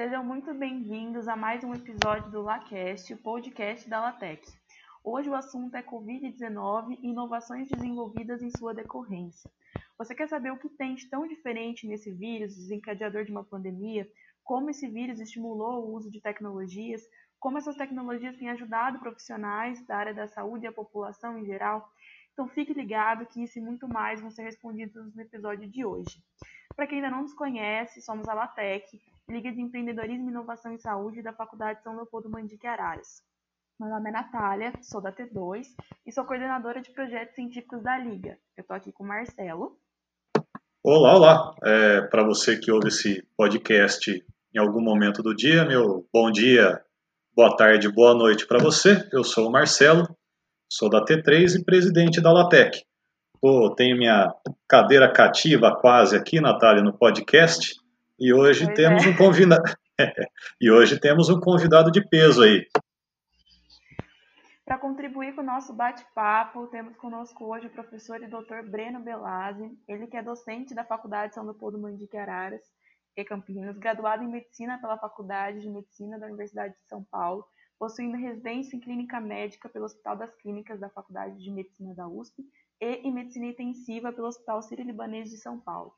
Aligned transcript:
Sejam 0.00 0.24
muito 0.24 0.54
bem-vindos 0.54 1.28
a 1.28 1.36
mais 1.36 1.62
um 1.62 1.74
episódio 1.74 2.30
do 2.30 2.40
LaCast, 2.40 3.12
o 3.12 3.18
podcast 3.18 3.86
da 3.86 4.00
LaTeX. 4.00 4.58
Hoje 5.04 5.28
o 5.28 5.34
assunto 5.34 5.74
é 5.74 5.82
Covid-19 5.82 6.96
e 7.02 7.08
inovações 7.08 7.68
desenvolvidas 7.68 8.40
em 8.40 8.48
sua 8.48 8.72
decorrência. 8.72 9.50
Você 9.98 10.14
quer 10.14 10.26
saber 10.26 10.52
o 10.52 10.56
que 10.56 10.70
tem 10.70 10.94
de 10.94 11.06
tão 11.10 11.28
diferente 11.28 11.86
nesse 11.86 12.10
vírus, 12.10 12.56
desencadeador 12.56 13.26
de 13.26 13.30
uma 13.30 13.44
pandemia? 13.44 14.08
Como 14.42 14.70
esse 14.70 14.88
vírus 14.88 15.20
estimulou 15.20 15.84
o 15.84 15.94
uso 15.94 16.10
de 16.10 16.18
tecnologias? 16.18 17.02
Como 17.38 17.58
essas 17.58 17.76
tecnologias 17.76 18.38
têm 18.38 18.48
ajudado 18.48 19.00
profissionais 19.00 19.86
da 19.86 19.98
área 19.98 20.14
da 20.14 20.26
saúde 20.26 20.64
e 20.64 20.68
a 20.68 20.72
população 20.72 21.36
em 21.36 21.44
geral? 21.44 21.86
Então 22.32 22.48
fique 22.48 22.72
ligado 22.72 23.26
que 23.26 23.42
isso 23.42 23.58
e 23.58 23.62
muito 23.62 23.86
mais 23.86 24.18
vão 24.18 24.30
ser 24.30 24.44
respondidos 24.44 25.14
no 25.14 25.20
episódio 25.20 25.68
de 25.68 25.84
hoje. 25.84 26.24
Para 26.74 26.86
quem 26.86 26.96
ainda 26.96 27.10
não 27.10 27.20
nos 27.20 27.34
conhece, 27.34 28.00
somos 28.00 28.26
a 28.26 28.32
LATEC, 28.32 28.98
Liga 29.30 29.52
de 29.52 29.60
Empreendedorismo, 29.60 30.28
Inovação 30.28 30.74
e 30.74 30.78
Saúde 30.80 31.22
da 31.22 31.32
Faculdade 31.32 31.80
São 31.84 31.94
Leopoldo 31.94 32.28
Mandique 32.28 32.66
Araras. 32.66 33.22
Meu 33.78 33.88
nome 33.88 34.08
é 34.08 34.12
Natália, 34.12 34.72
sou 34.82 35.00
da 35.00 35.12
T2 35.12 35.68
e 36.04 36.10
sou 36.10 36.24
coordenadora 36.24 36.82
de 36.82 36.90
projetos 36.90 37.36
científicos 37.36 37.80
da 37.80 37.96
Liga. 37.96 38.36
Eu 38.56 38.62
estou 38.62 38.76
aqui 38.76 38.90
com 38.90 39.04
o 39.04 39.06
Marcelo. 39.06 39.78
Olá, 40.82 41.14
olá. 41.14 41.54
É, 41.62 42.00
Para 42.08 42.24
você 42.24 42.58
que 42.58 42.72
ouve 42.72 42.88
esse 42.88 43.22
podcast 43.36 44.10
em 44.52 44.58
algum 44.58 44.80
momento 44.80 45.22
do 45.22 45.32
dia, 45.32 45.64
meu 45.64 46.04
bom 46.12 46.28
dia, 46.32 46.84
boa 47.32 47.56
tarde, 47.56 47.88
boa 47.88 48.14
noite 48.14 48.48
para 48.48 48.58
você. 48.58 49.08
Eu 49.12 49.22
sou 49.22 49.48
o 49.48 49.52
Marcelo, 49.52 50.08
sou 50.68 50.90
da 50.90 51.04
T3 51.04 51.54
e 51.60 51.64
presidente 51.64 52.20
da 52.20 52.32
LATEC. 52.32 52.82
Pô, 53.40 53.72
tenho 53.76 53.96
minha 53.96 54.34
cadeira 54.68 55.10
cativa 55.10 55.74
quase 55.80 56.16
aqui, 56.16 56.40
Natália, 56.40 56.82
no 56.82 56.92
podcast. 56.92 57.79
E 58.20 58.34
hoje 58.34 58.66
pois 58.66 58.76
temos 58.76 59.06
é. 59.06 59.08
um 59.08 59.16
convidado. 59.16 59.62
e 60.60 60.70
hoje 60.70 61.00
temos 61.00 61.30
um 61.30 61.40
convidado 61.40 61.90
de 61.90 62.06
peso 62.06 62.42
aí. 62.42 62.66
Para 64.62 64.78
contribuir 64.78 65.34
com 65.34 65.40
o 65.40 65.44
nosso 65.44 65.72
bate-papo, 65.72 66.66
temos 66.66 66.94
conosco 66.96 67.46
hoje 67.46 67.66
o 67.66 67.70
professor 67.70 68.22
e 68.22 68.28
doutor 68.28 68.62
Breno 68.62 69.00
Belazzi, 69.00 69.72
ele 69.88 70.06
que 70.06 70.16
é 70.16 70.22
docente 70.22 70.74
da 70.74 70.84
Faculdade 70.84 71.34
São 71.34 71.44
Leopoldo 71.44 71.78
Mandique 71.78 72.16
Araras 72.16 72.62
e 73.16 73.24
Campinas, 73.24 73.78
graduado 73.78 74.22
em 74.22 74.28
Medicina 74.28 74.78
pela 74.78 74.98
Faculdade 74.98 75.60
de 75.60 75.68
Medicina 75.68 76.18
da 76.18 76.26
Universidade 76.26 76.74
de 76.74 76.88
São 76.88 77.02
Paulo, 77.02 77.44
possuindo 77.78 78.18
residência 78.18 78.76
em 78.76 78.80
Clínica 78.80 79.18
Médica 79.18 79.68
pelo 79.68 79.86
Hospital 79.86 80.16
das 80.16 80.34
Clínicas 80.36 80.78
da 80.78 80.90
Faculdade 80.90 81.42
de 81.42 81.50
Medicina 81.50 81.94
da 81.94 82.06
USP 82.06 82.44
e 82.80 82.96
em 82.96 83.12
Medicina 83.12 83.46
Intensiva 83.46 84.12
pelo 84.12 84.28
Hospital 84.28 84.62
Sírio-Libanês 84.62 85.30
de 85.30 85.38
São 85.38 85.58
Paulo. 85.58 85.94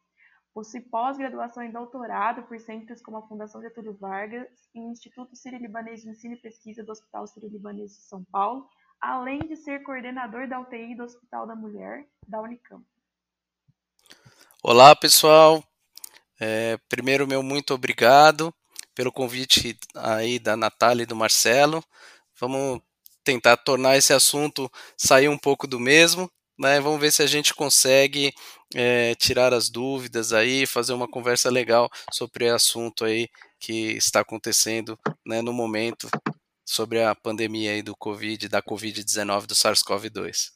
Possui 0.54 0.80
pós-graduação 0.80 1.64
e 1.64 1.72
doutorado 1.72 2.42
por 2.42 2.60
centros 2.60 3.00
como 3.00 3.16
a 3.16 3.26
Fundação 3.26 3.62
Getúlio 3.62 3.96
Vargas 3.98 4.48
e 4.74 4.80
o 4.80 4.90
Instituto 4.90 5.34
Sírio-Libanês 5.34 6.02
de 6.02 6.10
Ensino 6.10 6.34
e 6.34 6.40
Pesquisa 6.40 6.84
do 6.84 6.92
Hospital 6.92 7.26
Sírio-Libanês 7.26 7.92
de 7.92 8.02
São 8.02 8.22
Paulo, 8.24 8.68
além 9.00 9.40
de 9.40 9.56
ser 9.56 9.82
coordenador 9.82 10.46
da 10.46 10.60
UTI 10.60 10.94
do 10.94 11.04
Hospital 11.04 11.46
da 11.46 11.56
Mulher 11.56 12.06
da 12.28 12.40
Unicamp. 12.42 12.84
Olá, 14.62 14.94
pessoal. 14.94 15.64
É, 16.38 16.78
primeiro, 16.88 17.26
meu 17.26 17.42
muito 17.42 17.72
obrigado 17.72 18.54
pelo 18.94 19.10
convite 19.10 19.78
aí 19.94 20.38
da 20.38 20.56
Natália 20.56 21.04
e 21.04 21.06
do 21.06 21.16
Marcelo. 21.16 21.82
Vamos 22.38 22.82
tentar 23.24 23.56
tornar 23.56 23.96
esse 23.96 24.12
assunto 24.12 24.70
sair 24.96 25.28
um 25.28 25.38
pouco 25.38 25.66
do 25.66 25.80
mesmo, 25.80 26.30
né? 26.58 26.80
Vamos 26.80 27.00
ver 27.00 27.10
se 27.10 27.22
a 27.22 27.26
gente 27.26 27.54
consegue 27.54 28.34
é, 28.74 29.14
tirar 29.14 29.52
as 29.52 29.68
dúvidas 29.68 30.32
aí, 30.32 30.66
fazer 30.66 30.92
uma 30.92 31.08
conversa 31.08 31.50
legal 31.50 31.90
sobre 32.12 32.50
o 32.50 32.54
assunto 32.54 33.04
aí 33.04 33.28
que 33.58 33.92
está 33.92 34.20
acontecendo 34.20 34.98
né, 35.26 35.40
no 35.42 35.52
momento 35.52 36.08
sobre 36.64 37.02
a 37.02 37.14
pandemia 37.14 37.72
aí 37.72 37.82
do 37.82 37.96
Covid, 37.96 38.48
da 38.48 38.62
Covid-19, 38.62 39.46
do 39.46 39.54
SARS-CoV-2. 39.54 40.50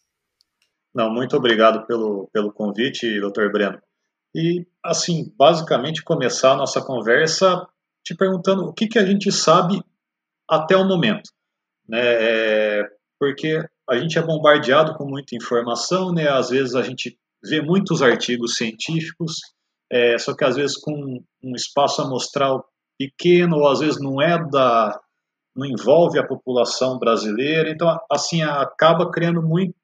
Não, 0.94 1.12
muito 1.12 1.36
obrigado 1.36 1.86
pelo, 1.86 2.28
pelo 2.32 2.52
convite, 2.52 3.20
doutor 3.20 3.52
Breno. 3.52 3.78
E, 4.34 4.66
assim, 4.82 5.32
basicamente 5.36 6.02
começar 6.02 6.52
a 6.52 6.56
nossa 6.56 6.80
conversa 6.80 7.66
te 8.02 8.14
perguntando 8.14 8.64
o 8.64 8.72
que, 8.72 8.86
que 8.86 8.98
a 8.98 9.04
gente 9.04 9.30
sabe 9.32 9.82
até 10.48 10.76
o 10.76 10.86
momento. 10.86 11.30
Né? 11.88 12.00
É, 12.00 12.88
porque 13.18 13.62
a 13.88 13.96
gente 13.98 14.18
é 14.18 14.22
bombardeado 14.22 14.94
com 14.94 15.04
muita 15.04 15.34
informação, 15.34 16.12
né? 16.12 16.28
às 16.28 16.50
vezes 16.50 16.74
a 16.74 16.82
gente 16.82 17.18
vê 17.48 17.60
muitos 17.60 18.02
artigos 18.02 18.56
científicos, 18.56 19.34
é, 19.90 20.18
só 20.18 20.34
que 20.34 20.44
às 20.44 20.56
vezes 20.56 20.76
com 20.76 20.92
um 21.42 21.54
espaço 21.54 22.02
amostral 22.02 22.64
pequeno, 22.98 23.56
ou 23.56 23.68
às 23.68 23.80
vezes 23.80 24.00
não 24.00 24.20
é 24.20 24.38
da, 24.50 24.98
não 25.54 25.66
envolve 25.66 26.18
a 26.18 26.26
população 26.26 26.98
brasileira, 26.98 27.70
então 27.70 27.98
assim 28.10 28.42
acaba 28.42 29.10
criando 29.10 29.42
muita 29.42 29.74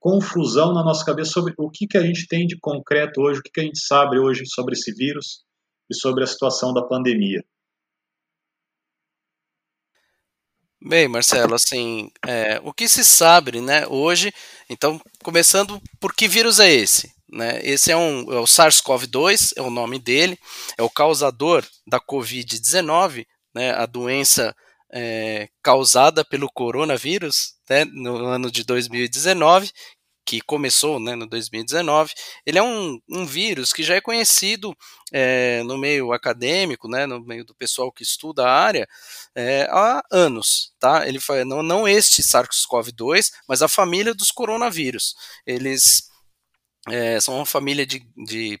confusão 0.00 0.72
na 0.72 0.84
nossa 0.84 1.04
cabeça 1.04 1.32
sobre 1.32 1.54
o 1.56 1.70
que, 1.70 1.86
que 1.86 1.98
a 1.98 2.02
gente 2.02 2.26
tem 2.26 2.46
de 2.46 2.58
concreto 2.58 3.20
hoje, 3.20 3.40
o 3.40 3.42
que, 3.42 3.50
que 3.50 3.60
a 3.60 3.64
gente 3.64 3.78
sabe 3.78 4.18
hoje 4.18 4.44
sobre 4.46 4.74
esse 4.74 4.92
vírus 4.92 5.42
e 5.90 5.94
sobre 5.94 6.24
a 6.24 6.26
situação 6.26 6.72
da 6.72 6.82
pandemia. 6.82 7.42
Bem, 10.80 11.08
Marcelo, 11.08 11.56
assim, 11.56 12.08
é, 12.24 12.60
o 12.62 12.72
que 12.72 12.88
se 12.88 13.04
sabe, 13.04 13.60
né, 13.60 13.84
hoje, 13.88 14.32
então, 14.70 15.00
começando 15.24 15.82
por 15.98 16.14
que 16.14 16.28
vírus 16.28 16.60
é 16.60 16.72
esse? 16.72 17.12
Né? 17.28 17.60
Esse 17.64 17.90
é, 17.90 17.96
um, 17.96 18.32
é 18.32 18.38
o 18.38 18.44
SARS-CoV-2, 18.44 19.54
é 19.56 19.62
o 19.62 19.70
nome 19.70 19.98
dele, 19.98 20.38
é 20.78 20.82
o 20.82 20.88
causador 20.88 21.66
da 21.84 21.98
Covid-19, 22.00 23.26
né, 23.52 23.72
a 23.72 23.86
doença 23.86 24.54
é, 24.92 25.48
causada 25.62 26.24
pelo 26.24 26.48
coronavírus, 26.48 27.54
né, 27.68 27.84
no 27.84 28.26
ano 28.26 28.48
de 28.48 28.62
2019, 28.62 29.72
que 30.28 30.42
começou 30.42 31.00
né, 31.00 31.14
no 31.14 31.26
2019, 31.26 32.12
ele 32.44 32.58
é 32.58 32.62
um, 32.62 33.00
um 33.08 33.24
vírus 33.24 33.72
que 33.72 33.82
já 33.82 33.94
é 33.94 34.00
conhecido 34.00 34.76
é, 35.10 35.62
no 35.62 35.78
meio 35.78 36.12
acadêmico, 36.12 36.86
né, 36.86 37.06
no 37.06 37.18
meio 37.24 37.46
do 37.46 37.54
pessoal 37.54 37.90
que 37.90 38.02
estuda 38.02 38.46
a 38.46 38.52
área, 38.52 38.86
é, 39.34 39.66
há 39.70 40.02
anos. 40.12 40.74
Tá? 40.78 41.08
Ele 41.08 41.18
foi, 41.18 41.44
não, 41.44 41.62
não 41.62 41.88
este 41.88 42.20
SARS-CoV-2, 42.20 43.30
mas 43.48 43.62
a 43.62 43.68
família 43.68 44.12
dos 44.12 44.30
coronavírus. 44.30 45.14
Eles 45.46 46.10
é, 46.90 47.18
são 47.20 47.36
uma 47.36 47.46
família 47.46 47.86
de, 47.86 48.06
de 48.26 48.60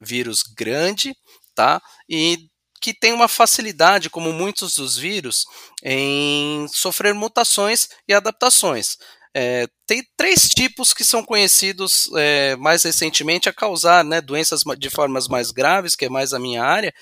vírus 0.00 0.44
grande, 0.44 1.12
tá? 1.56 1.82
E 2.08 2.48
que 2.80 2.94
tem 2.94 3.12
uma 3.12 3.28
facilidade, 3.28 4.10
como 4.10 4.32
muitos 4.32 4.74
dos 4.74 4.96
vírus, 4.96 5.44
em 5.82 6.66
sofrer 6.68 7.14
mutações 7.14 7.88
e 8.06 8.14
adaptações. 8.14 8.96
É, 9.34 9.66
tem 9.86 10.02
três 10.16 10.48
tipos 10.48 10.92
que 10.92 11.04
são 11.04 11.24
conhecidos 11.24 12.10
é, 12.16 12.54
mais 12.56 12.82
recentemente 12.82 13.48
a 13.48 13.52
causar 13.52 14.04
né, 14.04 14.20
doenças 14.20 14.62
de 14.78 14.90
formas 14.90 15.26
mais 15.26 15.50
graves, 15.50 15.96
que 15.96 16.04
é 16.04 16.08
mais 16.08 16.32
a 16.32 16.38
minha 16.38 16.62
área, 16.62 16.92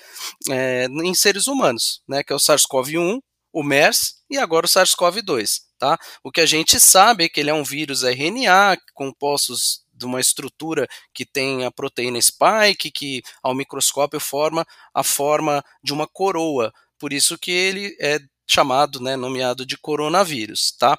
é, 0.49 0.85
em 0.85 1.13
seres 1.13 1.47
humanos, 1.47 2.01
né, 2.07 2.23
que 2.23 2.31
é 2.31 2.35
o 2.35 2.39
SARS-CoV-1, 2.39 3.19
o 3.53 3.63
MERS 3.63 4.15
e 4.29 4.37
agora 4.37 4.65
o 4.65 4.69
SARS-CoV-2. 4.69 5.59
Tá? 5.77 5.97
O 6.23 6.31
que 6.31 6.39
a 6.39 6.45
gente 6.45 6.79
sabe 6.79 7.25
é 7.25 7.29
que 7.29 7.39
ele 7.39 7.49
é 7.49 7.53
um 7.53 7.63
vírus 7.63 8.03
RNA, 8.03 8.77
compostos 8.93 9.81
de 9.91 10.05
uma 10.05 10.19
estrutura 10.19 10.87
que 11.13 11.25
tem 11.25 11.65
a 11.65 11.71
proteína 11.71 12.21
spike, 12.21 12.91
que 12.91 13.21
ao 13.41 13.53
microscópio 13.53 14.19
forma 14.19 14.65
a 14.93 15.03
forma 15.03 15.63
de 15.83 15.91
uma 15.91 16.07
coroa. 16.07 16.71
Por 16.99 17.11
isso 17.11 17.37
que 17.37 17.51
ele 17.51 17.95
é 17.99 18.19
chamado, 18.51 18.99
né, 18.99 19.15
nomeado 19.15 19.65
de 19.65 19.77
coronavírus, 19.77 20.71
tá? 20.71 20.97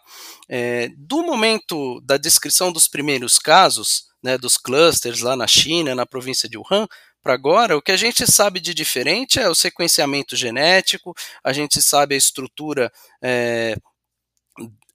É, 0.48 0.88
do 0.96 1.22
momento 1.22 2.00
da 2.02 2.16
descrição 2.16 2.72
dos 2.72 2.88
primeiros 2.88 3.38
casos, 3.38 4.04
né, 4.22 4.38
dos 4.38 4.56
clusters 4.56 5.20
lá 5.20 5.36
na 5.36 5.46
China, 5.46 5.94
na 5.94 6.06
província 6.06 6.48
de 6.48 6.56
Wuhan, 6.56 6.86
para 7.22 7.34
agora, 7.34 7.76
o 7.76 7.82
que 7.82 7.92
a 7.92 7.96
gente 7.96 8.30
sabe 8.30 8.58
de 8.58 8.74
diferente 8.74 9.38
é 9.38 9.48
o 9.48 9.54
sequenciamento 9.54 10.34
genético, 10.34 11.14
a 11.44 11.52
gente 11.52 11.80
sabe 11.80 12.16
a 12.16 12.18
estrutura 12.18 12.92
é, 13.22 13.76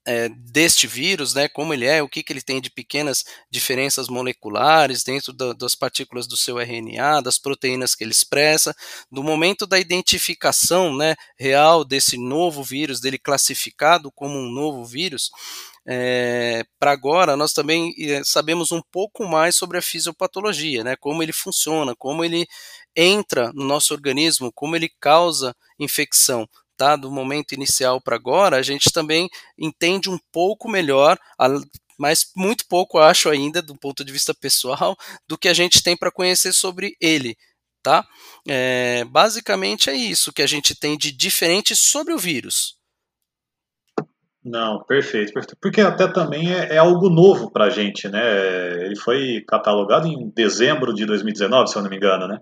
é, 0.08 0.30
deste 0.30 0.86
vírus, 0.86 1.34
né, 1.34 1.48
como 1.48 1.74
ele 1.74 1.84
é, 1.84 2.02
o 2.02 2.08
que, 2.08 2.22
que 2.22 2.32
ele 2.32 2.40
tem 2.40 2.62
de 2.62 2.70
pequenas 2.70 3.24
diferenças 3.50 4.08
moleculares 4.08 5.04
dentro 5.04 5.34
da, 5.34 5.52
das 5.52 5.74
partículas 5.74 6.26
do 6.26 6.34
seu 6.34 6.58
RNA, 6.58 7.20
das 7.20 7.38
proteínas 7.38 7.94
que 7.94 8.04
ele 8.04 8.10
expressa, 8.10 8.74
do 9.12 9.22
momento 9.22 9.66
da 9.66 9.78
identificação 9.78 10.96
né, 10.96 11.14
real 11.38 11.84
desse 11.84 12.16
novo 12.16 12.62
vírus, 12.62 13.00
dele 13.00 13.18
classificado 13.18 14.10
como 14.10 14.38
um 14.38 14.50
novo 14.50 14.82
vírus, 14.82 15.30
é, 15.86 16.64
para 16.78 16.90
agora 16.90 17.36
nós 17.36 17.52
também 17.52 17.94
é, 17.98 18.24
sabemos 18.24 18.72
um 18.72 18.80
pouco 18.90 19.26
mais 19.26 19.56
sobre 19.56 19.76
a 19.76 19.82
fisiopatologia, 19.82 20.82
né, 20.82 20.96
como 20.96 21.22
ele 21.22 21.34
funciona, 21.34 21.94
como 21.94 22.24
ele 22.24 22.46
entra 22.96 23.52
no 23.52 23.64
nosso 23.66 23.92
organismo, 23.92 24.50
como 24.54 24.74
ele 24.74 24.90
causa 24.98 25.54
infecção 25.78 26.48
tá, 26.78 26.94
do 26.94 27.10
momento 27.10 27.52
inicial 27.52 28.00
para 28.00 28.16
agora, 28.16 28.56
a 28.56 28.62
gente 28.62 28.92
também 28.92 29.28
entende 29.58 30.08
um 30.08 30.18
pouco 30.32 30.70
melhor, 30.70 31.18
mas 31.98 32.30
muito 32.36 32.64
pouco 32.68 32.98
acho 32.98 33.28
ainda, 33.28 33.60
do 33.60 33.76
ponto 33.76 34.04
de 34.04 34.12
vista 34.12 34.32
pessoal, 34.32 34.96
do 35.28 35.36
que 35.36 35.48
a 35.48 35.52
gente 35.52 35.82
tem 35.82 35.96
para 35.96 36.12
conhecer 36.12 36.52
sobre 36.52 36.96
ele. 37.00 37.36
tá? 37.82 38.06
É, 38.48 39.04
basicamente 39.04 39.90
é 39.90 39.94
isso 39.94 40.32
que 40.32 40.42
a 40.42 40.46
gente 40.46 40.78
tem 40.78 40.96
de 40.96 41.10
diferente 41.10 41.74
sobre 41.74 42.14
o 42.14 42.18
vírus. 42.18 42.78
Não, 44.44 44.82
perfeito, 44.84 45.32
perfeito. 45.32 45.58
Porque 45.60 45.80
até 45.80 46.06
também 46.06 46.54
é, 46.54 46.74
é 46.74 46.78
algo 46.78 47.10
novo 47.10 47.50
para 47.50 47.64
a 47.66 47.70
gente, 47.70 48.08
né? 48.08 48.84
Ele 48.84 48.96
foi 48.96 49.44
catalogado 49.46 50.06
em 50.06 50.30
dezembro 50.30 50.94
de 50.94 51.04
2019, 51.04 51.68
se 51.68 51.76
eu 51.76 51.82
não 51.82 51.90
me 51.90 51.96
engano, 51.96 52.26
né? 52.28 52.38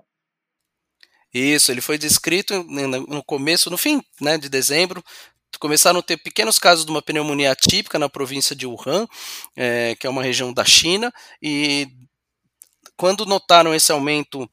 Isso, 1.38 1.70
ele 1.70 1.82
foi 1.82 1.98
descrito 1.98 2.64
no 2.64 3.22
começo, 3.22 3.68
no 3.68 3.76
fim 3.76 4.02
né, 4.18 4.38
de 4.38 4.48
dezembro, 4.48 5.04
começaram 5.60 6.00
a 6.00 6.02
ter 6.02 6.16
pequenos 6.16 6.58
casos 6.58 6.86
de 6.86 6.90
uma 6.90 7.02
pneumonia 7.02 7.52
atípica 7.52 7.98
na 7.98 8.08
província 8.08 8.56
de 8.56 8.66
Wuhan, 8.66 9.06
é, 9.54 9.94
que 9.96 10.06
é 10.06 10.10
uma 10.10 10.22
região 10.22 10.50
da 10.50 10.64
China, 10.64 11.12
e 11.42 11.88
quando 12.96 13.26
notaram 13.26 13.74
esse 13.74 13.92
aumento 13.92 14.48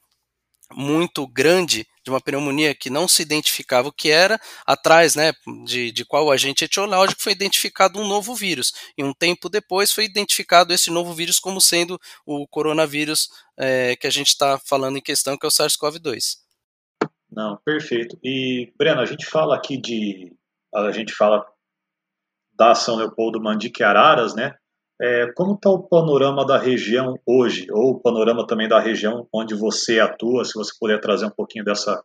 muito 0.74 1.26
grande 1.26 1.88
de 2.04 2.10
uma 2.10 2.20
pneumonia 2.20 2.76
que 2.76 2.90
não 2.90 3.08
se 3.08 3.22
identificava 3.22 3.88
o 3.88 3.94
que 3.94 4.10
era, 4.10 4.38
atrás 4.66 5.16
né, 5.16 5.32
de, 5.66 5.90
de 5.90 6.04
qual 6.04 6.30
agente 6.30 6.66
etiológico 6.66 7.22
foi 7.22 7.32
identificado 7.32 7.98
um 7.98 8.08
novo 8.08 8.36
vírus. 8.36 8.74
E 8.98 9.04
um 9.06 9.14
tempo 9.14 9.48
depois 9.48 9.94
foi 9.94 10.04
identificado 10.04 10.74
esse 10.74 10.90
novo 10.90 11.14
vírus 11.14 11.40
como 11.40 11.62
sendo 11.62 11.98
o 12.26 12.46
coronavírus 12.46 13.30
é, 13.56 13.96
que 13.96 14.08
a 14.08 14.10
gente 14.10 14.30
está 14.30 14.60
falando 14.60 14.98
em 14.98 15.02
questão, 15.02 15.38
que 15.38 15.46
é 15.46 15.48
o 15.48 15.52
SARS-CoV-2. 15.52 16.43
Não, 17.36 17.58
perfeito. 17.66 18.18
E, 18.24 18.72
Breno, 18.78 19.02
a 19.02 19.06
gente 19.06 19.26
fala 19.26 19.56
aqui 19.56 19.80
de. 19.80 20.36
A 20.74 20.92
gente 20.92 21.14
fala 21.14 21.46
da 22.56 22.76
São 22.76 22.96
Leopoldo 22.96 23.42
Mandique 23.42 23.84
Araras, 23.84 24.36
né? 24.36 24.56
É, 25.02 25.32
como 25.34 25.56
está 25.56 25.70
o 25.70 25.88
panorama 25.88 26.46
da 26.46 26.58
região 26.58 27.20
hoje, 27.26 27.66
ou 27.72 27.92
o 27.92 28.00
panorama 28.00 28.46
também 28.46 28.68
da 28.68 28.80
região 28.80 29.28
onde 29.34 29.56
você 29.56 30.00
atua, 30.00 30.46
se 30.46 30.54
você 30.54 30.72
puder 30.80 31.02
trazer 31.02 31.26
um 31.26 31.32
pouquinho 31.32 31.66
dessa 31.66 32.04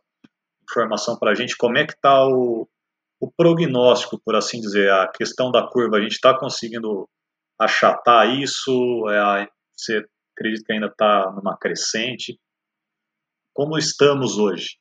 informação 0.63 1.17
para 1.17 1.31
a 1.31 1.35
gente, 1.35 1.55
como 1.55 1.77
é 1.77 1.85
que 1.85 1.93
está 1.93 2.27
o, 2.27 2.67
o 3.21 3.31
prognóstico, 3.31 4.19
por 4.19 4.35
assim 4.35 4.59
dizer, 4.59 4.91
a 4.91 5.07
questão 5.07 5.51
da 5.51 5.67
curva, 5.67 5.97
a 5.97 6.01
gente 6.01 6.13
está 6.13 6.37
conseguindo 6.37 7.07
achatar 7.59 8.27
isso, 8.35 9.07
é, 9.09 9.47
você 9.77 10.03
acredita 10.35 10.65
que 10.65 10.73
ainda 10.73 10.87
está 10.87 11.31
numa 11.31 11.55
crescente? 11.55 12.39
Como 13.53 13.77
estamos 13.77 14.37
hoje? 14.37 14.79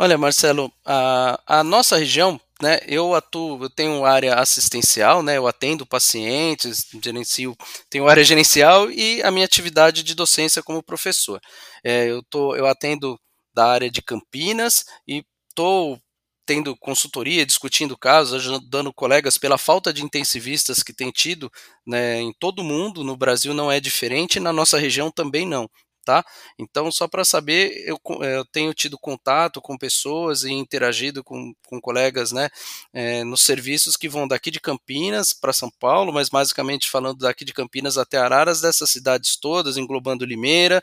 Olha, 0.00 0.16
Marcelo, 0.16 0.72
a, 0.86 1.40
a 1.44 1.64
nossa 1.64 1.96
região 1.96 2.40
né, 2.62 2.78
eu 2.86 3.16
atuo, 3.16 3.64
eu 3.64 3.68
tenho 3.68 4.04
área 4.04 4.36
assistencial, 4.36 5.24
né, 5.24 5.38
eu 5.38 5.46
atendo 5.48 5.84
pacientes, 5.84 6.86
gerencio, 7.02 7.56
tenho 7.90 8.06
área 8.08 8.22
gerencial 8.22 8.88
e 8.92 9.20
a 9.24 9.30
minha 9.32 9.44
atividade 9.44 10.04
de 10.04 10.14
docência 10.14 10.62
como 10.62 10.84
professor. 10.84 11.40
É, 11.82 12.06
eu, 12.06 12.22
tô, 12.22 12.54
eu 12.54 12.66
atendo 12.68 13.18
da 13.52 13.66
área 13.66 13.90
de 13.90 14.00
Campinas 14.00 14.84
e 15.06 15.24
estou 15.48 16.00
tendo 16.46 16.76
consultoria, 16.76 17.44
discutindo 17.44 17.98
casos, 17.98 18.34
ajudando 18.34 18.92
colegas 18.92 19.36
pela 19.36 19.58
falta 19.58 19.92
de 19.92 20.04
intensivistas 20.04 20.80
que 20.80 20.92
tem 20.92 21.10
tido 21.10 21.50
né, 21.84 22.20
em 22.20 22.32
todo 22.38 22.60
o 22.60 22.64
mundo, 22.64 23.02
no 23.02 23.16
Brasil 23.16 23.52
não 23.52 23.70
é 23.70 23.80
diferente, 23.80 24.38
na 24.38 24.52
nossa 24.52 24.78
região 24.78 25.10
também 25.10 25.44
não 25.44 25.68
tá? 26.08 26.24
Então, 26.58 26.90
só 26.90 27.06
para 27.06 27.22
saber, 27.22 27.70
eu, 27.86 28.00
eh, 28.22 28.38
eu, 28.38 28.44
tenho 28.46 28.72
tido 28.72 28.98
contato 28.98 29.60
com 29.60 29.76
pessoas 29.76 30.42
e 30.42 30.50
interagido 30.50 31.22
com, 31.22 31.52
com 31.66 31.78
colegas, 31.82 32.32
né, 32.32 32.48
é, 32.94 33.22
nos 33.24 33.42
serviços 33.42 33.94
que 33.94 34.08
vão 34.08 34.26
daqui 34.26 34.50
de 34.50 34.58
Campinas 34.58 35.34
para 35.34 35.52
São 35.52 35.70
Paulo, 35.78 36.10
mas 36.10 36.30
basicamente 36.30 36.88
falando 36.88 37.18
daqui 37.18 37.44
de 37.44 37.52
Campinas 37.52 37.98
até 37.98 38.16
Araras, 38.16 38.62
dessas 38.62 38.88
cidades 38.88 39.36
todas, 39.36 39.76
englobando 39.76 40.24
Limeira, 40.24 40.80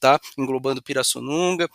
tá? 0.00 0.18
Englobando 0.36 0.82
Pirassununga, 0.82 1.68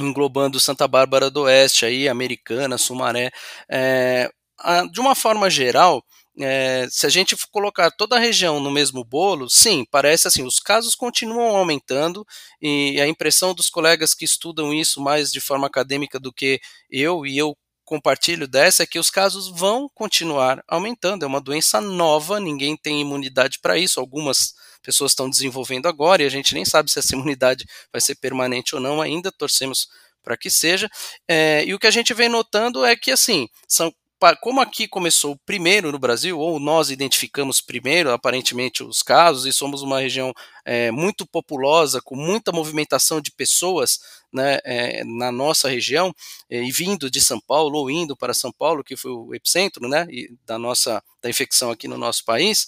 englobando 0.00 0.58
Santa 0.58 0.88
Bárbara 0.88 1.30
do 1.30 1.42
Oeste, 1.42 1.84
aí, 1.84 2.08
Americana, 2.08 2.78
Sumaré. 2.78 3.30
É, 3.70 4.30
a, 4.58 4.86
de 4.86 5.00
uma 5.00 5.14
forma 5.14 5.50
geral, 5.50 6.02
é, 6.38 6.86
se 6.90 7.06
a 7.06 7.08
gente 7.08 7.36
colocar 7.50 7.90
toda 7.90 8.16
a 8.16 8.18
região 8.18 8.58
no 8.58 8.70
mesmo 8.70 9.04
bolo, 9.04 9.50
sim, 9.50 9.84
parece 9.90 10.28
assim, 10.28 10.44
os 10.44 10.58
casos 10.58 10.94
continuam 10.94 11.56
aumentando 11.56 12.26
e 12.60 13.00
a 13.00 13.06
impressão 13.06 13.54
dos 13.54 13.68
colegas 13.68 14.14
que 14.14 14.24
estudam 14.24 14.72
isso 14.72 15.00
mais 15.00 15.30
de 15.30 15.40
forma 15.40 15.66
acadêmica 15.66 16.18
do 16.18 16.32
que 16.32 16.60
eu, 16.90 17.26
e 17.26 17.36
eu 17.36 17.56
compartilho 17.84 18.48
dessa, 18.48 18.82
é 18.82 18.86
que 18.86 18.98
os 18.98 19.10
casos 19.10 19.48
vão 19.48 19.88
continuar 19.94 20.62
aumentando. 20.66 21.24
É 21.24 21.28
uma 21.28 21.40
doença 21.40 21.80
nova, 21.80 22.40
ninguém 22.40 22.76
tem 22.76 23.00
imunidade 23.00 23.58
para 23.60 23.76
isso, 23.76 24.00
algumas 24.00 24.54
pessoas 24.82 25.12
estão 25.12 25.28
desenvolvendo 25.28 25.86
agora 25.86 26.22
e 26.22 26.26
a 26.26 26.30
gente 26.30 26.54
nem 26.54 26.64
sabe 26.64 26.90
se 26.90 26.98
essa 26.98 27.12
imunidade 27.14 27.66
vai 27.92 28.00
ser 28.00 28.14
permanente 28.14 28.74
ou 28.74 28.80
não 28.80 29.00
ainda, 29.00 29.30
torcemos 29.30 29.88
para 30.22 30.36
que 30.36 30.50
seja. 30.50 30.88
É, 31.28 31.64
e 31.66 31.74
o 31.74 31.78
que 31.78 31.86
a 31.86 31.90
gente 31.90 32.14
vem 32.14 32.28
notando 32.28 32.84
é 32.84 32.96
que, 32.96 33.10
assim, 33.10 33.48
são 33.68 33.92
como 34.40 34.60
aqui 34.60 34.86
começou 34.86 35.36
primeiro 35.44 35.90
no 35.90 35.98
Brasil, 35.98 36.38
ou 36.38 36.60
nós 36.60 36.90
identificamos 36.90 37.60
primeiro, 37.60 38.12
aparentemente, 38.12 38.82
os 38.82 39.02
casos, 39.02 39.46
e 39.46 39.52
somos 39.52 39.82
uma 39.82 40.00
região 40.00 40.32
é, 40.64 40.90
muito 40.90 41.26
populosa, 41.26 42.00
com 42.00 42.14
muita 42.14 42.52
movimentação 42.52 43.20
de 43.20 43.32
pessoas 43.32 43.98
né, 44.32 44.58
é, 44.64 45.02
na 45.04 45.32
nossa 45.32 45.68
região, 45.68 46.14
é, 46.48 46.62
e 46.62 46.70
vindo 46.70 47.10
de 47.10 47.20
São 47.20 47.40
Paulo, 47.40 47.78
ou 47.78 47.90
indo 47.90 48.16
para 48.16 48.32
São 48.32 48.52
Paulo, 48.52 48.84
que 48.84 48.96
foi 48.96 49.10
o 49.10 49.34
epicentro 49.34 49.88
né, 49.88 50.06
da 50.46 50.58
nossa 50.58 51.02
da 51.20 51.30
infecção 51.30 51.70
aqui 51.70 51.86
no 51.86 51.96
nosso 51.96 52.24
país, 52.24 52.66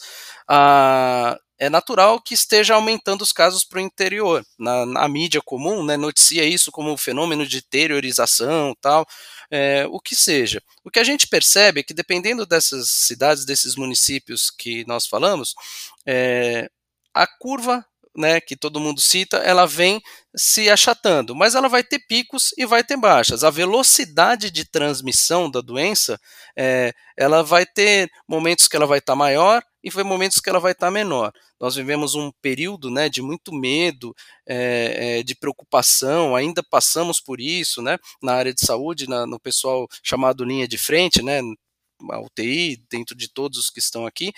a, 0.49 1.37
é 1.59 1.69
natural 1.69 2.21
que 2.21 2.35
esteja 2.35 2.75
aumentando 2.75 3.23
os 3.23 3.33
casos 3.33 3.65
para 3.65 3.79
o 3.79 3.83
interior. 3.83 4.45
Na, 4.59 4.85
na, 4.85 5.09
mídia 5.09 5.41
comum, 5.43 5.85
né, 5.85 5.97
noticia 5.97 6.45
isso 6.45 6.73
como 6.73 6.91
um 6.93 6.97
fenômeno 6.97 7.47
de 7.47 7.61
deteriorização, 7.61 8.75
tal, 8.81 9.07
é, 9.51 9.87
o 9.89 10.01
que 10.01 10.15
seja. 10.15 10.63
O 10.85 10.91
que 10.91 10.99
a 10.99 11.05
gente 11.05 11.27
percebe 11.27 11.81
é 11.81 11.83
que, 11.83 11.95
dependendo 11.95 12.47
dessas 12.47 12.91
cidades, 12.91 13.45
desses 13.45 13.77
municípios 13.77 14.51
que 14.51 14.85
nós 14.87 15.07
falamos, 15.07 15.55
é, 16.07 16.69
a 17.13 17.27
curva 17.27 17.85
né, 18.17 18.41
que 18.41 18.57
todo 18.57 18.81
mundo 18.81 19.01
cita, 19.01 19.39
ela 19.39 19.67
vem 19.67 20.01
se 20.37 20.71
achatando, 20.71 21.35
mas 21.35 21.55
ela 21.55 21.69
vai 21.69 21.83
ter 21.83 21.99
picos 21.99 22.55
e 22.57 22.65
vai 22.65 22.85
ter 22.85 22.97
baixas. 22.97 23.43
A 23.43 23.51
velocidade 23.51 24.51
de 24.51 24.65
transmissão 24.65 25.51
da 25.51 25.61
doença, 25.61 26.21
é, 26.57 26.93
ela 27.17 27.43
vai 27.43 27.67
ter 27.67 28.09
momentos 28.29 28.69
que 28.69 28.77
ela 28.77 28.87
vai 28.87 28.99
estar 28.99 29.15
tá 29.15 29.17
maior 29.17 29.63
e 29.85 29.91
vai 29.91 30.03
momentos 30.03 30.41
que 30.41 30.49
ela 30.49 30.59
vai 30.59 30.73
estar 30.73 30.91
menor. 30.91 31.31
Nós 31.61 31.75
vivemos 31.75 32.15
um 32.15 32.33
período 32.41 32.91
né, 32.91 33.11
de 33.11 33.21
muito 33.21 33.53
medo, 33.53 34.17
é, 34.47 35.19
é, 35.19 35.23
de 35.23 35.35
preocupação, 35.35 36.35
ainda 36.35 36.63
passamos 36.63 37.21
por 37.21 37.39
isso 37.39 37.83
né, 37.83 37.99
na 38.23 38.33
área 38.33 38.55
de 38.55 38.65
saúde, 38.65 39.07
na, 39.07 39.27
no 39.27 39.39
pessoal 39.39 39.87
chamado 40.03 40.43
linha 40.43 40.67
de 40.67 40.79
frente, 40.79 41.23
né, 41.23 41.41
a 42.11 42.21
UTI, 42.21 42.83
dentro 42.91 43.15
de 43.15 43.29
todos 43.29 43.59
os 43.59 43.71
que 43.71 43.79
estão 43.79 44.07
aqui, 44.07 44.33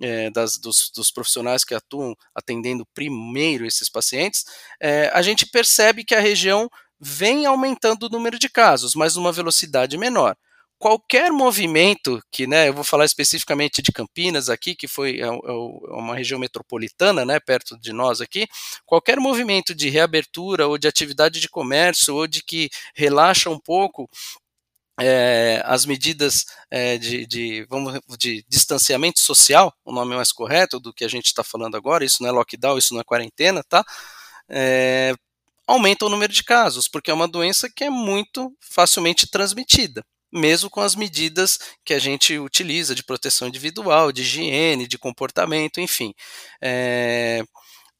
é, 0.00 0.30
das, 0.30 0.58
dos, 0.58 0.90
dos, 0.94 1.10
profissionais 1.10 1.64
que 1.64 1.74
atuam 1.74 2.14
atendendo 2.34 2.86
primeiro 2.94 3.66
esses 3.66 3.88
pacientes, 3.88 4.44
é, 4.80 5.10
a 5.14 5.22
gente 5.22 5.46
percebe 5.46 6.04
que 6.04 6.14
a 6.14 6.20
região 6.20 6.70
vem 7.00 7.46
aumentando 7.46 8.04
o 8.04 8.08
número 8.10 8.38
de 8.38 8.48
casos, 8.48 8.94
mas 8.94 9.16
numa 9.16 9.32
velocidade 9.32 9.96
menor. 9.96 10.36
Qualquer 10.80 11.30
movimento 11.30 12.22
que, 12.32 12.46
né, 12.46 12.68
eu 12.68 12.72
vou 12.72 12.82
falar 12.82 13.04
especificamente 13.04 13.82
de 13.82 13.92
Campinas 13.92 14.48
aqui, 14.48 14.74
que 14.74 14.88
foi 14.88 15.20
é, 15.20 15.26
é, 15.26 15.26
é 15.26 15.92
uma 15.92 16.16
região 16.16 16.40
metropolitana, 16.40 17.22
né, 17.22 17.38
perto 17.38 17.78
de 17.78 17.92
nós 17.92 18.22
aqui, 18.22 18.48
qualquer 18.86 19.20
movimento 19.20 19.74
de 19.74 19.90
reabertura 19.90 20.66
ou 20.66 20.78
de 20.78 20.88
atividade 20.88 21.38
de 21.38 21.50
comércio 21.50 22.14
ou 22.14 22.26
de 22.26 22.42
que 22.42 22.70
relaxa 22.94 23.50
um 23.50 23.58
pouco 23.58 24.08
é, 24.98 25.60
as 25.66 25.84
medidas 25.84 26.46
é, 26.70 26.96
de, 26.96 27.26
de, 27.26 27.66
vamos, 27.68 28.00
de 28.18 28.42
distanciamento 28.48 29.20
social, 29.20 29.74
o 29.84 29.92
nome 29.92 30.16
mais 30.16 30.32
correto 30.32 30.80
do 30.80 30.94
que 30.94 31.04
a 31.04 31.08
gente 31.08 31.26
está 31.26 31.44
falando 31.44 31.76
agora, 31.76 32.06
isso 32.06 32.22
não 32.22 32.30
é 32.30 32.32
lockdown, 32.32 32.78
isso 32.78 32.94
não 32.94 33.02
é 33.02 33.04
quarentena, 33.04 33.62
tá? 33.68 33.84
É, 34.48 35.12
aumenta 35.66 36.06
o 36.06 36.08
número 36.08 36.32
de 36.32 36.42
casos, 36.42 36.88
porque 36.88 37.10
é 37.10 37.14
uma 37.14 37.28
doença 37.28 37.68
que 37.68 37.84
é 37.84 37.90
muito 37.90 38.50
facilmente 38.58 39.30
transmitida, 39.30 40.02
mesmo 40.32 40.70
com 40.70 40.80
as 40.80 40.94
medidas 40.94 41.58
que 41.84 41.94
a 41.94 41.98
gente 41.98 42.38
utiliza 42.38 42.94
de 42.94 43.02
proteção 43.04 43.48
individual, 43.48 44.12
de 44.12 44.22
higiene, 44.22 44.86
de 44.86 44.98
comportamento, 44.98 45.80
enfim. 45.80 46.14
É, 46.62 47.42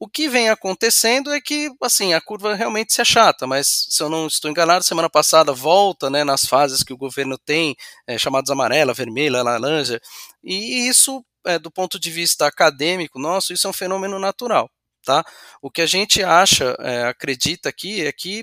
o 0.02 0.08
que 0.08 0.30
vem 0.30 0.48
acontecendo 0.48 1.30
é 1.30 1.42
que, 1.42 1.70
assim, 1.82 2.14
a 2.14 2.20
curva 2.22 2.54
realmente 2.54 2.94
se 2.94 3.02
achata, 3.02 3.46
mas 3.46 3.86
se 3.90 4.02
eu 4.02 4.08
não 4.08 4.26
estou 4.26 4.50
enganado, 4.50 4.82
semana 4.82 5.10
passada 5.10 5.52
volta, 5.52 6.08
né, 6.08 6.24
nas 6.24 6.46
fases 6.46 6.82
que 6.82 6.92
o 6.92 6.96
governo 6.96 7.36
tem, 7.36 7.76
é, 8.06 8.16
chamadas 8.16 8.48
amarela, 8.48 8.94
vermelha, 8.94 9.42
laranja, 9.42 10.00
e 10.42 10.88
isso, 10.88 11.22
é, 11.46 11.58
do 11.58 11.70
ponto 11.70 12.00
de 12.00 12.10
vista 12.10 12.46
acadêmico 12.46 13.18
nosso, 13.18 13.52
isso 13.52 13.66
é 13.66 13.70
um 13.70 13.74
fenômeno 13.74 14.18
natural, 14.18 14.70
tá? 15.04 15.22
O 15.60 15.70
que 15.70 15.82
a 15.82 15.86
gente 15.86 16.22
acha, 16.22 16.74
é, 16.80 17.04
acredita 17.04 17.68
aqui, 17.68 18.00
é 18.00 18.10
que 18.10 18.42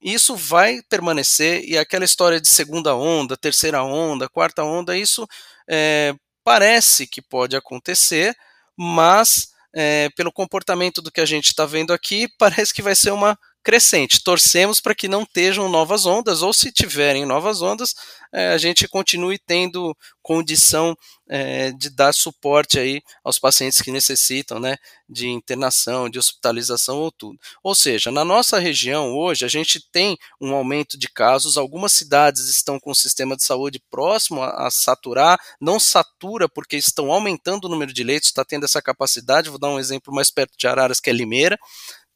isso 0.00 0.36
vai 0.36 0.80
permanecer 0.88 1.64
e 1.64 1.76
aquela 1.76 2.04
história 2.04 2.40
de 2.40 2.48
segunda 2.48 2.94
onda, 2.94 3.36
terceira 3.36 3.82
onda, 3.82 4.28
quarta 4.28 4.62
onda, 4.64 4.96
isso 4.96 5.26
é, 5.68 6.14
parece 6.44 7.06
que 7.06 7.20
pode 7.22 7.56
acontecer, 7.56 8.34
mas 8.76 9.48
é, 9.74 10.08
pelo 10.16 10.32
comportamento 10.32 11.02
do 11.02 11.10
que 11.10 11.20
a 11.20 11.26
gente 11.26 11.46
está 11.46 11.66
vendo 11.66 11.92
aqui, 11.92 12.28
parece 12.38 12.72
que 12.72 12.82
vai 12.82 12.94
ser 12.94 13.10
uma 13.10 13.38
crescente. 13.66 14.22
Torcemos 14.22 14.80
para 14.80 14.94
que 14.94 15.08
não 15.08 15.24
estejam 15.24 15.68
novas 15.68 16.06
ondas, 16.06 16.40
ou 16.40 16.52
se 16.52 16.70
tiverem 16.70 17.26
novas 17.26 17.62
ondas, 17.62 17.96
é, 18.32 18.52
a 18.52 18.58
gente 18.58 18.86
continue 18.86 19.40
tendo 19.40 19.92
condição 20.22 20.96
é, 21.28 21.72
de 21.72 21.90
dar 21.90 22.14
suporte 22.14 22.78
aí 22.78 23.02
aos 23.24 23.40
pacientes 23.40 23.82
que 23.82 23.90
necessitam, 23.90 24.60
né, 24.60 24.76
de 25.08 25.28
internação, 25.28 26.08
de 26.08 26.16
hospitalização 26.16 26.98
ou 26.98 27.10
tudo. 27.10 27.40
Ou 27.60 27.74
seja, 27.74 28.12
na 28.12 28.24
nossa 28.24 28.60
região 28.60 29.12
hoje 29.12 29.44
a 29.44 29.48
gente 29.48 29.84
tem 29.90 30.16
um 30.40 30.54
aumento 30.54 30.96
de 30.96 31.08
casos, 31.08 31.58
algumas 31.58 31.92
cidades 31.92 32.48
estão 32.48 32.78
com 32.78 32.92
o 32.92 32.94
sistema 32.94 33.36
de 33.36 33.42
saúde 33.42 33.82
próximo 33.90 34.44
a, 34.44 34.68
a 34.68 34.70
saturar, 34.70 35.40
não 35.60 35.80
satura 35.80 36.48
porque 36.48 36.76
estão 36.76 37.10
aumentando 37.10 37.64
o 37.64 37.68
número 37.68 37.92
de 37.92 38.04
leitos, 38.04 38.28
está 38.28 38.44
tendo 38.44 38.64
essa 38.64 38.80
capacidade, 38.80 39.50
vou 39.50 39.58
dar 39.58 39.70
um 39.70 39.80
exemplo 39.80 40.14
mais 40.14 40.30
perto 40.30 40.56
de 40.56 40.68
Araras, 40.68 41.00
que 41.00 41.10
é 41.10 41.12
Limeira, 41.12 41.58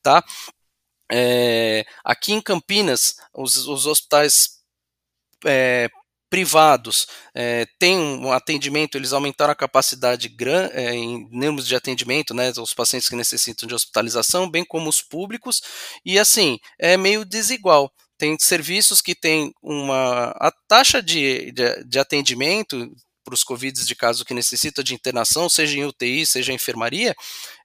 tá? 0.00 0.22
É, 1.10 1.84
aqui 2.04 2.32
em 2.32 2.40
Campinas, 2.40 3.16
os, 3.34 3.56
os 3.66 3.86
hospitais 3.86 4.60
é, 5.44 5.88
privados 6.30 7.08
é, 7.34 7.66
têm 7.78 7.98
um 7.98 8.32
atendimento, 8.32 8.96
eles 8.96 9.12
aumentaram 9.12 9.52
a 9.52 9.56
capacidade 9.56 10.32
é, 10.72 10.94
em 10.94 11.28
números 11.30 11.66
de 11.66 11.74
atendimento, 11.74 12.32
né, 12.32 12.52
os 12.56 12.72
pacientes 12.72 13.08
que 13.08 13.16
necessitam 13.16 13.66
de 13.68 13.74
hospitalização, 13.74 14.48
bem 14.48 14.64
como 14.64 14.88
os 14.88 15.02
públicos, 15.02 15.60
e 16.04 16.18
assim, 16.18 16.58
é 16.78 16.96
meio 16.96 17.24
desigual. 17.24 17.92
Tem 18.16 18.36
serviços 18.38 19.00
que 19.00 19.14
têm 19.14 19.52
uma. 19.62 20.30
A 20.38 20.52
taxa 20.68 21.02
de, 21.02 21.50
de, 21.52 21.84
de 21.84 21.98
atendimento 21.98 22.94
para 23.24 23.34
os 23.34 23.42
Covid 23.42 23.84
de 23.84 23.94
caso 23.94 24.24
que 24.24 24.34
necessita 24.34 24.84
de 24.84 24.94
internação, 24.94 25.48
seja 25.48 25.78
em 25.78 25.84
UTI, 25.84 26.26
seja 26.26 26.52
em 26.52 26.56
enfermaria, 26.56 27.14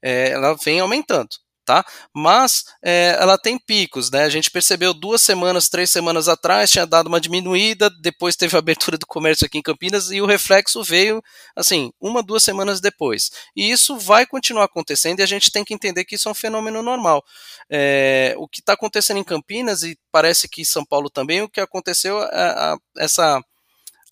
é, 0.02 0.30
ela 0.30 0.56
vem 0.64 0.80
aumentando 0.80 1.30
tá? 1.66 1.86
Mas 2.14 2.66
é, 2.84 3.18
ela 3.20 3.38
tem 3.38 3.58
picos, 3.58 4.12
né? 4.12 4.24
A 4.24 4.30
gente 4.30 4.52
percebeu 4.52 4.94
duas 4.94 5.22
semanas, 5.22 5.68
três 5.68 5.90
semanas 5.90 6.30
atrás, 6.30 6.70
tinha 6.70 6.86
dado 6.86 7.08
uma 7.08 7.20
diminuída, 7.20 7.90
depois 7.90 8.36
teve 8.36 8.56
a 8.56 8.60
abertura 8.60 8.98
do 8.98 9.08
comércio 9.08 9.46
aqui 9.46 9.58
em 9.58 9.62
Campinas 9.62 10.12
e 10.12 10.22
o 10.22 10.26
reflexo 10.26 10.84
veio, 10.84 11.22
assim, 11.56 11.92
uma, 12.00 12.22
duas 12.22 12.44
semanas 12.44 12.80
depois. 12.80 13.32
E 13.56 13.70
isso 13.70 13.98
vai 13.98 14.26
continuar 14.26 14.66
acontecendo 14.66 15.20
e 15.20 15.24
a 15.24 15.28
gente 15.28 15.52
tem 15.52 15.66
que 15.66 15.74
entender 15.74 16.06
que 16.06 16.16
isso 16.16 16.30
é 16.30 16.32
um 16.32 16.36
fenômeno 16.36 16.82
normal. 16.84 17.24
É, 17.70 18.36
o 18.38 18.48
que 18.48 18.60
está 18.60 18.74
acontecendo 18.74 19.18
em 19.18 19.24
Campinas 19.24 19.84
e 19.84 19.98
parece 20.12 20.48
que 20.48 20.62
em 20.62 20.66
São 20.66 20.86
Paulo 20.86 21.10
também, 21.10 21.42
o 21.42 21.50
que 21.50 21.60
aconteceu, 21.60 22.20
a, 22.20 22.74
a, 22.74 22.78
essa 22.98 23.42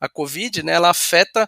a 0.02 0.10
Covid, 0.10 0.64
né? 0.64 0.74
Ela 0.74 0.90
afeta 0.90 1.48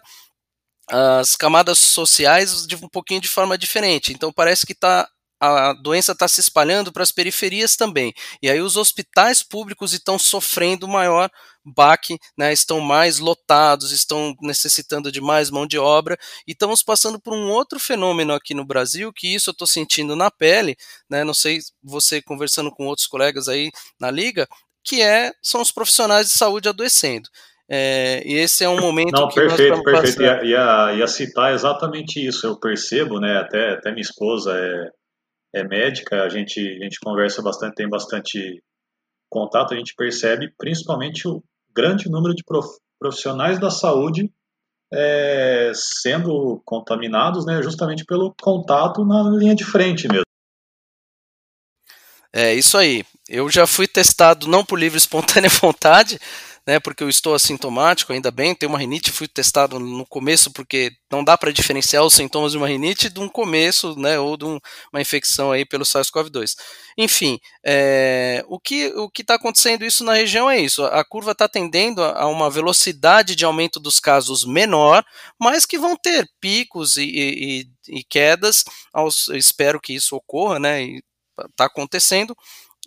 as 0.88 1.34
camadas 1.34 1.78
sociais 1.78 2.66
de 2.66 2.76
um 2.76 2.88
pouquinho 2.88 3.20
de 3.20 3.28
forma 3.28 3.58
diferente. 3.58 4.12
Então 4.12 4.32
parece 4.32 4.64
que 4.64 4.72
está 4.72 5.08
a 5.40 5.72
doença 5.74 6.12
está 6.12 6.26
se 6.26 6.40
espalhando 6.40 6.92
para 6.92 7.02
as 7.02 7.10
periferias 7.10 7.76
também. 7.76 8.12
E 8.42 8.48
aí 8.48 8.60
os 8.60 8.76
hospitais 8.76 9.42
públicos 9.42 9.92
estão 9.92 10.18
sofrendo 10.18 10.88
maior 10.88 11.30
baque, 11.64 12.16
né, 12.38 12.52
estão 12.52 12.80
mais 12.80 13.18
lotados, 13.18 13.90
estão 13.90 14.34
necessitando 14.40 15.10
de 15.10 15.20
mais 15.20 15.50
mão 15.50 15.66
de 15.66 15.78
obra, 15.78 16.16
e 16.46 16.52
estamos 16.52 16.82
passando 16.82 17.20
por 17.20 17.34
um 17.34 17.50
outro 17.50 17.80
fenômeno 17.80 18.32
aqui 18.32 18.54
no 18.54 18.64
Brasil, 18.64 19.12
que 19.12 19.34
isso 19.34 19.50
eu 19.50 19.52
estou 19.52 19.66
sentindo 19.66 20.14
na 20.14 20.30
pele, 20.30 20.76
né, 21.10 21.24
não 21.24 21.34
sei 21.34 21.58
você 21.82 22.22
conversando 22.22 22.70
com 22.70 22.86
outros 22.86 23.08
colegas 23.08 23.48
aí 23.48 23.72
na 23.98 24.10
liga, 24.10 24.46
que 24.84 25.02
é 25.02 25.32
são 25.42 25.60
os 25.60 25.72
profissionais 25.72 26.28
de 26.28 26.34
saúde 26.34 26.68
adoecendo. 26.68 27.28
É, 27.68 28.22
e 28.24 28.34
esse 28.34 28.62
é 28.62 28.68
um 28.68 28.80
momento 28.80 29.10
Não, 29.10 29.28
que 29.28 29.34
perfeito, 29.34 29.82
nós 29.82 29.82
perfeito. 29.82 30.22
Ia, 30.22 30.44
ia, 30.44 30.94
ia, 30.98 31.06
citar 31.08 31.52
exatamente 31.52 32.24
isso. 32.24 32.46
Eu 32.46 32.60
percebo, 32.60 33.18
né? 33.18 33.38
Até, 33.38 33.72
até 33.72 33.90
minha 33.90 34.02
esposa 34.02 34.56
é, 34.56 34.88
é 35.56 35.64
médica, 35.64 36.22
a 36.22 36.28
gente, 36.28 36.60
a 36.60 36.84
gente 36.84 37.00
conversa 37.02 37.40
bastante, 37.40 37.74
tem 37.74 37.88
bastante 37.88 38.62
contato, 39.30 39.72
a 39.72 39.76
gente 39.76 39.94
percebe 39.96 40.52
principalmente 40.58 41.26
o 41.26 41.42
grande 41.74 42.10
número 42.10 42.34
de 42.34 42.44
profissionais 43.00 43.58
da 43.58 43.70
saúde 43.70 44.30
é, 44.92 45.72
sendo 45.74 46.60
contaminados, 46.64 47.46
né, 47.46 47.62
justamente 47.62 48.04
pelo 48.04 48.34
contato 48.40 49.04
na 49.04 49.22
linha 49.30 49.54
de 49.54 49.64
frente 49.64 50.06
mesmo. 50.06 50.26
É 52.32 52.54
isso 52.54 52.76
aí. 52.76 53.02
Eu 53.26 53.48
já 53.48 53.66
fui 53.66 53.88
testado 53.88 54.46
não 54.46 54.62
por 54.62 54.78
livre 54.78 54.98
espontânea 54.98 55.48
vontade, 55.60 56.18
né, 56.66 56.80
porque 56.80 57.04
eu 57.04 57.08
estou 57.08 57.34
assintomático, 57.34 58.12
ainda 58.12 58.30
bem, 58.30 58.54
tenho 58.54 58.70
uma 58.70 58.78
rinite, 58.78 59.12
fui 59.12 59.28
testado 59.28 59.78
no 59.78 60.04
começo 60.04 60.50
porque 60.52 60.90
não 61.10 61.22
dá 61.22 61.38
para 61.38 61.52
diferenciar 61.52 62.02
os 62.04 62.14
sintomas 62.14 62.52
de 62.52 62.58
uma 62.58 62.66
rinite 62.66 63.08
de 63.08 63.20
um 63.20 63.28
começo, 63.28 63.94
né, 63.96 64.18
ou 64.18 64.36
de 64.36 64.44
um, 64.44 64.58
uma 64.92 65.00
infecção 65.00 65.52
aí 65.52 65.64
pelo 65.64 65.84
SARS-CoV-2. 65.84 66.56
Enfim, 66.98 67.38
é, 67.64 68.44
o 68.48 68.58
que 68.58 68.88
o 68.96 69.08
está 69.16 69.34
acontecendo 69.34 69.84
isso 69.84 70.02
na 70.02 70.14
região 70.14 70.50
é 70.50 70.58
isso, 70.58 70.84
a 70.84 71.04
curva 71.04 71.32
está 71.32 71.48
tendendo 71.48 72.02
a, 72.02 72.22
a, 72.22 72.26
uma 72.26 72.50
velocidade 72.50 73.36
de 73.36 73.44
aumento 73.44 73.78
dos 73.78 74.00
casos 74.00 74.44
menor, 74.44 75.04
mas 75.40 75.64
que 75.64 75.78
vão 75.78 75.96
ter 75.96 76.28
picos 76.40 76.96
e, 76.96 77.04
e, 77.04 77.98
e 77.98 78.04
quedas, 78.04 78.64
aos, 78.92 79.28
espero 79.28 79.80
que 79.80 79.94
isso 79.94 80.16
ocorra, 80.16 80.58
né, 80.58 80.84
está 81.50 81.66
acontecendo, 81.66 82.36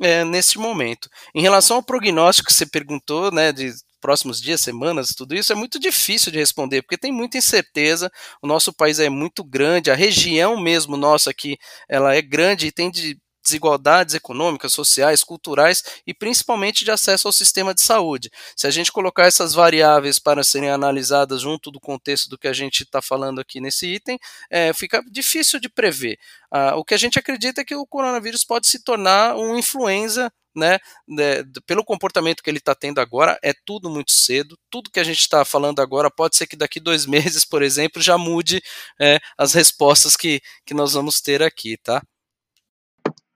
é, 0.01 0.23
nesse 0.23 0.57
momento. 0.57 1.09
Em 1.33 1.41
relação 1.41 1.77
ao 1.77 1.83
prognóstico 1.83 2.47
que 2.47 2.53
você 2.53 2.65
perguntou, 2.65 3.31
né, 3.31 3.51
de 3.51 3.71
próximos 4.01 4.41
dias, 4.41 4.61
semanas, 4.61 5.09
tudo 5.15 5.35
isso 5.35 5.51
é 5.51 5.55
muito 5.55 5.79
difícil 5.79 6.31
de 6.31 6.39
responder, 6.39 6.81
porque 6.81 6.97
tem 6.97 7.11
muita 7.11 7.37
incerteza. 7.37 8.09
O 8.41 8.47
nosso 8.47 8.73
país 8.73 8.99
é 8.99 9.09
muito 9.09 9.43
grande, 9.43 9.91
a 9.91 9.95
região 9.95 10.59
mesmo 10.59 10.95
nossa 10.97 11.29
aqui, 11.29 11.57
ela 11.87 12.15
é 12.15 12.21
grande 12.21 12.67
e 12.67 12.71
tem 12.71 12.89
de 12.89 13.17
desigualdades 13.49 14.15
econômicas, 14.15 14.73
sociais, 14.73 15.23
culturais 15.23 15.83
e 16.05 16.13
principalmente 16.13 16.85
de 16.85 16.91
acesso 16.91 17.27
ao 17.27 17.31
sistema 17.31 17.73
de 17.73 17.81
saúde. 17.81 18.31
Se 18.55 18.67
a 18.67 18.71
gente 18.71 18.91
colocar 18.91 19.25
essas 19.25 19.53
variáveis 19.53 20.19
para 20.19 20.43
serem 20.43 20.69
analisadas 20.69 21.41
junto 21.41 21.71
do 21.71 21.79
contexto 21.79 22.29
do 22.29 22.37
que 22.37 22.47
a 22.47 22.53
gente 22.53 22.83
está 22.83 23.01
falando 23.01 23.41
aqui 23.41 23.59
nesse 23.59 23.87
item, 23.87 24.19
é, 24.49 24.71
fica 24.73 25.03
difícil 25.09 25.59
de 25.59 25.67
prever. 25.69 26.17
Ah, 26.51 26.75
o 26.75 26.85
que 26.85 26.93
a 26.93 26.97
gente 26.97 27.17
acredita 27.19 27.61
é 27.61 27.65
que 27.65 27.75
o 27.75 27.85
coronavírus 27.85 28.43
pode 28.43 28.67
se 28.67 28.83
tornar 28.83 29.35
um 29.35 29.57
influenza 29.57 30.31
né, 30.55 30.79
né, 31.07 31.43
pelo 31.65 31.85
comportamento 31.85 32.41
que 32.41 32.49
ele 32.49 32.57
está 32.57 32.75
tendo 32.75 32.99
agora, 32.99 33.37
é 33.43 33.53
tudo 33.65 33.89
muito 33.89 34.11
cedo. 34.11 34.57
Tudo 34.69 34.89
que 34.91 34.99
a 34.99 35.03
gente 35.03 35.19
está 35.19 35.45
falando 35.45 35.79
agora 35.79 36.11
pode 36.11 36.35
ser 36.35 36.47
que 36.47 36.55
daqui 36.55 36.79
dois 36.79 37.05
meses, 37.05 37.45
por 37.45 37.61
exemplo, 37.61 38.01
já 38.01 38.17
mude 38.17 38.61
é, 38.99 39.19
as 39.37 39.53
respostas 39.53 40.15
que, 40.15 40.41
que 40.65 40.73
nós 40.73 40.93
vamos 40.93 41.21
ter 41.21 41.41
aqui, 41.43 41.77
tá? 41.77 42.01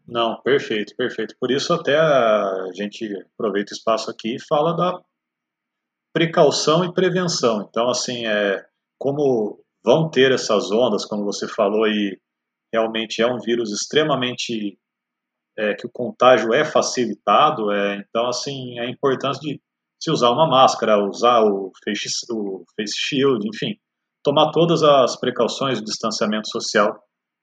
Não, 0.07 0.41
perfeito, 0.41 0.95
perfeito. 0.95 1.35
Por 1.39 1.51
isso 1.51 1.73
até 1.73 1.97
a 1.97 2.69
gente 2.73 3.07
aproveita 3.33 3.73
o 3.73 3.75
espaço 3.75 4.11
aqui 4.11 4.35
e 4.35 4.45
fala 4.47 4.75
da 4.75 5.01
precaução 6.13 6.83
e 6.83 6.93
prevenção. 6.93 7.65
Então, 7.67 7.89
assim, 7.89 8.25
é, 8.27 8.63
como 8.99 9.63
vão 9.83 10.09
ter 10.09 10.31
essas 10.31 10.71
ondas, 10.71 11.05
como 11.05 11.23
você 11.23 11.47
falou, 11.47 11.87
e 11.87 12.19
realmente 12.71 13.21
é 13.21 13.27
um 13.27 13.39
vírus 13.39 13.71
extremamente 13.71 14.77
é, 15.57 15.73
que 15.75 15.85
o 15.85 15.91
contágio 15.91 16.53
é 16.53 16.65
facilitado, 16.65 17.71
é, 17.71 17.97
então, 17.97 18.27
assim, 18.27 18.79
a 18.79 18.89
importância 18.89 19.41
de 19.41 19.61
se 20.01 20.11
usar 20.11 20.31
uma 20.31 20.47
máscara, 20.47 21.03
usar 21.03 21.41
o 21.41 21.71
face, 21.83 22.09
o 22.31 22.63
face 22.75 22.93
shield, 22.97 23.47
enfim, 23.47 23.77
tomar 24.23 24.51
todas 24.51 24.83
as 24.83 25.17
precauções, 25.19 25.79
o 25.79 25.83
distanciamento 25.83 26.49
social 26.49 26.99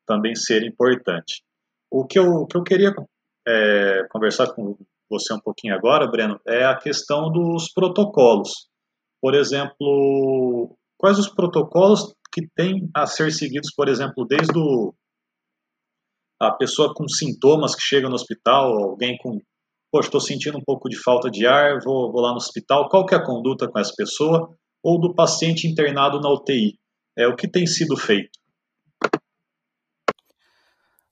também 0.06 0.34
ser 0.34 0.64
importante. 0.64 1.42
O 1.90 2.06
que 2.06 2.18
eu, 2.18 2.46
que 2.46 2.56
eu 2.56 2.62
queria 2.62 2.94
é, 3.46 4.06
conversar 4.10 4.52
com 4.54 4.76
você 5.10 5.34
um 5.34 5.40
pouquinho 5.40 5.74
agora, 5.74 6.08
Breno, 6.08 6.40
é 6.46 6.64
a 6.64 6.76
questão 6.76 7.30
dos 7.32 7.72
protocolos. 7.72 8.68
Por 9.20 9.34
exemplo, 9.34 10.76
quais 10.96 11.18
os 11.18 11.28
protocolos 11.28 12.14
que 12.32 12.46
têm 12.54 12.88
a 12.94 13.06
ser 13.06 13.32
seguidos, 13.32 13.72
por 13.74 13.88
exemplo, 13.88 14.24
desde 14.24 14.56
o, 14.56 14.94
a 16.40 16.52
pessoa 16.52 16.94
com 16.94 17.08
sintomas 17.08 17.74
que 17.74 17.82
chega 17.82 18.08
no 18.08 18.14
hospital, 18.14 18.72
alguém 18.78 19.18
com, 19.18 19.38
poxa, 19.92 20.08
estou 20.08 20.20
sentindo 20.20 20.56
um 20.56 20.64
pouco 20.64 20.88
de 20.88 20.96
falta 20.96 21.28
de 21.28 21.46
ar, 21.46 21.80
vou, 21.84 22.10
vou 22.10 22.22
lá 22.22 22.30
no 22.30 22.36
hospital, 22.36 22.88
qual 22.88 23.04
que 23.04 23.14
é 23.14 23.18
a 23.18 23.24
conduta 23.24 23.68
com 23.68 23.78
essa 23.78 23.92
pessoa, 23.96 24.48
ou 24.82 24.98
do 24.98 25.14
paciente 25.14 25.66
internado 25.66 26.20
na 26.20 26.30
UTI? 26.32 26.78
É 27.18 27.26
o 27.26 27.36
que 27.36 27.50
tem 27.50 27.66
sido 27.66 27.96
feito? 27.96 28.39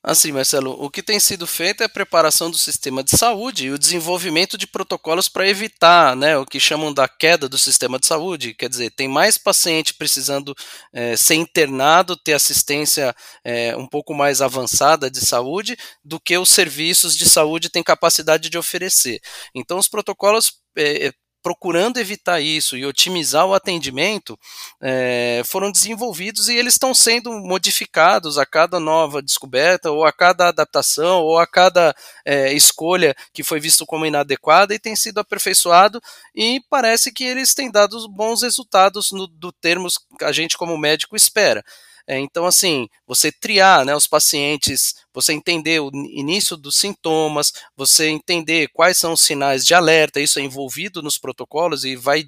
Assim, 0.08 0.32
Marcelo, 0.32 0.74
o 0.82 0.88
que 0.88 1.02
tem 1.02 1.20
sido 1.20 1.46
feito 1.46 1.82
é 1.82 1.84
a 1.84 1.88
preparação 1.88 2.50
do 2.50 2.56
sistema 2.56 3.04
de 3.04 3.10
saúde 3.14 3.66
e 3.66 3.70
o 3.70 3.78
desenvolvimento 3.78 4.56
de 4.56 4.66
protocolos 4.66 5.28
para 5.28 5.46
evitar 5.46 6.16
né, 6.16 6.34
o 6.38 6.46
que 6.46 6.58
chamam 6.58 6.94
da 6.94 7.06
queda 7.06 7.46
do 7.46 7.58
sistema 7.58 7.98
de 7.98 8.06
saúde. 8.06 8.54
Quer 8.54 8.70
dizer, 8.70 8.90
tem 8.92 9.06
mais 9.06 9.36
paciente 9.36 9.92
precisando 9.92 10.54
é, 10.94 11.14
ser 11.14 11.34
internado, 11.34 12.16
ter 12.16 12.32
assistência 12.32 13.14
é, 13.44 13.76
um 13.76 13.86
pouco 13.86 14.14
mais 14.14 14.40
avançada 14.40 15.10
de 15.10 15.20
saúde 15.20 15.76
do 16.02 16.18
que 16.18 16.38
os 16.38 16.48
serviços 16.48 17.14
de 17.14 17.28
saúde 17.28 17.68
têm 17.68 17.82
capacidade 17.82 18.48
de 18.48 18.56
oferecer. 18.56 19.20
Então, 19.54 19.76
os 19.76 19.88
protocolos 19.88 20.54
é, 20.74 21.12
procurando 21.42 21.98
evitar 21.98 22.40
isso 22.40 22.76
e 22.76 22.84
otimizar 22.84 23.46
o 23.46 23.54
atendimento, 23.54 24.38
é, 24.80 25.42
foram 25.44 25.70
desenvolvidos 25.70 26.48
e 26.48 26.54
eles 26.54 26.74
estão 26.74 26.94
sendo 26.94 27.30
modificados 27.32 28.38
a 28.38 28.44
cada 28.44 28.80
nova 28.80 29.22
descoberta, 29.22 29.90
ou 29.90 30.04
a 30.04 30.12
cada 30.12 30.48
adaptação, 30.48 31.22
ou 31.22 31.38
a 31.38 31.46
cada 31.46 31.94
é, 32.24 32.52
escolha 32.52 33.14
que 33.32 33.42
foi 33.42 33.60
visto 33.60 33.86
como 33.86 34.06
inadequada 34.06 34.74
e 34.74 34.78
tem 34.78 34.96
sido 34.96 35.18
aperfeiçoado 35.18 36.00
e 36.34 36.60
parece 36.68 37.12
que 37.12 37.24
eles 37.24 37.54
têm 37.54 37.70
dado 37.70 38.08
bons 38.08 38.42
resultados 38.42 39.10
no, 39.12 39.26
do 39.26 39.52
termos 39.52 39.98
que 40.18 40.24
a 40.24 40.32
gente 40.32 40.56
como 40.56 40.76
médico 40.76 41.16
espera. 41.16 41.64
É, 42.10 42.18
então, 42.18 42.46
assim, 42.46 42.88
você 43.06 43.30
triar 43.30 43.84
né, 43.84 43.94
os 43.94 44.06
pacientes, 44.06 44.94
você 45.12 45.34
entender 45.34 45.78
o 45.80 45.90
início 45.92 46.56
dos 46.56 46.76
sintomas, 46.76 47.52
você 47.76 48.08
entender 48.08 48.68
quais 48.72 48.96
são 48.96 49.12
os 49.12 49.20
sinais 49.20 49.62
de 49.66 49.74
alerta, 49.74 50.18
isso 50.18 50.38
é 50.38 50.42
envolvido 50.42 51.02
nos 51.02 51.18
protocolos 51.18 51.84
e 51.84 51.96
vai 51.96 52.24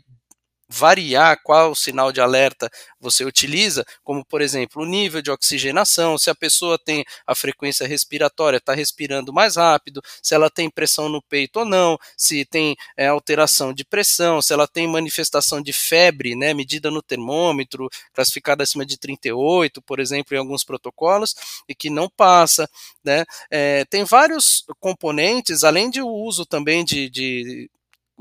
variar 0.72 1.40
qual 1.42 1.74
sinal 1.74 2.12
de 2.12 2.20
alerta 2.20 2.70
você 3.00 3.24
utiliza, 3.24 3.84
como 4.04 4.24
por 4.24 4.40
exemplo 4.40 4.82
o 4.82 4.86
nível 4.86 5.20
de 5.20 5.30
oxigenação, 5.30 6.16
se 6.16 6.30
a 6.30 6.34
pessoa 6.34 6.78
tem 6.78 7.04
a 7.26 7.34
frequência 7.34 7.86
respiratória, 7.86 8.58
está 8.58 8.72
respirando 8.72 9.32
mais 9.32 9.56
rápido, 9.56 10.00
se 10.22 10.34
ela 10.34 10.48
tem 10.48 10.70
pressão 10.70 11.08
no 11.08 11.20
peito 11.22 11.60
ou 11.60 11.64
não, 11.64 11.98
se 12.16 12.44
tem 12.44 12.76
é, 12.96 13.08
alteração 13.08 13.72
de 13.72 13.84
pressão, 13.84 14.40
se 14.40 14.52
ela 14.52 14.68
tem 14.68 14.86
manifestação 14.86 15.60
de 15.60 15.72
febre, 15.72 16.36
né, 16.36 16.54
medida 16.54 16.90
no 16.90 17.02
termômetro, 17.02 17.88
classificada 18.12 18.62
acima 18.62 18.86
de 18.86 18.96
38, 18.96 19.82
por 19.82 19.98
exemplo, 19.98 20.36
em 20.36 20.38
alguns 20.38 20.62
protocolos, 20.62 21.34
e 21.68 21.74
que 21.74 21.90
não 21.90 22.08
passa, 22.08 22.68
né, 23.04 23.24
é, 23.50 23.84
tem 23.86 24.04
vários 24.04 24.64
componentes, 24.78 25.64
além 25.64 25.90
de 25.90 26.00
o 26.00 26.08
uso 26.08 26.46
também 26.46 26.84
de, 26.84 27.10
de 27.10 27.70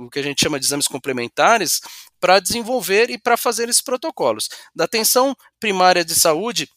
o 0.06 0.10
que 0.10 0.20
a 0.20 0.24
gente 0.24 0.42
chama 0.42 0.60
de 0.60 0.66
exames 0.66 0.88
complementares, 0.88 1.82
para 2.20 2.40
desenvolver 2.40 3.10
e 3.10 3.18
para 3.18 3.38
fazer 3.38 3.70
esses 3.70 3.82
protocolos. 3.82 4.50
Da 4.76 4.86
atenção 4.86 5.36
primária 5.60 6.04
de 6.04 6.16
saúde, 6.16 6.68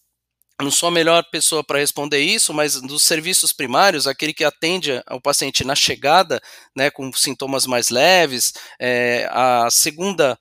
não 0.60 0.70
sou 0.70 0.88
a 0.88 0.92
melhor 0.92 1.24
pessoa 1.30 1.64
para 1.64 1.78
responder 1.78 2.20
isso, 2.20 2.54
mas 2.54 2.80
dos 2.80 3.02
serviços 3.02 3.52
primários, 3.52 4.06
aquele 4.06 4.32
que 4.32 4.44
atende 4.44 5.02
o 5.10 5.20
paciente 5.20 5.64
na 5.64 5.74
chegada, 5.74 6.40
né, 6.76 6.90
com 6.90 7.12
sintomas 7.12 7.66
mais 7.66 7.88
leves, 7.88 8.52
é, 8.80 9.28
a 9.30 9.68
segunda 9.70 10.38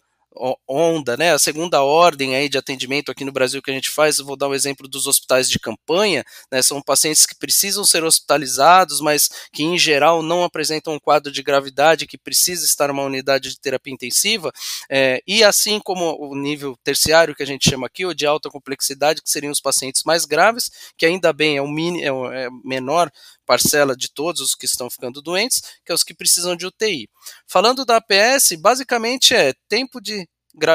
onda, 0.68 1.18
né, 1.18 1.34
a 1.34 1.40
segunda 1.40 1.84
ordem 1.84 2.36
aí 2.36 2.48
de 2.48 2.58
atendimento 2.58 3.12
aqui 3.12 3.26
no 3.26 3.32
Brasil 3.32 3.62
que 3.62 3.70
a 3.70 3.74
gente 3.74 3.90
faz, 3.90 4.18
vou 4.18 4.38
dar 4.38 4.48
um 4.48 4.54
exemplo 4.54 4.88
dos 4.88 5.06
hospitais 5.08 5.50
de 5.50 5.60
campanha, 5.60 6.24
né, 6.52 6.62
são 6.62 6.82
pacientes 6.82 7.26
que 7.26 7.36
precisam 7.36 7.84
ser 7.84 8.04
hospitalizados, 8.04 9.02
mas 9.02 9.30
que 9.52 9.64
em 9.64 9.78
geral 9.78 10.24
não 10.24 10.44
apresentam 10.44 10.94
um 10.94 11.00
quadro 11.00 11.32
de 11.32 11.44
gravidade 11.44 12.08
que 12.08 12.18
precisa 12.18 12.66
estar 12.66 12.88
numa 12.88 13.04
unidade 13.04 13.50
de 13.50 13.60
terapia 13.60 13.94
intensiva, 13.94 14.52
é, 14.90 15.22
e 15.28 15.44
assim 15.44 15.80
como 15.84 16.16
o 16.20 16.36
nível 16.36 16.78
terciário 16.84 17.36
que 17.36 17.44
a 17.44 17.48
gente 17.48 17.70
chama 17.70 17.88
aqui, 17.88 18.06
ou 18.06 18.14
de 18.14 18.26
alta 18.26 18.50
complexidade, 18.50 19.22
que 19.22 19.30
seriam 19.30 19.52
os 19.52 19.62
pacientes 19.62 20.04
mais 20.06 20.26
graves, 20.26 20.72
que 20.98 21.06
ainda 21.06 21.34
bem 21.34 21.58
é 21.58 21.62
o, 21.62 21.68
mini, 21.68 22.04
é 22.04 22.12
o 22.12 22.32
é 22.32 22.48
menor 22.64 23.12
parcela 23.52 23.98
de 23.98 24.10
todos 24.10 24.40
os 24.40 24.56
que 24.56 24.66
estão 24.66 24.90
ficando 24.90 25.22
doentes, 25.22 25.62
que 25.84 25.92
é 25.92 25.94
os 25.94 26.06
que 26.06 26.14
precisam 26.14 26.56
de 26.56 26.66
UTI. 26.66 27.10
Falando 27.46 27.84
da 27.84 27.98
APS, 27.98 28.54
basicamente 28.58 29.36
é 29.36 29.54
tempo 29.68 30.00
de 30.00 30.26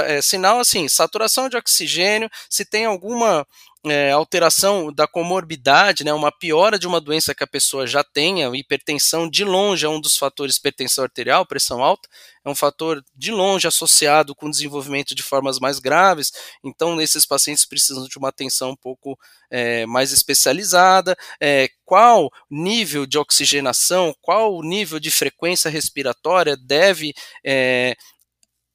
é, 0.07 0.23
sinal 0.23 0.61
assim, 0.61 0.89
saturação 0.89 1.49
de 1.49 1.57
oxigênio, 1.57 2.31
se 2.49 2.65
tem 2.65 2.87
alguma 2.87 3.47
é, 3.91 4.11
alteração 4.11 4.93
da 4.93 5.07
comorbidade, 5.07 6.05
né, 6.05 6.13
uma 6.13 6.33
piora 6.33 6.79
de 6.79 6.87
uma 6.87 7.01
doença 7.01 7.35
que 7.35 7.45
a 7.45 7.47
pessoa 7.47 7.87
já 7.87 8.03
tenha, 8.03 8.51
hipertensão 8.55 9.29
de 9.29 9.45
longe 9.45 9.87
é 9.87 9.89
um 9.89 10.01
dos 10.01 10.17
fatores, 10.17 10.57
hipertensão 10.57 11.05
arterial, 11.05 11.47
pressão 11.47 11.83
alta, 11.83 12.09
é 12.45 12.49
um 12.49 12.55
fator 12.55 13.05
de 13.15 13.31
longe 13.31 13.67
associado 13.67 14.35
com 14.35 14.51
desenvolvimento 14.51 15.15
de 15.15 15.23
formas 15.23 15.59
mais 15.59 15.79
graves, 15.79 16.33
então 16.65 17.01
esses 17.01 17.25
pacientes 17.25 17.65
precisam 17.65 18.07
de 18.07 18.19
uma 18.19 18.29
atenção 18.29 18.71
um 18.71 18.77
pouco 18.77 19.19
é, 19.51 19.87
mais 19.87 20.13
especializada, 20.13 21.17
é, 21.41 21.69
qual 21.85 22.31
nível 22.51 23.07
de 23.07 23.19
oxigenação, 23.19 24.15
qual 24.21 24.63
nível 24.63 24.99
de 24.99 25.11
frequência 25.11 25.71
respiratória 25.71 26.57
deve 26.57 27.15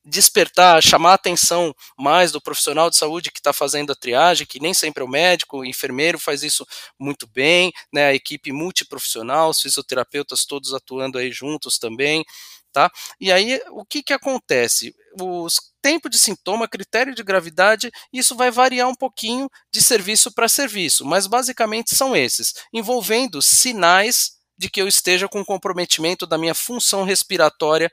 despertar, 0.04 0.82
chamar 0.82 1.12
a 1.12 1.14
atenção 1.16 1.74
mais 1.98 2.32
do 2.32 2.42
profissional 2.42 2.90
de 2.90 2.98
saúde 2.98 3.32
que 3.32 3.40
está 3.40 3.54
fazendo 3.54 3.92
a 3.92 3.96
triagem, 3.96 4.48
que 4.48 4.60
nem 4.60 4.74
sempre 4.74 5.04
é 5.04 5.06
o 5.06 5.10
médico, 5.10 5.60
o 5.60 5.66
enfermeiro 5.66 6.18
faz 6.18 6.44
isso 6.44 6.66
muito 7.00 7.28
bem, 7.28 7.72
né, 7.94 8.08
a 8.08 8.14
equipe 8.14 8.52
multiprofissional, 8.52 9.50
os 9.50 9.62
fisioterapeutas 9.62 10.46
todos 10.46 10.74
atuando 10.74 11.18
aí 11.18 11.32
juntos 11.32 11.78
também, 11.78 12.24
tá? 12.72 12.90
E 13.20 13.32
aí, 13.32 13.62
o 13.72 13.86
que 13.86 14.02
que 14.02 14.14
acontece? 14.14 14.96
Os 15.20 15.72
tempo 15.82 16.10
de 16.10 16.18
sintoma, 16.18 16.68
critério 16.68 17.14
de 17.14 17.24
gravidade, 17.24 17.92
isso 18.14 18.36
vai 18.36 18.52
variar 18.52 18.88
um 18.88 18.96
pouquinho 18.96 19.50
de 19.72 19.82
serviço 19.82 20.32
para 20.32 20.48
serviço, 20.48 21.04
mas 21.06 21.26
basicamente 21.26 21.96
são 21.96 22.16
esses, 22.16 22.54
envolvendo 22.72 23.42
sinais 23.42 24.34
de 24.58 24.70
que 24.70 24.80
eu 24.80 24.88
esteja 24.88 25.28
com 25.28 25.44
comprometimento 25.44 26.28
da 26.28 26.38
minha 26.38 26.54
função 26.54 27.04
respiratória 27.04 27.92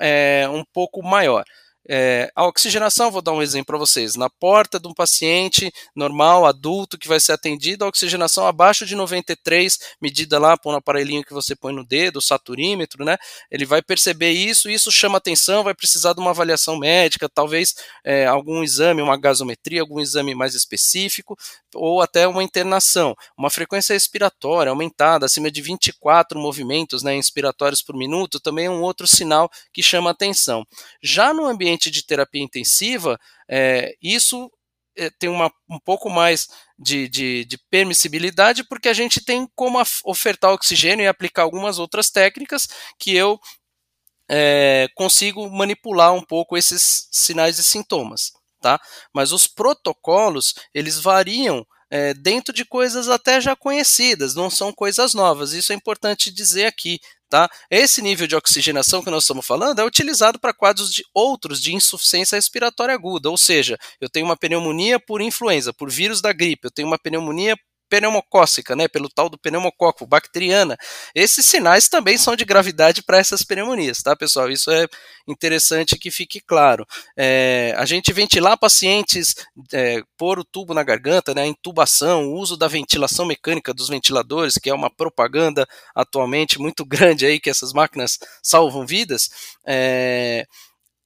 é, 0.00 0.48
um 0.48 0.64
pouco 0.72 1.02
maior. 1.02 1.44
É, 1.88 2.30
a 2.36 2.46
oxigenação, 2.46 3.10
vou 3.10 3.20
dar 3.20 3.32
um 3.32 3.42
exemplo 3.42 3.66
para 3.66 3.78
vocês. 3.78 4.14
Na 4.14 4.30
porta 4.30 4.78
de 4.78 4.86
um 4.86 4.94
paciente 4.94 5.72
normal, 5.94 6.46
adulto, 6.46 6.96
que 6.96 7.08
vai 7.08 7.18
ser 7.18 7.32
atendido, 7.32 7.84
a 7.84 7.88
oxigenação 7.88 8.46
abaixo 8.46 8.86
de 8.86 8.94
93, 8.94 9.78
medida 10.00 10.38
lá 10.38 10.56
por 10.56 10.72
um 10.72 10.76
aparelhinho 10.76 11.24
que 11.24 11.32
você 11.32 11.56
põe 11.56 11.72
no 11.72 11.84
dedo, 11.84 12.18
o 12.18 12.22
saturímetro, 12.22 13.04
né? 13.04 13.16
Ele 13.50 13.64
vai 13.64 13.82
perceber 13.82 14.30
isso, 14.30 14.70
isso 14.70 14.92
chama 14.92 15.18
atenção, 15.18 15.64
vai 15.64 15.74
precisar 15.74 16.12
de 16.12 16.20
uma 16.20 16.30
avaliação 16.30 16.78
médica, 16.78 17.28
talvez 17.28 17.74
é, 18.04 18.26
algum 18.26 18.62
exame, 18.62 19.02
uma 19.02 19.18
gasometria, 19.18 19.80
algum 19.80 20.00
exame 20.00 20.34
mais 20.34 20.54
específico, 20.54 21.36
ou 21.74 22.00
até 22.00 22.28
uma 22.28 22.44
internação. 22.44 23.16
Uma 23.36 23.50
frequência 23.50 23.92
respiratória 23.94 24.70
aumentada, 24.70 25.26
acima 25.26 25.50
de 25.50 25.60
24 25.60 26.38
movimentos 26.38 27.02
né, 27.02 27.16
inspiratórios 27.16 27.82
por 27.82 27.96
minuto, 27.96 28.38
também 28.38 28.66
é 28.66 28.70
um 28.70 28.82
outro 28.82 29.06
sinal 29.06 29.50
que 29.72 29.82
chama 29.82 30.10
atenção. 30.10 30.64
Já 31.02 31.34
no 31.34 31.46
ambiente 31.46 31.71
ambiente 31.72 31.90
de 31.90 32.04
terapia 32.04 32.42
intensiva, 32.42 33.18
é, 33.48 33.94
isso 34.02 34.50
é, 34.96 35.10
tem 35.10 35.28
uma, 35.28 35.50
um 35.68 35.78
pouco 35.78 36.10
mais 36.10 36.48
de, 36.78 37.08
de, 37.08 37.44
de, 37.44 37.58
permissibilidade, 37.70 38.64
porque 38.64 38.88
a 38.88 38.92
gente 38.92 39.24
tem 39.24 39.48
como 39.54 39.82
ofertar 40.04 40.52
oxigênio 40.52 41.04
e 41.04 41.08
aplicar 41.08 41.42
algumas 41.42 41.78
outras 41.78 42.10
técnicas 42.10 42.68
que 42.98 43.14
eu 43.14 43.40
é, 44.28 44.88
consigo 44.94 45.48
manipular 45.50 46.12
um 46.12 46.22
pouco 46.22 46.56
esses 46.56 47.08
sinais 47.10 47.58
e 47.58 47.62
sintomas. 47.62 48.32
Tá? 48.60 48.80
Mas 49.12 49.32
os 49.32 49.46
protocolos, 49.46 50.54
eles 50.72 50.98
variam 50.98 51.66
é, 51.90 52.14
dentro 52.14 52.54
de 52.54 52.64
coisas 52.64 53.08
até 53.08 53.40
já 53.40 53.56
conhecidas, 53.56 54.34
não 54.34 54.48
são 54.48 54.72
coisas 54.72 55.14
novas. 55.14 55.52
Isso 55.52 55.72
é 55.72 55.76
importante 55.76 56.30
dizer 56.30 56.66
aqui. 56.66 57.00
Tá? 57.32 57.48
Esse 57.70 58.02
nível 58.02 58.26
de 58.26 58.36
oxigenação 58.36 59.02
que 59.02 59.08
nós 59.08 59.24
estamos 59.24 59.46
falando 59.46 59.78
é 59.78 59.84
utilizado 59.86 60.38
para 60.38 60.52
quadros 60.52 60.92
de 60.92 61.02
outros 61.14 61.62
de 61.62 61.74
insuficiência 61.74 62.36
respiratória 62.36 62.94
aguda, 62.94 63.30
ou 63.30 63.38
seja, 63.38 63.78
eu 63.98 64.10
tenho 64.10 64.26
uma 64.26 64.36
pneumonia 64.36 65.00
por 65.00 65.22
influenza, 65.22 65.72
por 65.72 65.90
vírus 65.90 66.20
da 66.20 66.30
gripe, 66.30 66.66
eu 66.66 66.70
tenho 66.70 66.88
uma 66.88 66.98
pneumonia 66.98 67.56
pneumocócica, 67.92 68.74
né, 68.74 68.88
pelo 68.88 69.06
tal 69.10 69.28
do 69.28 69.36
pneumococo, 69.36 70.06
bacteriana. 70.06 70.78
Esses 71.14 71.44
sinais 71.44 71.90
também 71.90 72.16
são 72.16 72.34
de 72.34 72.42
gravidade 72.42 73.02
para 73.02 73.18
essas 73.18 73.42
pneumonias, 73.42 74.02
tá, 74.02 74.16
pessoal? 74.16 74.50
Isso 74.50 74.70
é 74.70 74.86
interessante 75.28 75.98
que 75.98 76.10
fique 76.10 76.40
claro. 76.40 76.86
É, 77.14 77.74
a 77.76 77.84
gente 77.84 78.10
ventilar 78.10 78.56
pacientes, 78.56 79.34
é, 79.74 80.02
pôr 80.16 80.38
o 80.38 80.44
tubo 80.44 80.72
na 80.72 80.82
garganta, 80.82 81.34
né, 81.34 81.42
a 81.42 81.46
intubação, 81.46 82.28
o 82.28 82.40
uso 82.40 82.56
da 82.56 82.66
ventilação 82.66 83.26
mecânica 83.26 83.74
dos 83.74 83.90
ventiladores, 83.90 84.54
que 84.54 84.70
é 84.70 84.74
uma 84.74 84.88
propaganda 84.88 85.66
atualmente 85.94 86.58
muito 86.58 86.86
grande 86.86 87.26
aí, 87.26 87.38
que 87.38 87.50
essas 87.50 87.74
máquinas 87.74 88.18
salvam 88.42 88.86
vidas, 88.86 89.28
é, 89.66 90.46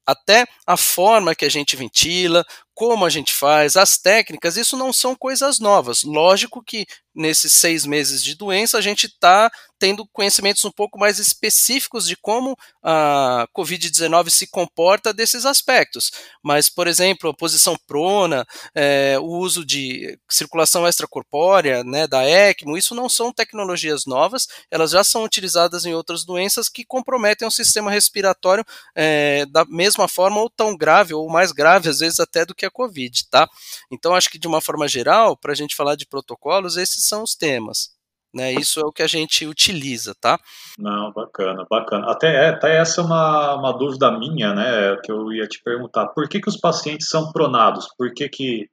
até 0.07 0.47
a 0.65 0.77
forma 0.77 1.35
que 1.35 1.45
a 1.45 1.49
gente 1.49 1.75
ventila, 1.75 2.45
como 2.77 3.07
a 3.07 3.09
gente 3.09 3.33
faz, 3.33 3.75
as 3.75 3.97
técnicas, 3.97 4.59
isso 4.59 4.77
não 4.77 4.93
são 4.93 5.17
coisas 5.17 5.59
novas. 5.59 6.03
Lógico 6.03 6.63
que 6.63 6.87
nesses 7.15 7.55
seis 7.55 7.87
meses 7.87 8.23
de 8.23 8.35
doença 8.35 8.77
a 8.77 8.83
gente 8.83 9.07
está 9.07 9.51
tendo 9.79 10.07
conhecimentos 10.13 10.65
um 10.65 10.71
pouco 10.71 10.99
mais 10.99 11.19
específicos 11.19 12.07
de 12.07 12.17
como 12.17 12.57
a 12.83 13.47
Covid-19 13.57 14.31
se 14.31 14.47
comporta 14.47 15.13
desses 15.13 15.45
aspectos. 15.45 16.11
Mas, 16.43 16.69
por 16.69 16.87
exemplo, 16.87 17.31
a 17.31 17.35
posição 17.35 17.77
prona, 17.87 18.47
é, 18.75 19.19
o 19.19 19.25
uso 19.25 19.65
de 19.65 20.19
circulação 20.31 20.87
extracorpórea, 20.87 21.85
né, 21.85 22.07
da 22.07 22.25
ECMO, 22.25 22.77
isso 22.77 22.95
não 22.95 23.09
são 23.09 23.33
tecnologias 23.33 24.07
novas, 24.07 24.47
elas 24.71 24.91
já 24.91 25.05
são 25.05 25.25
utilizadas 25.25 25.85
em 25.85 25.95
outras 25.95 26.25
doenças 26.25 26.69
que 26.69 26.85
comprometem 26.85 27.47
o 27.47 27.51
sistema 27.51 27.91
respiratório 27.91 28.65
é, 28.95 29.45
da 29.47 29.65
mesma 29.67 30.09
forma 30.09 30.41
ou 30.41 30.51
tão 30.51 30.77
grave 30.77 31.13
ou 31.13 31.29
mais 31.29 31.53
grave, 31.53 31.89
às 31.89 31.99
vezes 31.99 32.21
até 32.21 32.45
do 32.45 32.55
que 32.55 32.66
a 32.67 32.71
Covid, 32.71 33.29
tá? 33.31 33.49
Então, 33.91 34.15
acho 34.15 34.31
que 34.31 34.39
de 34.39 34.47
uma 34.47 34.61
forma 34.61 34.87
geral, 34.89 35.37
para 35.37 35.53
a 35.53 35.55
gente 35.55 35.77
falar 35.77 35.97
de 35.97 36.07
protocolos, 36.07 36.77
esses 36.77 37.07
são 37.07 37.23
os 37.23 37.35
temas. 37.35 37.97
Né? 38.35 38.53
Isso 38.53 38.81
é 38.81 38.83
o 38.85 38.93
que 38.93 39.03
a 39.03 39.07
gente 39.07 39.47
utiliza, 39.47 40.15
tá? 40.21 40.39
Não, 40.79 41.11
bacana, 41.11 41.65
bacana. 41.71 42.11
Até, 42.11 42.51
até 42.51 42.77
essa 42.79 43.01
é 43.01 43.05
uma, 43.05 43.55
uma 43.55 43.73
dúvida 43.73 44.11
minha, 44.19 44.53
né, 44.53 44.97
que 45.03 45.11
eu 45.11 45.33
ia 45.33 45.47
te 45.47 45.63
perguntar. 45.63 46.09
Por 46.09 46.29
que, 46.29 46.41
que 46.41 46.49
os 46.49 46.59
pacientes 46.59 47.09
são 47.09 47.33
pronados? 47.33 47.89
Por 47.97 48.13
que, 48.13 48.29
que 48.29 48.69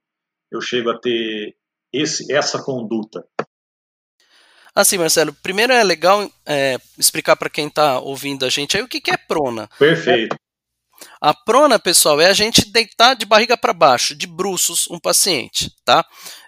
eu 0.52 0.60
chego 0.60 0.90
a 0.90 0.98
ter 0.98 1.56
esse, 1.90 2.30
essa 2.30 2.62
conduta? 2.62 3.24
Assim, 4.74 4.98
Marcelo, 4.98 5.32
primeiro 5.32 5.72
é 5.72 5.84
legal 5.84 6.28
é, 6.44 6.76
explicar 6.98 7.36
para 7.36 7.48
quem 7.48 7.68
está 7.68 8.00
ouvindo 8.00 8.44
a 8.44 8.50
gente 8.50 8.76
aí 8.76 8.82
o 8.82 8.88
que, 8.88 9.00
que 9.00 9.12
é 9.12 9.16
prona. 9.16 9.68
Perfeito. 9.78 10.36
A 11.26 11.32
prona, 11.32 11.78
pessoal, 11.78 12.20
é 12.20 12.26
a 12.26 12.34
gente 12.34 12.70
deitar 12.70 13.14
de 13.14 13.24
barriga 13.24 13.56
para 13.56 13.72
baixo, 13.72 14.14
de 14.14 14.26
bruços, 14.26 14.86
um 14.90 14.98
paciente, 14.98 15.74
tá? 15.82 16.04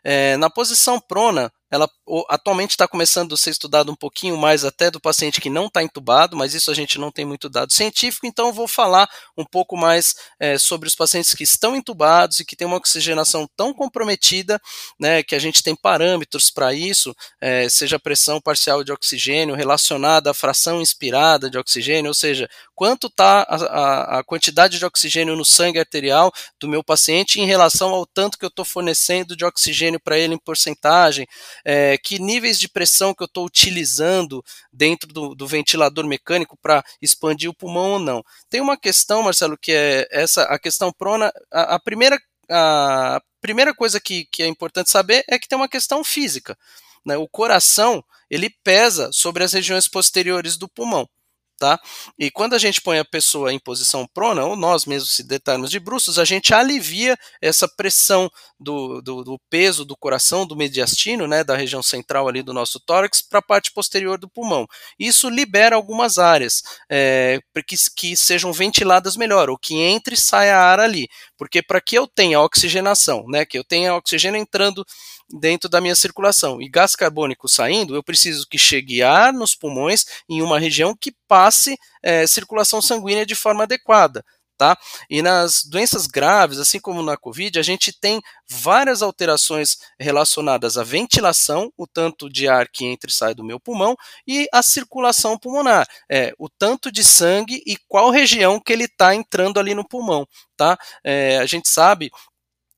É, 0.09 0.37
na 0.37 0.49
posição 0.49 1.01
prona, 1.01 1.53
ela 1.69 1.90
atualmente 2.29 2.71
está 2.71 2.87
começando 2.87 3.35
a 3.35 3.37
ser 3.37 3.51
estudado 3.51 3.90
um 3.90 3.97
pouquinho 3.97 4.37
mais 4.37 4.64
até 4.64 4.88
do 4.88 5.01
paciente 5.01 5.40
que 5.40 5.51
não 5.51 5.66
está 5.66 5.83
entubado, 5.83 6.37
mas 6.37 6.55
isso 6.55 6.71
a 6.71 6.75
gente 6.75 6.97
não 6.97 7.11
tem 7.11 7.25
muito 7.25 7.49
dado 7.49 7.73
científico, 7.73 8.25
então 8.25 8.47
eu 8.47 8.53
vou 8.53 8.69
falar 8.69 9.09
um 9.37 9.45
pouco 9.45 9.77
mais 9.77 10.14
é, 10.38 10.59
sobre 10.59 10.87
os 10.88 10.95
pacientes 10.95 11.35
que 11.35 11.42
estão 11.42 11.75
entubados 11.75 12.38
e 12.38 12.45
que 12.45 12.55
têm 12.55 12.69
uma 12.69 12.77
oxigenação 12.77 13.49
tão 13.57 13.75
comprometida, 13.75 14.61
né, 14.99 15.25
que 15.25 15.35
a 15.35 15.40
gente 15.40 15.61
tem 15.61 15.75
parâmetros 15.75 16.53
para 16.53 16.73
isso, 16.73 17.14
é, 17.40 17.69
seja 17.69 17.97
a 17.97 18.01
pressão 18.01 18.40
parcial 18.40 18.85
de 18.85 18.92
oxigênio 18.92 19.57
relacionada 19.57 20.31
à 20.31 20.35
fração 20.35 20.81
inspirada 20.81 21.51
de 21.51 21.59
oxigênio, 21.59 22.11
ou 22.11 22.14
seja, 22.14 22.49
quanto 22.77 23.09
está 23.09 23.42
a, 23.42 23.57
a, 23.57 24.19
a 24.21 24.25
quantidade 24.25 24.79
de 24.79 24.85
oxigênio 24.85 25.35
no 25.35 25.45
sangue 25.45 25.81
arterial 25.81 26.33
do 26.61 26.69
meu 26.69 26.85
paciente 26.85 27.40
em 27.40 27.47
relação 27.47 27.90
ao 27.90 28.07
tanto 28.07 28.38
que 28.38 28.45
eu 28.45 28.49
estou 28.49 28.64
fornecendo 28.64 29.35
de 29.35 29.45
oxigênio 29.45 29.96
para 29.99 30.19
ele 30.19 30.35
em 30.35 30.39
porcentagem, 30.39 31.27
é, 31.65 31.97
que 31.99 32.19
níveis 32.19 32.59
de 32.59 32.69
pressão 32.69 33.15
que 33.15 33.23
eu 33.23 33.27
estou 33.27 33.45
utilizando 33.47 34.43
dentro 34.73 35.13
do, 35.13 35.35
do 35.35 35.47
ventilador 35.47 36.07
mecânico 36.07 36.57
para 36.61 36.85
expandir 37.01 37.51
o 37.51 37.55
pulmão 37.55 37.93
ou 37.93 37.99
não. 37.99 38.23
Tem 38.49 38.61
uma 38.61 38.77
questão, 38.77 39.23
Marcelo, 39.23 39.57
que 39.57 39.73
é 39.73 40.07
essa 40.11 40.43
a 40.45 40.59
questão 40.59 40.93
prona. 40.93 41.33
A, 41.53 41.77
a 41.77 41.81
primeira 41.81 42.19
a 42.49 43.21
primeira 43.41 43.75
coisa 43.75 44.01
que, 44.01 44.27
que 44.31 44.43
é 44.43 44.47
importante 44.47 44.91
saber 44.91 45.25
é 45.29 45.39
que 45.39 45.49
tem 45.49 45.59
uma 45.59 45.69
questão 45.69 46.05
física. 46.05 46.57
Né? 47.05 47.17
O 47.17 47.29
coração 47.29 48.05
ele 48.31 48.51
pesa 48.63 49.11
sobre 49.13 49.43
as 49.45 49.53
regiões 49.53 49.89
posteriores 49.89 50.57
do 50.57 50.69
pulmão 50.69 51.09
tá? 51.59 51.81
E 52.19 52.31
quando 52.31 52.55
a 52.55 52.59
gente 52.59 52.81
põe 52.81 52.99
a 52.99 53.05
pessoa 53.05 53.53
em 53.53 53.59
posição 53.59 54.07
prona, 54.07 54.45
ou 54.45 54.57
nós 54.57 54.85
mesmos 54.85 55.12
se 55.12 55.23
deitarmos 55.23 55.71
de 55.71 55.79
bruços, 55.79 56.19
a 56.19 56.25
gente 56.25 56.53
alivia 56.53 57.16
essa 57.40 57.69
pressão 57.69 58.31
do, 58.59 59.01
do, 59.01 59.25
do, 59.25 59.38
peso 59.51 59.85
do 59.85 59.97
coração, 59.97 60.47
do 60.47 60.57
mediastino, 60.57 61.27
né, 61.27 61.45
da 61.45 61.57
região 61.57 61.83
central 61.83 62.29
ali 62.29 62.42
do 62.42 62.53
nosso 62.53 62.81
tórax, 62.81 63.23
para 63.23 63.38
a 63.38 63.42
parte 63.42 63.73
posterior 63.73 64.19
do 64.19 64.29
pulmão. 64.29 64.66
Isso 64.99 65.29
libera 65.29 65.77
algumas 65.77 66.19
áreas 66.19 66.62
é, 66.90 67.38
que, 67.66 67.77
que 67.95 68.16
sejam 68.16 68.53
ventiladas 68.53 69.16
melhor, 69.16 69.51
ou 69.51 69.59
que 69.59 69.75
entre 69.77 70.14
e 70.14 70.21
saia 70.21 70.57
ar 70.57 70.81
ali. 70.81 71.09
Porque 71.37 71.62
para 71.62 71.81
que 71.81 71.97
eu 71.97 72.07
tenha 72.07 72.40
oxigenação, 72.40 73.25
né, 73.29 73.45
que 73.45 73.59
eu 73.59 73.64
tenha 73.64 73.95
oxigênio 73.95 74.40
entrando 74.40 74.85
dentro 75.29 75.69
da 75.69 75.81
minha 75.81 75.95
circulação 75.95 76.61
e 76.62 76.69
gás 76.69 76.95
carbônico 76.95 77.49
saindo, 77.49 77.95
eu 77.95 78.03
preciso 78.03 78.47
que 78.49 78.59
chegue 78.59 79.03
ar 79.03 79.33
nos 79.33 79.55
pulmões 79.55 80.05
em 80.29 80.40
uma 80.40 80.59
região 80.59 80.97
que 80.99 81.12
passe 81.29 81.77
é, 82.03 82.27
circulação 82.27 82.81
sanguínea 82.81 83.27
de 83.27 83.35
forma 83.35 83.65
adequada. 83.65 84.25
Tá? 84.59 84.75
E 85.11 85.21
nas 85.21 85.65
doenças 85.65 86.07
graves, 86.07 86.59
assim 86.59 86.81
como 86.81 87.03
na 87.03 87.15
Covid, 87.15 87.59
a 87.59 87.62
gente 87.62 87.93
tem 87.93 88.23
várias 88.49 89.03
alterações 89.03 89.77
relacionadas 90.01 90.79
à 90.79 90.83
ventilação, 90.83 91.71
o 91.77 91.87
tanto 91.87 92.31
de 92.31 92.49
ar 92.49 92.67
que 92.67 92.87
entra 92.87 93.11
e 93.11 93.12
sai 93.12 93.35
do 93.35 93.45
meu 93.45 93.61
pulmão, 93.61 93.95
e 94.27 94.49
a 94.51 94.62
circulação 94.62 95.37
pulmonar, 95.39 95.87
é, 96.11 96.33
o 96.39 96.49
tanto 96.49 96.91
de 96.91 97.05
sangue 97.05 97.62
e 97.67 97.77
qual 97.87 98.09
região 98.11 98.59
que 98.59 98.73
ele 98.73 98.85
está 98.85 99.15
entrando 99.15 99.61
ali 99.61 99.75
no 99.75 99.87
pulmão. 99.87 100.27
Tá? 100.57 100.79
É, 101.05 101.37
a 101.37 101.45
gente 101.45 101.69
sabe 101.69 102.11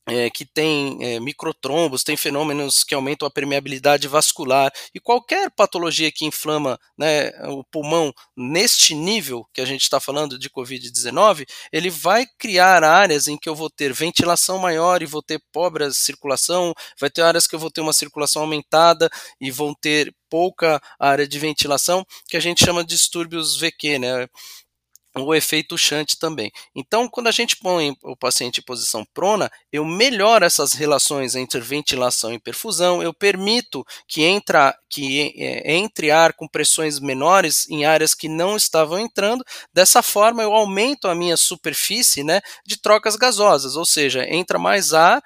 é, 0.09 0.31
que 0.31 0.45
tem 0.45 0.99
é, 1.01 1.21
microtrombos, 1.21 2.03
tem 2.03 2.17
fenômenos 2.17 2.83
que 2.83 2.95
aumentam 2.95 3.27
a 3.29 3.31
permeabilidade 3.31 4.09
vascular 4.09 4.73
e 4.95 5.01
qualquer 5.01 5.51
patologia 5.51 6.11
que 6.11 6.25
inflama 6.25 6.79
né, 6.97 7.31
o 7.49 7.63
pulmão 7.65 8.13
neste 8.37 8.95
nível 8.95 9.47
que 9.53 9.61
a 9.61 9.65
gente 9.65 9.83
está 9.83 10.01
falando 10.01 10.39
de 10.39 10.51
Covid-19, 10.51 11.47
ele 11.73 11.91
vai 11.91 12.27
criar 12.39 12.83
áreas 12.83 13.29
em 13.29 13.37
que 13.37 13.49
eu 13.49 13.55
vou 13.55 13.71
ter 13.71 13.93
ventilação 13.93 14.59
maior 14.59 15.03
e 15.03 15.07
vou 15.07 15.23
ter 15.23 15.41
pobre 15.53 15.93
circulação, 15.93 16.75
vai 16.99 17.11
ter 17.11 17.23
áreas 17.23 17.47
que 17.47 17.55
eu 17.55 17.59
vou 17.59 17.71
ter 17.71 17.81
uma 17.81 17.93
circulação 17.93 18.43
aumentada 18.43 19.11
e 19.41 19.51
vão 19.51 19.75
ter 19.75 20.15
pouca 20.31 20.81
área 20.99 21.27
de 21.27 21.39
ventilação, 21.39 22.05
que 22.29 22.37
a 22.37 22.41
gente 22.41 22.65
chama 22.65 22.85
de 22.85 22.95
distúrbios 22.95 23.57
VQ, 23.59 23.99
né? 23.99 24.29
O 25.17 25.35
efeito 25.35 25.77
Shunt 25.77 26.15
também. 26.19 26.51
Então, 26.75 27.09
quando 27.09 27.29
a 27.29 27.33
gente 27.33 27.57
põe 27.57 27.97
o 28.03 28.17
paciente 28.17 28.61
em 28.61 28.65
posição 28.65 29.05
prona, 29.15 29.51
eu 29.73 29.85
melhoro 29.85 30.45
essas 30.45 30.73
relações 30.73 31.35
entre 31.35 31.61
ventilação 31.61 32.33
e 32.33 32.39
perfusão, 32.39 33.03
eu 33.03 33.13
permito 33.13 33.85
que, 34.07 34.25
entra, 34.25 34.77
que 34.89 35.35
é, 35.37 35.75
entre 35.75 36.11
ar 36.11 36.33
com 36.35 36.47
pressões 36.47 37.01
menores 37.01 37.69
em 37.69 37.85
áreas 37.85 38.15
que 38.15 38.29
não 38.29 38.57
estavam 38.57 38.99
entrando, 38.99 39.45
dessa 39.73 40.03
forma 40.03 40.43
eu 40.43 40.53
aumento 40.53 41.09
a 41.09 41.15
minha 41.15 41.37
superfície 41.37 42.23
né, 42.23 42.41
de 42.67 42.81
trocas 42.81 43.17
gasosas, 43.17 43.77
ou 43.77 43.85
seja, 43.85 44.25
entra 44.29 44.59
mais 44.59 44.93
ar 44.93 45.23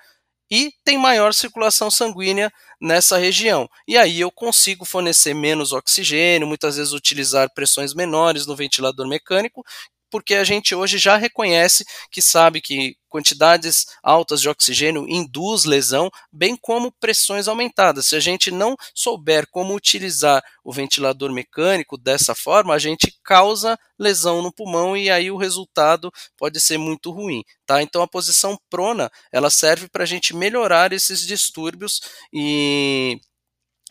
e 0.52 0.70
tem 0.84 0.98
maior 0.98 1.32
circulação 1.32 1.90
sanguínea 1.90 2.52
nessa 2.78 3.16
região. 3.16 3.66
E 3.88 3.96
aí 3.96 4.20
eu 4.20 4.30
consigo 4.30 4.84
fornecer 4.84 5.32
menos 5.32 5.72
oxigênio, 5.72 6.46
muitas 6.46 6.76
vezes 6.76 6.92
utilizar 6.92 7.48
pressões 7.54 7.94
menores 7.94 8.46
no 8.46 8.54
ventilador 8.54 9.08
mecânico, 9.08 9.64
porque 10.12 10.34
a 10.34 10.44
gente 10.44 10.74
hoje 10.74 10.98
já 10.98 11.16
reconhece 11.16 11.86
que 12.10 12.20
sabe 12.20 12.60
que 12.60 12.94
quantidades 13.08 13.86
altas 14.02 14.42
de 14.42 14.48
oxigênio 14.48 15.06
induz 15.08 15.64
lesão, 15.64 16.10
bem 16.30 16.54
como 16.54 16.92
pressões 16.92 17.48
aumentadas. 17.48 18.06
Se 18.06 18.16
a 18.16 18.20
gente 18.20 18.50
não 18.50 18.76
souber 18.94 19.46
como 19.50 19.74
utilizar 19.74 20.42
o 20.62 20.70
ventilador 20.70 21.32
mecânico 21.32 21.96
dessa 21.96 22.34
forma, 22.34 22.74
a 22.74 22.78
gente 22.78 23.18
causa 23.24 23.78
lesão 23.98 24.42
no 24.42 24.52
pulmão 24.52 24.94
e 24.94 25.10
aí 25.10 25.30
o 25.30 25.36
resultado 25.38 26.12
pode 26.36 26.60
ser 26.60 26.76
muito 26.76 27.10
ruim, 27.10 27.42
tá? 27.64 27.82
Então 27.82 28.02
a 28.02 28.08
posição 28.08 28.58
prona, 28.68 29.10
ela 29.32 29.48
serve 29.48 29.88
para 29.88 30.02
a 30.02 30.06
gente 30.06 30.36
melhorar 30.36 30.92
esses 30.92 31.26
distúrbios 31.26 32.00
e 32.32 33.18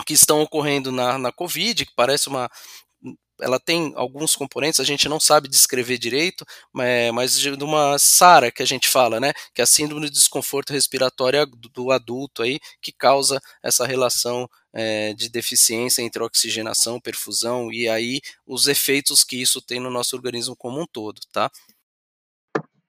que 0.05 0.13
estão 0.13 0.41
ocorrendo 0.41 0.91
na, 0.91 1.17
na 1.17 1.31
Covid, 1.31 1.86
que 1.86 1.93
parece 1.95 2.27
uma, 2.27 2.49
ela 3.41 3.60
tem 3.60 3.93
alguns 3.95 4.36
componentes, 4.36 4.80
a 4.80 4.84
gente 4.84 5.10
não 5.10 5.19
sabe 5.19 5.47
descrever 5.47 5.97
direito, 5.97 6.45
mas 6.73 7.39
de 7.39 7.49
uma 7.63 7.97
SARA 7.97 8.51
que 8.51 8.62
a 8.62 8.65
gente 8.65 8.88
fala, 8.88 9.19
né? 9.19 9.34
Que 9.54 9.62
é 9.62 9.63
a 9.63 9.67
síndrome 9.67 10.08
de 10.08 10.13
desconforto 10.13 10.71
respiratório 10.71 11.45
do 11.45 11.91
adulto 11.91 12.43
aí, 12.43 12.60
que 12.82 12.91
causa 12.91 13.41
essa 13.63 13.86
relação 13.86 14.47
é, 14.73 15.13
de 15.13 15.30
deficiência 15.30 16.01
entre 16.01 16.23
oxigenação, 16.23 16.99
perfusão 16.99 17.71
e 17.71 17.88
aí 17.88 18.21
os 18.45 18.67
efeitos 18.67 19.23
que 19.23 19.41
isso 19.41 19.62
tem 19.62 19.80
no 19.80 19.89
nosso 19.89 20.15
organismo 20.15 20.56
como 20.56 20.82
um 20.82 20.86
todo, 20.86 21.19
tá? 21.32 21.51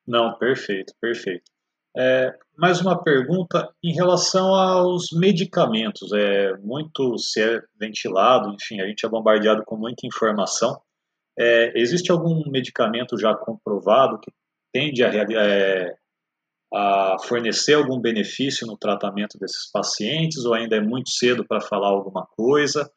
Não, 0.06 0.36
perfeito, 0.38 0.92
perfeito. 1.00 1.51
É, 1.96 2.34
mais 2.56 2.80
uma 2.80 3.02
pergunta 3.02 3.70
em 3.82 3.92
relação 3.92 4.54
aos 4.54 5.10
medicamentos. 5.12 6.12
É 6.12 6.56
muito 6.58 7.18
se 7.18 7.42
é 7.42 7.62
ventilado, 7.78 8.54
enfim, 8.54 8.80
a 8.80 8.86
gente 8.86 9.04
é 9.04 9.08
bombardeado 9.08 9.62
com 9.64 9.76
muita 9.76 10.06
informação. 10.06 10.80
É, 11.38 11.78
existe 11.78 12.10
algum 12.10 12.48
medicamento 12.50 13.18
já 13.18 13.34
comprovado 13.34 14.18
que 14.18 14.30
tende 14.72 15.04
a, 15.04 15.10
é, 15.12 15.94
a, 16.72 17.16
fornecer 17.24 17.74
algum 17.74 18.00
benefício 18.00 18.66
no 18.66 18.76
tratamento 18.76 19.38
desses 19.38 19.70
pacientes 19.70 20.44
ou 20.44 20.54
ainda 20.54 20.76
é 20.76 20.80
muito 20.80 21.10
cedo 21.10 21.44
para 21.46 21.60
falar 21.60 21.88
alguma 21.88 22.26
coisa? 22.36 22.90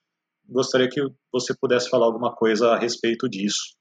Gostaria 0.47 0.87
que 0.87 1.01
você 1.31 1.53
pudesse 1.59 1.89
falar 1.89 2.05
alguma 2.05 2.33
coisa 2.33 2.71
a 2.71 2.79
respeito 2.79 3.27
disso. 3.27 3.75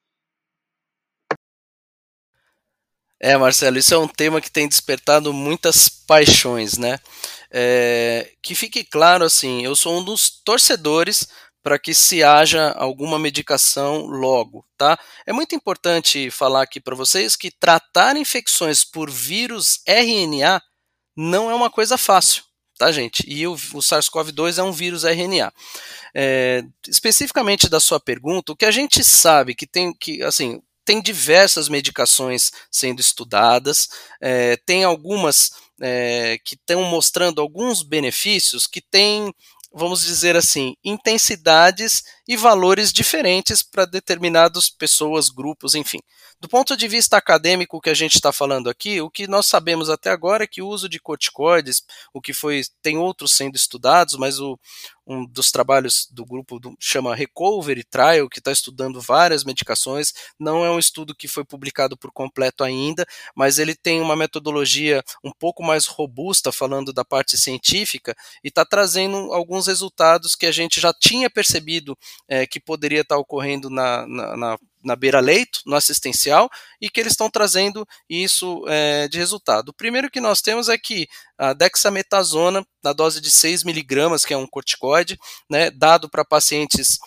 É, 3.26 3.38
Marcelo, 3.38 3.78
isso 3.78 3.94
é 3.94 3.96
um 3.98 4.06
tema 4.06 4.38
que 4.38 4.50
tem 4.50 4.68
despertado 4.68 5.32
muitas 5.32 5.88
paixões, 5.88 6.76
né? 6.76 7.00
É, 7.50 8.30
que 8.42 8.54
fique 8.54 8.84
claro, 8.84 9.24
assim, 9.24 9.64
eu 9.64 9.74
sou 9.74 9.98
um 9.98 10.04
dos 10.04 10.28
torcedores 10.28 11.26
para 11.62 11.78
que 11.78 11.94
se 11.94 12.22
haja 12.22 12.72
alguma 12.72 13.18
medicação 13.18 14.04
logo, 14.04 14.62
tá? 14.76 14.98
É 15.24 15.32
muito 15.32 15.54
importante 15.54 16.30
falar 16.30 16.60
aqui 16.60 16.78
para 16.78 16.94
vocês 16.94 17.34
que 17.34 17.50
tratar 17.50 18.14
infecções 18.14 18.84
por 18.84 19.10
vírus 19.10 19.80
RNA 19.86 20.60
não 21.16 21.50
é 21.50 21.54
uma 21.54 21.70
coisa 21.70 21.96
fácil, 21.96 22.44
tá, 22.76 22.92
gente? 22.92 23.24
E 23.26 23.46
o, 23.46 23.54
o 23.54 23.80
SARS-CoV-2 23.80 24.58
é 24.58 24.62
um 24.62 24.70
vírus 24.70 25.02
RNA. 25.02 25.50
É, 26.14 26.62
especificamente 26.86 27.70
da 27.70 27.80
sua 27.80 27.98
pergunta, 27.98 28.52
o 28.52 28.56
que 28.56 28.66
a 28.66 28.70
gente 28.70 29.02
sabe 29.02 29.54
que 29.54 29.66
tem 29.66 29.94
que, 29.94 30.22
assim, 30.22 30.60
tem 30.84 31.00
diversas 31.00 31.68
medicações 31.68 32.50
sendo 32.70 33.00
estudadas, 33.00 33.88
é, 34.20 34.56
tem 34.66 34.84
algumas 34.84 35.52
é, 35.80 36.38
que 36.44 36.54
estão 36.54 36.82
mostrando 36.84 37.40
alguns 37.40 37.82
benefícios 37.82 38.66
que 38.66 38.80
têm 38.80 39.32
vamos 39.76 40.04
dizer 40.04 40.36
assim, 40.36 40.76
intensidades 40.84 42.04
e 42.26 42.36
valores 42.36 42.92
diferentes 42.92 43.62
para 43.62 43.84
determinadas 43.84 44.70
pessoas, 44.70 45.28
grupos, 45.28 45.74
enfim. 45.74 45.98
Do 46.40 46.48
ponto 46.48 46.76
de 46.76 46.88
vista 46.88 47.16
acadêmico 47.16 47.80
que 47.80 47.90
a 47.90 47.94
gente 47.94 48.16
está 48.16 48.32
falando 48.32 48.68
aqui, 48.68 49.00
o 49.00 49.10
que 49.10 49.26
nós 49.26 49.46
sabemos 49.46 49.88
até 49.88 50.10
agora 50.10 50.44
é 50.44 50.46
que 50.46 50.60
o 50.60 50.68
uso 50.68 50.88
de 50.88 50.98
corticoides, 50.98 51.82
o 52.12 52.20
que 52.20 52.32
foi, 52.32 52.62
tem 52.82 52.98
outros 52.98 53.32
sendo 53.32 53.56
estudados, 53.56 54.14
mas 54.16 54.38
o, 54.40 54.58
um 55.06 55.26
dos 55.26 55.50
trabalhos 55.50 56.08
do 56.10 56.24
grupo 56.24 56.58
do, 56.58 56.74
chama 56.78 57.14
Recovery 57.14 57.84
Trial, 57.84 58.28
que 58.28 58.38
está 58.38 58.50
estudando 58.50 59.00
várias 59.00 59.44
medicações. 59.44 60.12
Não 60.38 60.64
é 60.64 60.70
um 60.70 60.78
estudo 60.78 61.14
que 61.14 61.28
foi 61.28 61.44
publicado 61.44 61.96
por 61.96 62.10
completo 62.10 62.64
ainda, 62.64 63.06
mas 63.34 63.58
ele 63.58 63.74
tem 63.74 64.00
uma 64.00 64.16
metodologia 64.16 65.02
um 65.22 65.30
pouco 65.30 65.62
mais 65.62 65.86
robusta, 65.86 66.50
falando 66.50 66.92
da 66.92 67.04
parte 67.04 67.36
científica, 67.36 68.14
e 68.42 68.48
está 68.48 68.64
trazendo 68.64 69.32
alguns 69.32 69.66
resultados 69.66 70.34
que 70.34 70.46
a 70.46 70.52
gente 70.52 70.80
já 70.80 70.92
tinha 70.92 71.28
percebido 71.28 71.96
é, 72.28 72.46
que 72.46 72.60
poderia 72.60 73.02
estar 73.02 73.16
ocorrendo 73.16 73.68
na, 73.70 74.06
na, 74.06 74.36
na 74.36 74.58
na 74.84 74.94
beira-leito, 74.94 75.60
no 75.64 75.74
assistencial, 75.74 76.50
e 76.80 76.90
que 76.90 77.00
eles 77.00 77.14
estão 77.14 77.30
trazendo 77.30 77.88
isso 78.08 78.62
é, 78.68 79.08
de 79.08 79.18
resultado. 79.18 79.70
O 79.70 79.74
primeiro 79.74 80.10
que 80.10 80.20
nós 80.20 80.42
temos 80.42 80.68
é 80.68 80.76
que 80.76 81.08
a 81.38 81.54
dexametasona, 81.54 82.64
na 82.82 82.92
dose 82.92 83.20
de 83.20 83.30
6 83.30 83.64
miligramas, 83.64 84.24
que 84.24 84.34
é 84.34 84.36
um 84.36 84.46
corticoide, 84.46 85.18
né, 85.50 85.70
dado 85.70 86.08
para 86.08 86.24
pacientes 86.24 86.98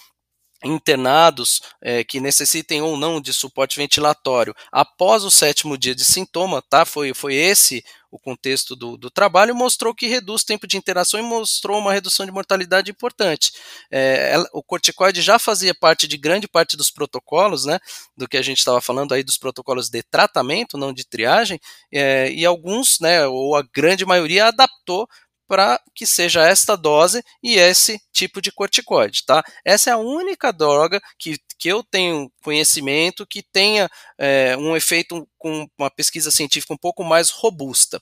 internados 0.64 1.62
é, 1.82 2.04
que 2.04 2.20
necessitem 2.20 2.82
ou 2.82 2.98
não 2.98 3.22
de 3.22 3.34
suporte 3.34 3.78
ventilatório 3.78 4.56
após 4.72 5.24
o 5.24 5.32
sétimo 5.32 5.78
dia 5.78 5.94
de 5.94 6.04
sintoma, 6.04 6.62
tá? 6.62 6.86
Foi, 6.86 7.14
foi 7.14 7.36
esse 7.36 7.84
o 8.10 8.18
contexto 8.18 8.76
do, 8.76 8.98
do 8.98 9.12
trabalho, 9.12 9.56
mostrou 9.56 9.94
que 9.94 10.08
reduz 10.08 10.44
tempo 10.44 10.66
de 10.66 10.78
interação 10.78 11.20
e 11.20 11.24
mostrou 11.24 11.78
uma 11.78 11.94
redução 11.94 12.26
de 12.26 12.32
mortalidade 12.32 12.90
importante. 12.90 13.52
É, 13.92 14.32
ela, 14.34 14.50
o 14.54 14.64
corticoide 14.64 15.22
já 15.22 15.38
fazia 15.38 15.76
parte 15.76 16.08
de 16.08 16.18
grande 16.18 16.48
parte 16.48 16.78
dos 16.78 16.90
protocolos, 16.90 17.66
né? 17.66 17.80
Do 18.16 18.28
que 18.28 18.38
a 18.38 18.42
gente 18.42 18.60
estava 18.60 18.82
falando 18.82 19.14
aí 19.14 19.24
dos 19.24 19.38
protocolos 19.38 19.90
de 19.90 20.02
tratamento, 20.04 20.78
não 20.78 20.94
de 20.94 21.06
triagem, 21.06 21.60
é, 21.92 22.32
e 22.32 22.46
alguns, 22.46 23.00
né? 23.00 23.28
Ou 23.28 23.56
a 23.56 23.62
grande 23.62 24.06
maioria 24.06 24.48
adaptou 24.48 25.08
para 25.48 25.80
que 25.96 26.06
seja 26.06 26.46
esta 26.46 26.76
dose 26.76 27.24
e 27.42 27.56
esse 27.56 28.00
tipo 28.12 28.42
de 28.42 28.52
corticoide, 28.52 29.26
tá? 29.26 29.44
Essa 29.66 29.92
é 29.92 29.94
a 29.94 29.98
única 29.98 30.52
droga 30.52 31.02
que, 31.18 31.38
que 31.58 31.70
eu 31.70 31.84
tenho 31.84 32.32
conhecimento 32.44 33.26
que 33.26 33.42
tenha 33.42 33.90
é, 34.18 34.56
um 34.58 34.76
efeito 34.76 35.28
com 35.38 35.68
uma 35.78 35.90
pesquisa 35.90 36.32
científica 36.32 36.74
um 36.74 36.78
pouco 36.78 37.04
mais 37.04 37.30
robusta 37.30 38.02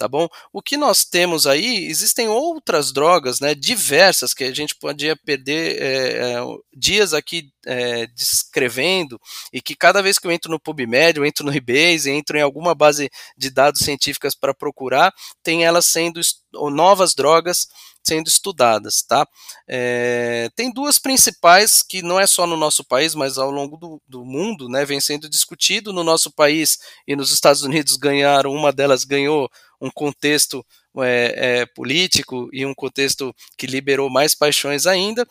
tá 0.00 0.08
bom? 0.08 0.26
O 0.50 0.62
que 0.62 0.78
nós 0.78 1.04
temos 1.04 1.46
aí, 1.46 1.84
existem 1.84 2.26
outras 2.26 2.90
drogas, 2.90 3.38
né, 3.38 3.54
diversas, 3.54 4.32
que 4.32 4.44
a 4.44 4.54
gente 4.54 4.74
podia 4.74 5.14
perder 5.14 5.76
é, 5.78 6.36
dias 6.74 7.12
aqui 7.12 7.52
é, 7.66 8.06
descrevendo, 8.06 9.20
e 9.52 9.60
que 9.60 9.76
cada 9.76 10.00
vez 10.00 10.18
que 10.18 10.26
eu 10.26 10.32
entro 10.32 10.50
no 10.50 10.58
PubMed, 10.58 11.18
eu 11.18 11.26
entro 11.26 11.44
no 11.44 11.50
Rebase, 11.50 12.10
entro 12.10 12.38
em 12.38 12.40
alguma 12.40 12.74
base 12.74 13.10
de 13.36 13.50
dados 13.50 13.82
científicas 13.82 14.34
para 14.34 14.54
procurar, 14.54 15.12
tem 15.42 15.66
elas 15.66 15.84
sendo 15.84 16.18
novas 16.70 17.14
drogas 17.14 17.68
sendo 18.02 18.28
estudadas, 18.28 19.02
tá? 19.02 19.26
É, 19.68 20.48
tem 20.56 20.72
duas 20.72 20.98
principais 20.98 21.82
que 21.82 22.02
não 22.02 22.18
é 22.18 22.26
só 22.26 22.46
no 22.46 22.56
nosso 22.56 22.82
país, 22.82 23.14
mas 23.14 23.38
ao 23.38 23.50
longo 23.50 23.76
do, 23.76 24.00
do, 24.08 24.24
mundo, 24.24 24.68
né, 24.68 24.84
vem 24.84 25.00
sendo 25.00 25.28
discutido 25.28 25.92
no 25.92 26.02
nosso 26.02 26.30
país 26.30 26.78
e 27.06 27.14
nos 27.14 27.30
Estados 27.30 27.62
Unidos 27.62 27.96
ganharam, 27.96 28.52
uma 28.52 28.72
delas 28.72 29.04
ganhou 29.04 29.50
um 29.80 29.90
contexto 29.90 30.64
é, 30.98 31.34
é, 31.36 31.66
político 31.66 32.48
e 32.52 32.66
um 32.66 32.74
contexto 32.74 33.34
que 33.56 33.66
liberou 33.66 34.10
mais 34.10 34.34
paixões 34.34 34.86
ainda, 34.86 35.26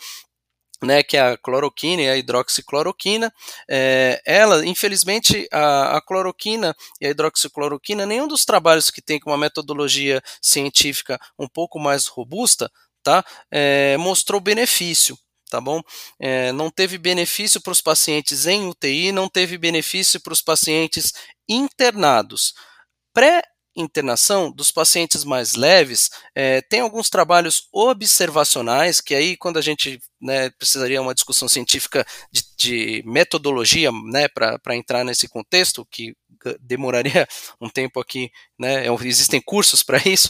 né, 0.81 1.03
que 1.03 1.17
é 1.17 1.21
a 1.21 1.37
cloroquina 1.37 2.01
e 2.01 2.09
a 2.09 2.17
hidroxicloroquina. 2.17 3.31
É, 3.69 4.21
ela, 4.25 4.65
infelizmente, 4.65 5.47
a, 5.51 5.97
a, 5.97 6.01
cloroquina 6.01 6.75
e 7.01 7.07
a 7.07 7.09
hidroxicloroquina, 7.09 8.05
nenhum 8.05 8.27
dos 8.27 8.45
trabalhos 8.45 8.89
que 8.89 9.01
tem 9.01 9.19
com 9.19 9.29
uma 9.29 9.37
metodologia 9.37 10.21
científica 10.41 11.19
um 11.37 11.47
pouco 11.47 11.79
mais 11.79 12.07
robusta, 12.07 12.71
tá, 13.03 13.23
é, 13.51 13.97
mostrou 13.97 14.39
benefício. 14.39 15.17
Tá 15.49 15.59
bom? 15.59 15.81
É, 16.19 16.51
não 16.51 16.69
teve 16.69 16.99
benefício 16.99 17.59
para 17.59 17.71
os 17.71 17.81
pacientes 17.81 18.45
em 18.45 18.67
UTI, 18.67 19.11
não 19.11 19.27
teve 19.27 19.57
benefício 19.57 20.21
para 20.21 20.31
os 20.31 20.43
pacientes 20.43 21.11
internados. 21.49 22.53
Pré 23.11 23.41
internação 23.81 24.51
dos 24.51 24.71
pacientes 24.71 25.23
mais 25.23 25.55
leves, 25.55 26.09
é, 26.35 26.61
tem 26.61 26.81
alguns 26.81 27.09
trabalhos 27.09 27.67
observacionais, 27.71 29.01
que 29.01 29.15
aí 29.15 29.37
quando 29.37 29.57
a 29.57 29.61
gente 29.61 29.99
né, 30.21 30.49
precisaria 30.51 31.01
uma 31.01 31.13
discussão 31.13 31.47
científica 31.47 32.05
de, 32.31 32.43
de 32.57 33.03
metodologia 33.05 33.91
né, 33.91 34.27
para 34.27 34.75
entrar 34.75 35.03
nesse 35.03 35.27
contexto, 35.27 35.87
que 35.89 36.13
demoraria 36.61 37.27
um 37.59 37.69
tempo 37.69 37.99
aqui, 37.99 38.29
né, 38.57 38.85
é 38.85 38.89
existem 39.03 39.41
cursos 39.41 39.83
para 39.83 39.97
isso, 40.05 40.29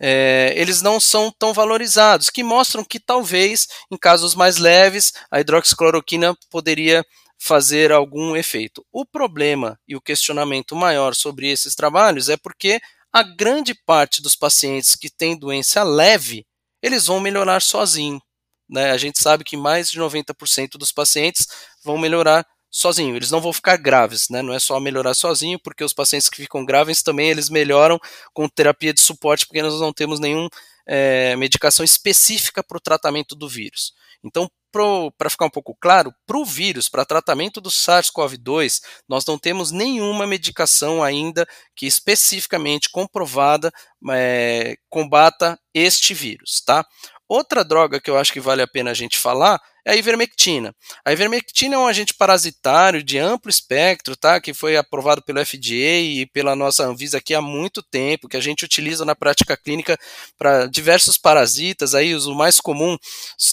é, 0.00 0.52
eles 0.56 0.82
não 0.82 1.00
são 1.00 1.32
tão 1.38 1.52
valorizados, 1.52 2.30
que 2.30 2.42
mostram 2.42 2.84
que 2.84 3.00
talvez, 3.00 3.66
em 3.90 3.96
casos 3.96 4.34
mais 4.34 4.56
leves, 4.56 5.12
a 5.30 5.40
hidroxicloroquina 5.40 6.34
poderia 6.50 7.04
fazer 7.38 7.92
algum 7.92 8.36
efeito. 8.36 8.84
O 8.92 9.06
problema 9.06 9.78
e 9.86 9.94
o 9.94 10.00
questionamento 10.00 10.74
maior 10.74 11.14
sobre 11.14 11.50
esses 11.50 11.74
trabalhos 11.74 12.28
é 12.28 12.36
porque 12.36 12.80
a 13.12 13.22
grande 13.22 13.74
parte 13.74 14.20
dos 14.20 14.34
pacientes 14.34 14.94
que 14.94 15.08
têm 15.08 15.38
doença 15.38 15.82
leve, 15.82 16.44
eles 16.82 17.06
vão 17.06 17.20
melhorar 17.20 17.62
sozinho. 17.62 18.20
Né? 18.68 18.90
A 18.90 18.98
gente 18.98 19.22
sabe 19.22 19.44
que 19.44 19.56
mais 19.56 19.90
de 19.90 19.98
90% 19.98 20.72
dos 20.72 20.92
pacientes 20.92 21.46
vão 21.82 21.96
melhorar 21.96 22.44
sozinho, 22.70 23.16
eles 23.16 23.30
não 23.30 23.40
vão 23.40 23.52
ficar 23.52 23.76
graves, 23.78 24.28
né? 24.28 24.42
Não 24.42 24.52
é 24.52 24.58
só 24.58 24.78
melhorar 24.78 25.14
sozinho, 25.14 25.58
porque 25.58 25.82
os 25.82 25.94
pacientes 25.94 26.28
que 26.28 26.36
ficam 26.36 26.66
graves 26.66 27.02
também 27.02 27.30
eles 27.30 27.48
melhoram 27.48 27.98
com 28.34 28.46
terapia 28.46 28.92
de 28.92 29.00
suporte, 29.00 29.46
porque 29.46 29.62
nós 29.62 29.80
não 29.80 29.90
temos 29.92 30.20
nenhuma 30.20 30.50
é, 30.86 31.34
medicação 31.36 31.82
específica 31.84 32.62
para 32.62 32.76
o 32.76 32.80
tratamento 32.80 33.34
do 33.34 33.48
vírus. 33.48 33.94
Então, 34.22 34.50
para 34.70 35.30
ficar 35.30 35.46
um 35.46 35.50
pouco 35.50 35.76
claro, 35.80 36.12
para 36.26 36.38
o 36.38 36.44
vírus, 36.44 36.88
para 36.88 37.04
tratamento 37.04 37.60
do 37.60 37.70
SARS-CoV-2, 37.70 38.80
nós 39.08 39.24
não 39.26 39.38
temos 39.38 39.70
nenhuma 39.70 40.26
medicação 40.26 41.02
ainda 41.02 41.46
que 41.74 41.86
especificamente 41.86 42.88
comprovada 42.90 43.72
é, 44.10 44.76
combata 44.88 45.58
este 45.74 46.14
vírus, 46.14 46.62
tá? 46.64 46.84
Outra 47.28 47.62
droga 47.62 48.00
que 48.00 48.10
eu 48.10 48.16
acho 48.16 48.32
que 48.32 48.40
vale 48.40 48.62
a 48.62 48.66
pena 48.66 48.90
a 48.90 48.94
gente 48.94 49.18
falar 49.18 49.60
é 49.84 49.92
a 49.92 49.96
ivermectina. 49.96 50.74
A 51.04 51.12
ivermectina 51.12 51.74
é 51.74 51.78
um 51.78 51.86
agente 51.86 52.14
parasitário 52.14 53.02
de 53.02 53.18
amplo 53.18 53.50
espectro, 53.50 54.16
tá? 54.16 54.40
Que 54.40 54.54
foi 54.54 54.76
aprovado 54.76 55.22
pelo 55.22 55.44
FDA 55.44 56.00
e 56.00 56.26
pela 56.26 56.56
nossa 56.56 56.84
Anvisa 56.84 57.18
aqui 57.18 57.34
há 57.34 57.42
muito 57.42 57.82
tempo, 57.82 58.28
que 58.28 58.36
a 58.36 58.40
gente 58.40 58.64
utiliza 58.64 59.04
na 59.04 59.14
prática 59.14 59.56
clínica 59.56 59.98
para 60.38 60.66
diversos 60.66 61.18
parasitas, 61.18 61.94
aí 61.94 62.14
os 62.14 62.26
mais 62.26 62.60
comuns 62.60 62.98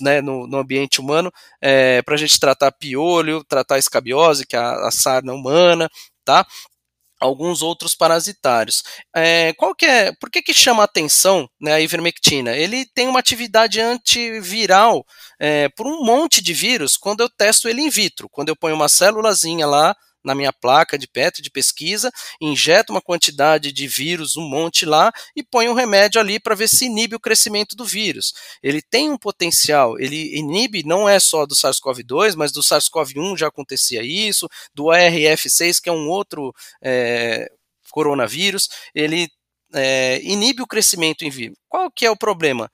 né, 0.02 0.22
no, 0.22 0.48
no 0.48 0.58
ambiente 0.58 1.02
humano, 1.02 1.32
é, 1.62 2.02
para 2.02 2.16
a 2.16 2.18
gente 2.18 2.40
tratar 2.40 2.72
piolho, 2.72 3.44
tratar 3.44 3.78
escabiose, 3.78 4.46
que 4.46 4.56
é 4.56 4.60
a, 4.60 4.88
a 4.88 4.92
sarna 4.92 5.34
humana, 5.34 5.90
tá? 6.24 6.46
Alguns 7.19 7.62
outros 7.62 7.95
parasitários. 7.95 8.84
É, 9.15 9.54
qual 9.54 9.73
que 9.73 9.86
é, 9.86 10.12
por 10.19 10.30
que, 10.30 10.41
que 10.41 10.54
chama 10.54 10.84
atenção 10.84 11.49
né, 11.60 11.73
a 11.73 11.82
ivermectina? 11.82 12.51
Ele 12.51 12.86
tem 12.93 13.08
uma 13.08 13.19
atividade 13.19 13.80
antiviral 13.80 15.06
é, 15.39 15.69
por 15.69 15.88
um 15.88 16.04
monte 16.04 16.41
de 16.41 16.54
vírus 16.54 16.97
quando 16.97 17.21
eu 17.21 17.30
testo 17.30 17.67
ele 17.67 17.82
in 17.82 17.89
vitro, 17.89 18.30
quando 18.30 18.49
eu 18.49 18.56
ponho 18.56 18.75
uma 18.75 18.89
célulazinha 18.89 19.65
lá 19.65 19.95
na 20.26 20.36
minha 20.36 20.52
placa 20.52 20.98
de 20.98 21.08
petri 21.08 21.42
de 21.42 21.50
pesquisa, 21.50 22.12
injeto 22.42 22.92
uma 22.92 23.02
quantidade 23.02 23.72
de 23.72 23.88
vírus, 23.88 24.36
um 24.36 24.48
monte 24.48 24.86
lá, 24.86 25.14
e 25.36 25.44
põe 25.44 25.70
um 25.70 25.74
remédio 25.74 26.20
ali 26.20 26.40
para 26.40 26.56
ver 26.56 26.68
se 26.68 26.86
inibe 26.86 27.16
o 27.16 27.20
crescimento 27.20 27.76
do 27.76 27.86
vírus. 27.86 28.34
Ele 28.62 28.82
tem 28.82 29.10
um 29.10 29.18
potencial, 29.18 30.00
ele 30.00 30.36
inibe 30.36 30.84
não 30.84 31.08
é 31.08 31.20
só 31.20 31.46
do 31.46 31.56
SARS-CoV-2, 31.56 32.36
mas 32.36 32.52
do 32.52 32.62
SARS-CoV-1 32.62 33.38
já 33.38 33.48
acontecia 33.48 34.02
isso, 34.04 34.50
do 34.74 34.86
ARF6, 34.86 35.80
que 35.82 35.90
é 35.90 35.94
um 35.94 36.10
outro 36.10 36.54
é, 36.82 37.50
coronavírus, 37.92 38.70
ele 38.94 39.30
é, 39.74 40.20
inibe 40.24 40.62
o 40.62 40.68
crescimento 40.68 41.24
em 41.24 41.30
vírus. 41.30 41.58
Qual 41.70 41.92
que 41.92 42.06
é 42.06 42.12
o 42.12 42.18
problema? 42.18 42.72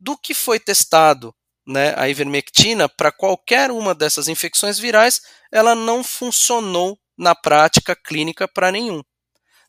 Do 0.00 0.16
que 0.16 0.34
foi 0.34 0.58
testado 0.58 1.34
né, 1.66 1.94
a 1.96 2.08
ivermectina 2.08 2.88
para 2.88 3.10
qualquer 3.10 3.70
uma 3.70 3.94
dessas 3.94 4.28
infecções 4.28 4.78
virais, 4.78 5.22
ela 5.52 5.74
não 5.74 6.04
funcionou 6.04 6.98
na 7.16 7.34
prática 7.34 7.96
clínica 7.96 8.46
para 8.46 8.70
nenhum. 8.70 9.02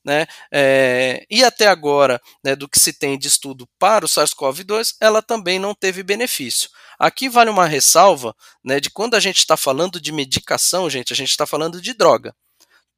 Né? 0.03 0.27
É, 0.51 1.25
e 1.31 1.43
até 1.43 1.65
agora, 1.65 2.21
né, 2.43 2.55
do 2.55 2.69
que 2.69 2.79
se 2.79 2.93
tem 2.93 3.17
de 3.17 3.27
estudo 3.27 3.67
para 3.79 4.05
o 4.05 4.07
SARS-CoV-2, 4.07 4.95
ela 5.01 5.21
também 5.21 5.57
não 5.57 5.73
teve 5.73 6.03
benefício. 6.03 6.69
Aqui 6.99 7.27
vale 7.27 7.49
uma 7.49 7.65
ressalva 7.65 8.35
né, 8.63 8.79
de 8.79 8.91
quando 8.91 9.15
a 9.15 9.19
gente 9.19 9.39
está 9.39 9.57
falando 9.57 9.99
de 9.99 10.11
medicação, 10.11 10.89
gente, 10.89 11.11
a 11.11 11.15
gente 11.15 11.31
está 11.31 11.47
falando 11.47 11.81
de 11.81 11.93
droga. 11.93 12.35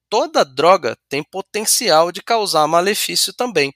Toda 0.10 0.44
droga 0.44 0.98
tem 1.08 1.24
potencial 1.24 2.12
de 2.12 2.22
causar 2.22 2.68
malefício 2.68 3.34
também. 3.34 3.74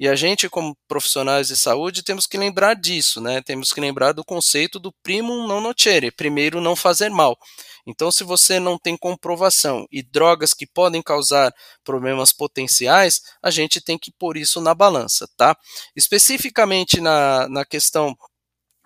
E 0.00 0.08
a 0.08 0.16
gente, 0.16 0.48
como 0.48 0.74
profissionais 0.88 1.48
de 1.48 1.56
saúde, 1.58 2.02
temos 2.02 2.26
que 2.26 2.38
lembrar 2.38 2.72
disso, 2.72 3.20
né? 3.20 3.42
Temos 3.42 3.70
que 3.70 3.82
lembrar 3.82 4.12
do 4.12 4.24
conceito 4.24 4.80
do 4.80 4.90
primum 5.02 5.46
non 5.46 5.60
nocere, 5.60 6.10
primeiro 6.10 6.58
não 6.58 6.74
fazer 6.74 7.10
mal. 7.10 7.38
Então, 7.86 8.10
se 8.10 8.24
você 8.24 8.58
não 8.58 8.78
tem 8.78 8.96
comprovação 8.96 9.86
e 9.92 10.02
drogas 10.02 10.54
que 10.54 10.66
podem 10.66 11.02
causar 11.02 11.52
problemas 11.84 12.32
potenciais, 12.32 13.20
a 13.42 13.50
gente 13.50 13.78
tem 13.78 13.98
que 13.98 14.10
pôr 14.10 14.38
isso 14.38 14.58
na 14.58 14.74
balança, 14.74 15.28
tá? 15.36 15.54
Especificamente 15.94 16.98
na, 16.98 17.46
na 17.50 17.66
questão 17.66 18.16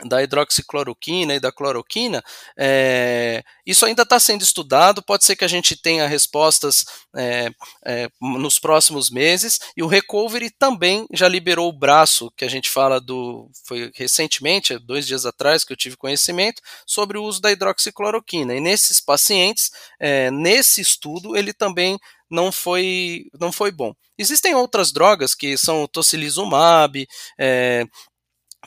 da 0.03 0.23
hidroxicloroquina 0.23 1.35
e 1.35 1.41
da 1.41 1.53
cloroquina, 1.53 2.23
é, 2.59 3.45
isso 3.65 3.87
ainda 3.87 4.03
está 4.03 4.19
sendo 4.19 4.43
estudado, 4.43 5.03
pode 5.03 5.25
ser 5.25 5.37
que 5.37 5.45
a 5.45 5.49
gente 5.49 5.77
tenha 5.77 6.07
respostas 6.09 6.85
é, 7.15 7.51
é, 7.85 8.09
nos 8.21 8.59
próximos 8.59 9.09
meses, 9.11 9.61
e 9.77 9.83
o 9.83 9.87
Recovery 9.87 10.51
também 10.51 11.07
já 11.13 11.29
liberou 11.29 11.69
o 11.69 11.79
braço, 11.79 12.33
que 12.37 12.45
a 12.45 12.49
gente 12.49 12.69
fala 12.71 13.01
do, 13.01 13.49
foi 13.67 13.93
recentemente, 13.95 14.79
dois 14.79 15.07
dias 15.07 15.25
atrás 15.25 15.65
que 15.65 15.73
eu 15.73 15.77
tive 15.77 15.97
conhecimento, 15.97 16.61
sobre 16.87 17.17
o 17.17 17.23
uso 17.23 17.41
da 17.41 17.53
hidroxicloroquina, 17.53 18.55
e 18.55 18.61
nesses 18.61 19.01
pacientes, 19.01 19.71
nesse 20.33 20.81
estudo, 20.81 21.37
ele 21.37 21.53
também 21.53 21.99
não 22.31 22.51
foi, 22.51 23.27
não 23.39 23.53
foi 23.53 23.71
bom. 23.71 23.95
Existem 24.19 24.55
outras 24.55 24.93
drogas 24.93 25.35
que 25.35 25.57
são 25.57 25.83
o 25.83 25.89
tocilizumab, 25.89 27.07
é, 27.39 27.85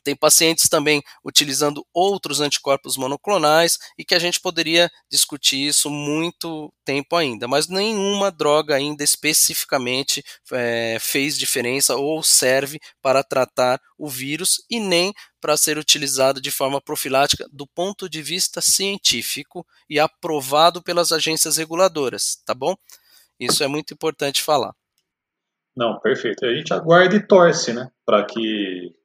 tem 0.04 0.16
pacientes 0.16 0.70
também 0.70 1.02
utilizando 1.24 1.86
outros 1.94 2.42
anticorpos 2.42 2.98
monoclonais 2.98 3.78
e 3.98 4.06
que 4.06 4.16
a 4.16 4.20
gente 4.20 4.40
poderia 4.40 4.90
discutir 5.10 5.68
isso 5.68 5.90
muito 5.90 6.74
tempo 6.86 7.16
ainda, 7.16 7.48
mas 7.48 7.68
nenhuma 7.68 8.32
droga 8.32 8.76
ainda 8.76 9.04
especificamente 9.04 10.24
é, 10.52 10.98
fez 11.00 11.38
diferença 11.38 11.96
ou 11.96 12.24
serve 12.24 12.80
para 13.02 13.24
tratar 13.24 13.80
o 13.98 14.08
vírus 14.08 14.62
e 14.70 14.80
nem 14.80 15.14
para 15.40 15.58
ser 15.58 15.78
utilizado 15.78 16.42
de 16.42 16.52
forma 16.52 16.82
profilática 16.82 17.48
do 17.52 17.68
ponto 17.68 18.10
de 18.10 18.22
vista 18.22 18.62
científico 18.62 19.66
e 19.90 20.00
aprovado 20.00 20.82
pelas 20.82 21.12
agências 21.12 21.58
reguladoras, 21.58 22.42
tá 22.46 22.54
bom? 22.54 22.76
Isso 23.40 23.64
é 23.64 23.68
muito 23.68 23.94
importante 23.94 24.42
falar. 24.42 24.74
Não, 25.76 26.00
perfeito. 26.00 26.44
A 26.44 26.56
gente 26.56 26.74
aguarda 26.74 27.16
e 27.16 27.26
torce, 27.26 27.72
né, 27.72 27.92
para 28.04 28.26
que 28.26 28.96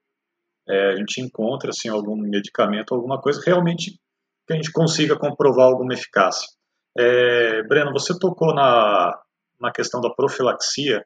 é, 0.68 0.92
a 0.92 0.96
gente 0.96 1.20
encontre 1.20 1.70
assim, 1.70 1.88
algum 1.88 2.16
medicamento, 2.16 2.94
alguma 2.94 3.20
coisa 3.20 3.40
realmente 3.44 3.98
que 4.46 4.52
a 4.52 4.56
gente 4.56 4.72
consiga 4.72 5.18
comprovar 5.18 5.66
alguma 5.66 5.94
eficácia. 5.94 6.48
É, 6.96 7.62
Breno, 7.64 7.92
você 7.92 8.18
tocou 8.18 8.54
na, 8.54 9.18
na 9.60 9.72
questão 9.72 10.00
da 10.00 10.10
profilaxia, 10.10 11.04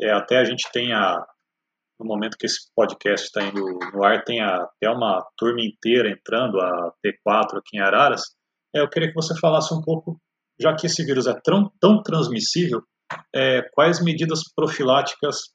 é, 0.00 0.10
até 0.10 0.38
a 0.38 0.44
gente 0.44 0.70
tem 0.72 0.92
a, 0.92 1.24
no 1.98 2.06
momento 2.06 2.36
que 2.38 2.46
esse 2.46 2.70
podcast 2.74 3.26
está 3.26 3.42
indo 3.42 3.62
no 3.92 4.04
ar, 4.04 4.24
tem 4.24 4.40
a, 4.40 4.56
até 4.56 4.88
uma 4.90 5.24
turma 5.36 5.60
inteira 5.60 6.10
entrando, 6.10 6.60
a 6.60 6.92
T4 7.04 7.58
aqui 7.58 7.76
em 7.76 7.80
Araras, 7.80 8.22
é, 8.74 8.80
eu 8.80 8.88
queria 8.88 9.08
que 9.08 9.14
você 9.14 9.38
falasse 9.38 9.72
um 9.74 9.80
pouco, 9.80 10.20
já 10.60 10.74
que 10.74 10.86
esse 10.86 11.04
vírus 11.04 11.26
é 11.26 11.34
tão, 11.42 11.70
tão 11.80 12.02
transmissível, 12.02 12.82
é, 13.34 13.62
quais 13.72 14.02
medidas 14.02 14.40
profiláticas 14.54 15.52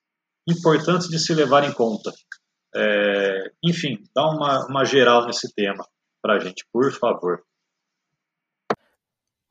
importantes 0.48 1.08
de 1.08 1.20
se 1.20 1.34
levar 1.34 1.64
em 1.64 1.74
conta? 1.74 2.12
É, 2.76 3.52
enfim, 3.64 4.04
dá 4.16 4.28
uma, 4.30 4.66
uma 4.68 4.86
geral 4.86 5.26
nesse 5.26 5.54
tema 5.54 5.88
para 6.22 6.36
a 6.36 6.40
gente, 6.40 6.66
por 6.72 6.92
favor. 6.94 7.44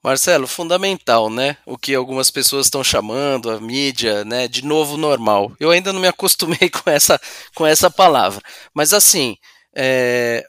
Marcelo, 0.02 0.46
fundamental, 0.46 1.28
né? 1.28 1.56
O 1.66 1.76
que 1.76 1.94
algumas 1.94 2.30
pessoas 2.30 2.66
estão 2.66 2.84
chamando 2.84 3.50
a 3.50 3.60
mídia, 3.60 4.24
né, 4.24 4.46
de 4.46 4.64
novo 4.64 4.96
normal. 4.96 5.52
Eu 5.58 5.70
ainda 5.70 5.92
não 5.92 6.00
me 6.00 6.06
acostumei 6.08 6.70
com 6.70 6.88
essa, 6.88 7.20
com 7.54 7.66
essa 7.66 7.90
palavra, 7.90 8.40
mas 8.72 8.94
assim, 8.94 9.36
é, 9.76 10.44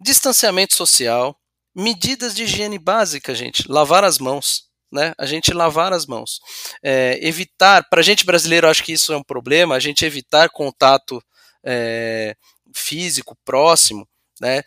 distanciamento 0.00 0.74
social, 0.74 1.36
medidas 1.74 2.34
de 2.34 2.44
higiene 2.44 2.78
básica, 2.78 3.34
gente, 3.34 3.70
lavar 3.70 4.04
as 4.04 4.18
mãos, 4.18 4.64
né? 4.90 5.12
A 5.18 5.26
gente 5.26 5.52
lavar 5.52 5.92
as 5.92 6.06
mãos, 6.06 6.40
é, 6.82 7.18
evitar. 7.20 7.86
Para 7.90 8.00
a 8.00 8.02
gente 8.02 8.24
brasileiro, 8.24 8.68
acho 8.68 8.82
que 8.82 8.92
isso 8.92 9.12
é 9.12 9.16
um 9.16 9.24
problema. 9.24 9.74
A 9.74 9.80
gente 9.80 10.04
evitar 10.04 10.48
contato 10.48 11.22
é, 11.64 12.36
físico 12.74 13.36
próximo, 13.44 14.06
né? 14.40 14.62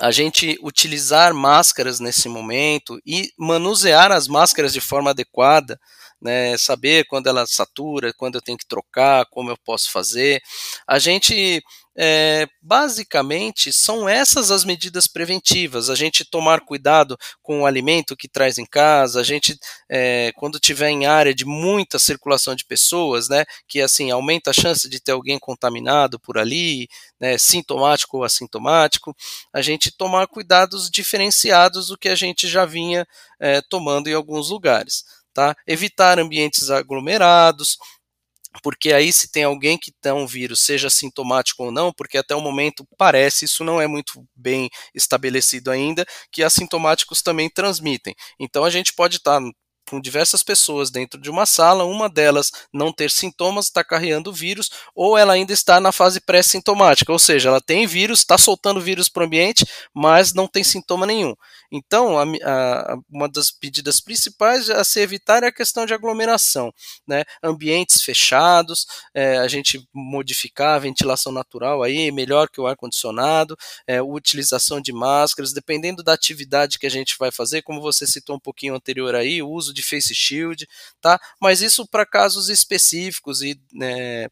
A 0.00 0.10
gente 0.10 0.58
utilizar 0.62 1.34
máscaras 1.34 2.00
nesse 2.00 2.28
momento 2.28 2.98
e 3.06 3.30
manusear 3.38 4.10
as 4.12 4.28
máscaras 4.28 4.72
de 4.72 4.80
forma 4.80 5.10
adequada, 5.10 5.78
né, 6.20 6.56
saber 6.58 7.04
quando 7.06 7.26
ela 7.26 7.46
satura, 7.46 8.12
quando 8.16 8.36
eu 8.36 8.42
tenho 8.42 8.58
que 8.58 8.66
trocar, 8.66 9.26
como 9.30 9.50
eu 9.50 9.56
posso 9.64 9.90
fazer. 9.90 10.40
A 10.86 10.98
gente 10.98 11.62
é, 12.02 12.48
basicamente 12.62 13.74
são 13.74 14.08
essas 14.08 14.50
as 14.50 14.64
medidas 14.64 15.06
preventivas. 15.06 15.90
A 15.90 15.94
gente 15.94 16.24
tomar 16.24 16.62
cuidado 16.62 17.14
com 17.42 17.60
o 17.60 17.66
alimento 17.66 18.16
que 18.16 18.26
traz 18.26 18.56
em 18.56 18.64
casa, 18.64 19.20
a 19.20 19.22
gente, 19.22 19.58
é, 19.86 20.32
quando 20.36 20.58
tiver 20.58 20.88
em 20.88 21.04
área 21.04 21.34
de 21.34 21.44
muita 21.44 21.98
circulação 21.98 22.54
de 22.54 22.64
pessoas, 22.64 23.28
né, 23.28 23.44
que 23.68 23.82
assim 23.82 24.10
aumenta 24.10 24.48
a 24.48 24.54
chance 24.54 24.88
de 24.88 24.98
ter 24.98 25.12
alguém 25.12 25.38
contaminado 25.38 26.18
por 26.18 26.38
ali, 26.38 26.88
né, 27.20 27.36
sintomático 27.36 28.16
ou 28.16 28.24
assintomático, 28.24 29.14
a 29.52 29.60
gente 29.60 29.94
tomar 29.94 30.26
cuidados 30.26 30.90
diferenciados 30.90 31.88
do 31.88 31.98
que 31.98 32.08
a 32.08 32.14
gente 32.14 32.48
já 32.48 32.64
vinha 32.64 33.06
é, 33.38 33.60
tomando 33.60 34.08
em 34.08 34.14
alguns 34.14 34.48
lugares. 34.48 35.04
Tá? 35.34 35.54
Evitar 35.66 36.18
ambientes 36.18 36.70
aglomerados, 36.70 37.78
porque 38.62 38.92
aí 38.92 39.12
se 39.12 39.30
tem 39.30 39.44
alguém 39.44 39.78
que 39.78 39.92
tem 40.00 40.12
um 40.12 40.26
vírus, 40.26 40.60
seja 40.60 40.90
sintomático 40.90 41.64
ou 41.64 41.70
não, 41.70 41.92
porque 41.92 42.18
até 42.18 42.34
o 42.34 42.40
momento 42.40 42.86
parece, 42.98 43.44
isso 43.44 43.62
não 43.64 43.80
é 43.80 43.86
muito 43.86 44.26
bem 44.34 44.68
estabelecido 44.94 45.70
ainda, 45.70 46.04
que 46.32 46.42
assintomáticos 46.42 47.22
também 47.22 47.48
transmitem. 47.48 48.14
Então 48.38 48.64
a 48.64 48.70
gente 48.70 48.92
pode 48.92 49.16
estar 49.18 49.40
com 49.90 50.00
diversas 50.00 50.42
pessoas 50.42 50.88
dentro 50.88 51.20
de 51.20 51.28
uma 51.28 51.44
sala, 51.44 51.84
uma 51.84 52.08
delas 52.08 52.52
não 52.72 52.92
ter 52.92 53.10
sintomas, 53.10 53.66
está 53.66 53.82
carregando 53.82 54.32
vírus, 54.32 54.70
ou 54.94 55.18
ela 55.18 55.32
ainda 55.32 55.52
está 55.52 55.80
na 55.80 55.90
fase 55.90 56.20
pré-sintomática, 56.20 57.10
ou 57.12 57.18
seja, 57.18 57.48
ela 57.48 57.60
tem 57.60 57.88
vírus, 57.88 58.20
está 58.20 58.38
soltando 58.38 58.80
vírus 58.80 59.08
para 59.08 59.24
o 59.24 59.26
ambiente, 59.26 59.66
mas 59.92 60.32
não 60.32 60.46
tem 60.46 60.62
sintoma 60.62 61.04
nenhum. 61.04 61.34
Então, 61.72 62.18
a, 62.18 62.24
a, 62.24 62.96
uma 63.10 63.28
das 63.28 63.52
medidas 63.62 64.00
principais 64.00 64.70
a 64.70 64.84
se 64.84 65.00
evitar 65.00 65.42
é 65.42 65.48
a 65.48 65.52
questão 65.52 65.86
de 65.86 65.94
aglomeração, 65.94 66.72
né? 67.06 67.24
Ambientes 67.42 68.02
fechados, 68.02 68.86
é, 69.14 69.38
a 69.38 69.48
gente 69.48 69.84
modificar 69.92 70.76
a 70.76 70.78
ventilação 70.78 71.32
natural 71.32 71.82
aí, 71.82 72.10
melhor 72.10 72.48
que 72.48 72.60
o 72.60 72.66
ar-condicionado, 72.66 73.56
é, 73.86 74.02
utilização 74.02 74.80
de 74.80 74.92
máscaras, 74.92 75.52
dependendo 75.52 76.02
da 76.02 76.12
atividade 76.12 76.78
que 76.78 76.86
a 76.86 76.90
gente 76.90 77.16
vai 77.18 77.30
fazer, 77.30 77.62
como 77.62 77.80
você 77.80 78.06
citou 78.06 78.36
um 78.36 78.40
pouquinho 78.40 78.74
anterior 78.74 79.14
aí, 79.14 79.42
o 79.42 79.48
uso 79.48 79.72
de 79.72 79.79
de 79.80 79.86
face 79.86 80.14
shield, 80.14 80.66
tá? 81.00 81.18
Mas 81.40 81.62
isso 81.62 81.86
para 81.86 82.06
casos 82.06 82.48
específicos 82.48 83.42
e 83.42 83.60
né, 83.72 84.26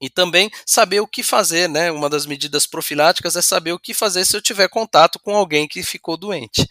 e 0.00 0.10
também 0.10 0.50
saber 0.66 1.00
o 1.00 1.06
que 1.06 1.22
fazer, 1.22 1.68
né? 1.68 1.90
Uma 1.90 2.10
das 2.10 2.26
medidas 2.26 2.66
profiláticas 2.66 3.36
é 3.36 3.42
saber 3.42 3.72
o 3.72 3.78
que 3.78 3.94
fazer 3.94 4.24
se 4.24 4.36
eu 4.36 4.42
tiver 4.42 4.68
contato 4.68 5.18
com 5.18 5.34
alguém 5.34 5.66
que 5.66 5.82
ficou 5.82 6.16
doente. 6.16 6.68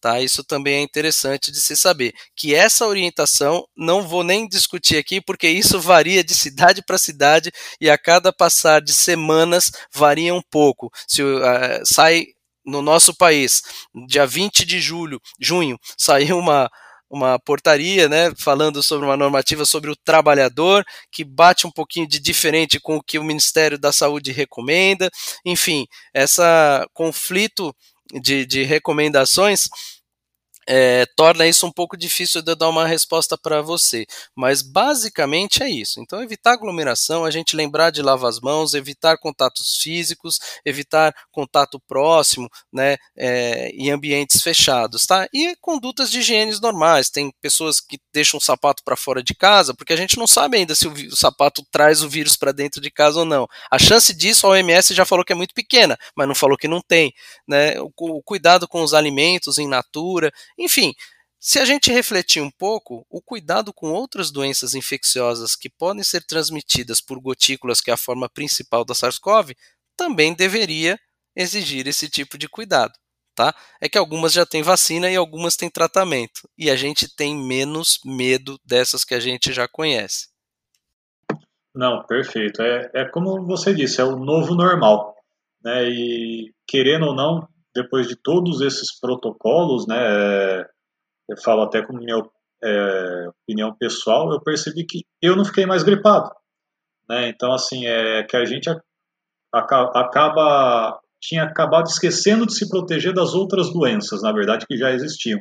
Tá? 0.00 0.20
Isso 0.20 0.42
também 0.42 0.74
é 0.74 0.80
interessante 0.80 1.52
de 1.52 1.60
se 1.60 1.76
saber. 1.76 2.12
Que 2.34 2.56
essa 2.56 2.84
orientação 2.88 3.64
não 3.76 4.02
vou 4.02 4.24
nem 4.24 4.48
discutir 4.48 4.96
aqui, 4.96 5.20
porque 5.20 5.48
isso 5.48 5.80
varia 5.80 6.24
de 6.24 6.34
cidade 6.34 6.82
para 6.84 6.98
cidade 6.98 7.52
e 7.80 7.88
a 7.88 7.96
cada 7.96 8.32
passar 8.32 8.82
de 8.82 8.92
semanas 8.92 9.70
varia 9.94 10.34
um 10.34 10.42
pouco. 10.42 10.90
Se 11.06 11.22
uh, 11.22 11.40
sai 11.84 12.26
no 12.66 12.82
nosso 12.82 13.14
país, 13.14 13.62
dia 14.08 14.26
20 14.26 14.64
de 14.64 14.80
julho, 14.80 15.20
junho, 15.40 15.78
saiu 15.96 16.36
uma 16.36 16.68
uma 17.12 17.38
portaria, 17.38 18.08
né, 18.08 18.32
falando 18.38 18.82
sobre 18.82 19.04
uma 19.04 19.16
normativa 19.18 19.66
sobre 19.66 19.90
o 19.90 19.96
trabalhador, 19.96 20.82
que 21.12 21.22
bate 21.22 21.66
um 21.66 21.70
pouquinho 21.70 22.08
de 22.08 22.18
diferente 22.18 22.80
com 22.80 22.96
o 22.96 23.02
que 23.02 23.18
o 23.18 23.24
Ministério 23.24 23.78
da 23.78 23.92
Saúde 23.92 24.32
recomenda. 24.32 25.10
Enfim, 25.44 25.86
esse 26.14 26.40
conflito 26.94 27.74
de, 28.20 28.46
de 28.46 28.62
recomendações 28.62 29.68
é, 30.68 31.06
torna 31.16 31.46
isso 31.46 31.66
um 31.66 31.72
pouco 31.72 31.96
difícil 31.96 32.42
de 32.42 32.52
eu 32.52 32.56
dar 32.56 32.68
uma 32.68 32.86
resposta 32.86 33.36
para 33.36 33.60
você. 33.60 34.06
Mas 34.36 34.62
basicamente 34.62 35.62
é 35.62 35.68
isso. 35.68 36.00
Então, 36.00 36.22
evitar 36.22 36.52
aglomeração, 36.52 37.24
a 37.24 37.30
gente 37.30 37.56
lembrar 37.56 37.90
de 37.90 38.02
lavar 38.02 38.30
as 38.30 38.40
mãos, 38.40 38.74
evitar 38.74 39.18
contatos 39.18 39.76
físicos, 39.76 40.38
evitar 40.64 41.14
contato 41.30 41.80
próximo, 41.86 42.48
né, 42.72 42.96
é, 43.16 43.70
em 43.70 43.90
ambientes 43.90 44.42
fechados, 44.42 45.04
tá? 45.06 45.28
E 45.32 45.56
condutas 45.60 46.10
de 46.10 46.20
higiene 46.20 46.52
normais. 46.60 47.10
Tem 47.10 47.32
pessoas 47.40 47.80
que 47.80 47.98
deixam 48.12 48.38
o 48.38 48.40
sapato 48.40 48.82
para 48.84 48.96
fora 48.96 49.22
de 49.22 49.34
casa, 49.34 49.74
porque 49.74 49.92
a 49.92 49.96
gente 49.96 50.18
não 50.18 50.26
sabe 50.26 50.58
ainda 50.58 50.74
se 50.74 50.86
o, 50.86 50.92
o 50.92 51.16
sapato 51.16 51.64
traz 51.70 52.02
o 52.02 52.08
vírus 52.08 52.36
para 52.36 52.52
dentro 52.52 52.80
de 52.80 52.90
casa 52.90 53.20
ou 53.20 53.24
não. 53.24 53.48
A 53.70 53.78
chance 53.78 54.14
disso, 54.14 54.46
a 54.46 54.50
OMS 54.50 54.94
já 54.94 55.04
falou 55.04 55.24
que 55.24 55.32
é 55.32 55.36
muito 55.36 55.54
pequena, 55.54 55.96
mas 56.16 56.28
não 56.28 56.34
falou 56.34 56.56
que 56.56 56.68
não 56.68 56.80
tem, 56.80 57.12
né? 57.46 57.80
O, 57.80 57.90
o 57.98 58.22
cuidado 58.22 58.68
com 58.68 58.82
os 58.82 58.94
alimentos 58.94 59.58
em 59.58 59.68
natura 59.68 60.32
enfim, 60.58 60.92
Se 61.44 61.58
a 61.58 61.64
gente 61.64 61.90
refletir 61.90 62.40
um 62.40 62.52
pouco, 62.52 63.04
o 63.10 63.20
cuidado 63.20 63.72
com 63.72 63.90
outras 63.90 64.30
doenças 64.30 64.74
infecciosas 64.74 65.56
que 65.56 65.68
podem 65.68 66.04
ser 66.04 66.24
transmitidas 66.24 67.00
por 67.00 67.18
gotículas, 67.20 67.80
que 67.80 67.90
é 67.90 67.94
a 67.94 67.96
forma 67.96 68.28
principal 68.28 68.84
da 68.84 68.94
SARS-CoV, 68.94 69.56
também 69.96 70.34
deveria 70.34 70.96
exigir 71.34 71.88
esse 71.88 72.08
tipo 72.08 72.38
de 72.38 72.48
cuidado. 72.48 72.92
Tá? 73.34 73.52
É 73.80 73.88
que 73.88 73.98
algumas 73.98 74.32
já 74.32 74.46
têm 74.46 74.62
vacina 74.62 75.10
e 75.10 75.16
algumas 75.16 75.56
têm 75.56 75.68
tratamento. 75.68 76.48
E 76.56 76.70
a 76.70 76.76
gente 76.76 77.12
tem 77.12 77.34
menos 77.34 77.98
medo 78.04 78.56
dessas 78.64 79.04
que 79.04 79.14
a 79.14 79.18
gente 79.20 79.52
já 79.52 79.66
conhece. 79.66 80.28
Não, 81.74 82.06
perfeito. 82.06 82.62
É, 82.62 82.88
é 82.94 83.04
como 83.06 83.44
você 83.44 83.74
disse, 83.74 84.00
é 84.00 84.04
o 84.04 84.16
novo 84.16 84.54
normal. 84.54 85.16
Né? 85.64 85.88
E 85.88 86.54
querendo 86.68 87.06
ou 87.06 87.16
não, 87.16 87.48
depois 87.74 88.06
de 88.06 88.16
todos 88.16 88.60
esses 88.60 88.98
protocolos, 88.98 89.86
né, 89.86 89.96
é, 89.98 90.66
eu 91.28 91.36
falo 91.42 91.62
até 91.62 91.84
com 91.84 91.94
minha 91.94 92.22
é, 92.62 93.28
opinião 93.28 93.74
pessoal, 93.74 94.32
eu 94.32 94.40
percebi 94.40 94.84
que 94.84 95.04
eu 95.20 95.36
não 95.36 95.44
fiquei 95.44 95.66
mais 95.66 95.82
gripado. 95.82 96.30
Né? 97.08 97.28
Então, 97.28 97.52
assim, 97.52 97.86
é 97.86 98.22
que 98.24 98.36
a 98.36 98.44
gente 98.44 98.68
acaba 99.52 101.00
tinha 101.20 101.44
acabado 101.44 101.86
esquecendo 101.86 102.44
de 102.44 102.54
se 102.54 102.68
proteger 102.68 103.14
das 103.14 103.32
outras 103.32 103.72
doenças, 103.72 104.22
na 104.22 104.32
verdade, 104.32 104.66
que 104.66 104.76
já 104.76 104.90
existiam. 104.90 105.40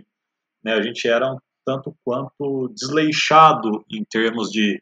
Né? 0.63 0.73
A 0.73 0.81
gente 0.81 1.07
era 1.07 1.33
um 1.33 1.37
tanto 1.65 1.95
quanto 2.03 2.69
desleixado 2.69 3.83
em 3.91 4.03
termos 4.03 4.49
de, 4.51 4.81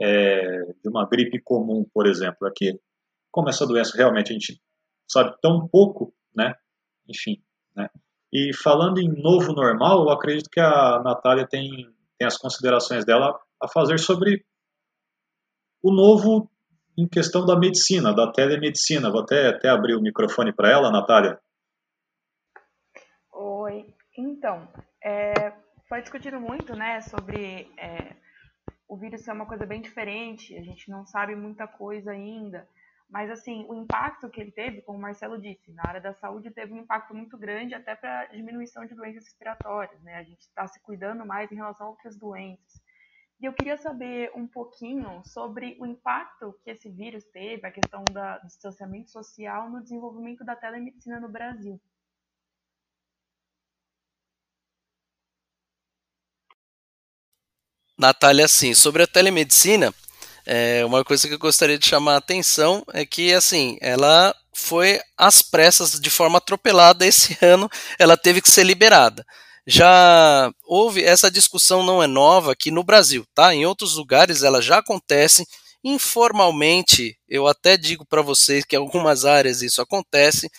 é, 0.00 0.64
de 0.82 0.88
uma 0.88 1.08
gripe 1.08 1.40
comum, 1.42 1.86
por 1.94 2.06
exemplo. 2.06 2.46
Aqui, 2.46 2.78
como 3.32 3.48
essa 3.48 3.66
doença 3.66 3.96
realmente 3.96 4.30
a 4.30 4.32
gente 4.34 4.60
sabe 5.10 5.34
tão 5.40 5.66
pouco, 5.66 6.12
né? 6.34 6.54
Enfim, 7.08 7.42
né? 7.74 7.88
E 8.32 8.52
falando 8.52 8.98
em 8.98 9.08
novo 9.08 9.52
normal, 9.52 10.02
eu 10.02 10.10
acredito 10.10 10.50
que 10.50 10.60
a 10.60 11.00
Natália 11.04 11.46
tem, 11.46 11.70
tem 12.18 12.26
as 12.26 12.36
considerações 12.36 13.04
dela 13.04 13.38
a 13.62 13.68
fazer 13.68 13.98
sobre 13.98 14.44
o 15.82 15.92
novo 15.92 16.50
em 16.98 17.06
questão 17.06 17.46
da 17.46 17.58
medicina, 17.58 18.14
da 18.14 18.32
telemedicina. 18.32 19.10
Vou 19.10 19.22
até, 19.22 19.48
até 19.48 19.68
abrir 19.68 19.94
o 19.94 20.00
microfone 20.00 20.52
para 20.52 20.70
ela, 20.70 20.90
Natália. 20.90 21.38
Oi. 23.32 23.86
Então, 24.16 24.68
é, 25.02 25.52
foi 25.88 26.00
discutido 26.00 26.40
muito 26.40 26.74
né, 26.74 27.00
sobre 27.02 27.70
é, 27.78 28.16
o 28.88 28.96
vírus 28.96 29.22
ser 29.22 29.32
uma 29.32 29.46
coisa 29.46 29.66
bem 29.66 29.80
diferente, 29.80 30.56
a 30.56 30.62
gente 30.62 30.88
não 30.90 31.04
sabe 31.06 31.34
muita 31.34 31.66
coisa 31.66 32.12
ainda. 32.12 32.66
Mas, 33.08 33.30
assim, 33.30 33.64
o 33.68 33.74
impacto 33.74 34.28
que 34.28 34.40
ele 34.40 34.50
teve, 34.50 34.82
como 34.82 34.98
o 34.98 35.00
Marcelo 35.00 35.40
disse, 35.40 35.72
na 35.72 35.82
área 35.86 36.00
da 36.00 36.14
saúde 36.14 36.50
teve 36.50 36.72
um 36.72 36.78
impacto 36.78 37.14
muito 37.14 37.38
grande 37.38 37.74
até 37.74 37.94
para 37.94 38.26
diminuição 38.26 38.84
de 38.84 38.94
doenças 38.94 39.24
respiratórias, 39.24 40.02
né? 40.02 40.16
A 40.16 40.22
gente 40.22 40.40
está 40.40 40.66
se 40.66 40.80
cuidando 40.80 41.24
mais 41.24 41.50
em 41.52 41.56
relação 41.56 41.86
a 41.86 41.90
outras 41.90 42.16
doenças. 42.16 42.82
E 43.40 43.44
eu 43.46 43.52
queria 43.52 43.76
saber 43.76 44.30
um 44.34 44.46
pouquinho 44.46 45.22
sobre 45.24 45.76
o 45.78 45.86
impacto 45.86 46.58
que 46.64 46.70
esse 46.70 46.88
vírus 46.88 47.24
teve, 47.24 47.66
a 47.66 47.70
questão 47.70 48.02
da, 48.10 48.38
do 48.38 48.46
distanciamento 48.46 49.10
social 49.10 49.68
no 49.68 49.82
desenvolvimento 49.82 50.44
da 50.44 50.56
telemedicina 50.56 51.20
no 51.20 51.28
Brasil. 51.28 51.80
Natália, 57.96 58.48
sim, 58.48 58.74
sobre 58.74 59.02
a 59.02 59.06
telemedicina, 59.06 59.94
é, 60.46 60.84
uma 60.84 61.04
coisa 61.04 61.26
que 61.26 61.34
eu 61.34 61.38
gostaria 61.38 61.78
de 61.78 61.86
chamar 61.86 62.14
a 62.14 62.18
atenção 62.18 62.84
é 62.92 63.04
que, 63.06 63.32
assim, 63.32 63.78
ela 63.80 64.34
foi 64.54 65.00
às 65.16 65.42
pressas, 65.42 65.98
de 66.00 66.10
forma 66.10 66.38
atropelada, 66.38 67.06
esse 67.06 67.36
ano 67.44 67.68
ela 67.98 68.16
teve 68.16 68.40
que 68.40 68.50
ser 68.50 68.64
liberada. 68.64 69.24
Já 69.66 70.52
houve, 70.64 71.02
essa 71.02 71.30
discussão 71.30 71.82
não 71.82 72.02
é 72.02 72.06
nova 72.06 72.52
aqui 72.52 72.70
no 72.70 72.84
Brasil, 72.84 73.26
tá? 73.34 73.54
Em 73.54 73.64
outros 73.64 73.94
lugares 73.96 74.42
ela 74.42 74.60
já 74.60 74.78
acontece, 74.78 75.46
informalmente, 75.82 77.18
eu 77.28 77.46
até 77.46 77.76
digo 77.76 78.06
para 78.06 78.22
vocês 78.22 78.64
que 78.64 78.76
em 78.76 78.78
algumas 78.78 79.24
áreas 79.24 79.62
isso 79.62 79.80
acontece, 79.82 80.50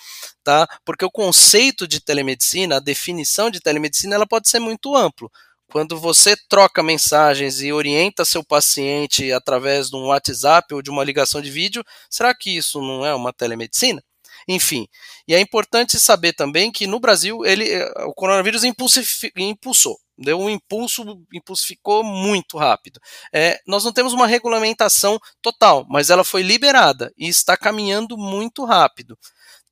tá? 0.43 0.67
Porque 0.83 1.05
o 1.05 1.11
conceito 1.11 1.87
de 1.87 1.99
telemedicina, 1.99 2.77
a 2.77 2.79
definição 2.79 3.49
de 3.49 3.59
telemedicina, 3.59 4.15
ela 4.15 4.27
pode 4.27 4.49
ser 4.49 4.59
muito 4.59 4.95
amplo. 4.95 5.31
Quando 5.71 5.99
você 5.99 6.35
troca 6.47 6.81
mensagens 6.83 7.61
e 7.61 7.73
orienta 7.73 8.23
seu 8.23 8.43
paciente 8.43 9.31
através 9.31 9.89
de 9.89 9.95
um 9.95 10.07
WhatsApp 10.07 10.73
ou 10.73 10.81
de 10.81 10.89
uma 10.89 11.03
ligação 11.03 11.41
de 11.41 11.49
vídeo, 11.49 11.83
será 12.09 12.33
que 12.33 12.55
isso 12.55 12.79
não 12.81 13.05
é 13.05 13.13
uma 13.13 13.33
telemedicina? 13.33 14.01
Enfim, 14.47 14.87
e 15.27 15.33
é 15.33 15.39
importante 15.39 15.99
saber 15.99 16.33
também 16.33 16.71
que 16.71 16.85
no 16.85 16.99
Brasil 16.99 17.43
ele, 17.45 17.65
o 18.05 18.13
coronavírus 18.13 18.63
impulsou, 18.63 19.97
deu 20.17 20.39
um 20.39 20.49
impulso, 20.49 21.03
impulsificou 21.33 22.03
muito 22.03 22.57
rápido. 22.57 22.99
É, 23.33 23.59
nós 23.65 23.83
não 23.83 23.91
temos 23.91 24.13
uma 24.13 24.27
regulamentação 24.27 25.19
total, 25.41 25.85
mas 25.89 26.11
ela 26.11 26.23
foi 26.23 26.43
liberada 26.43 27.11
e 27.17 27.27
está 27.27 27.57
caminhando 27.57 28.17
muito 28.17 28.63
rápido 28.65 29.17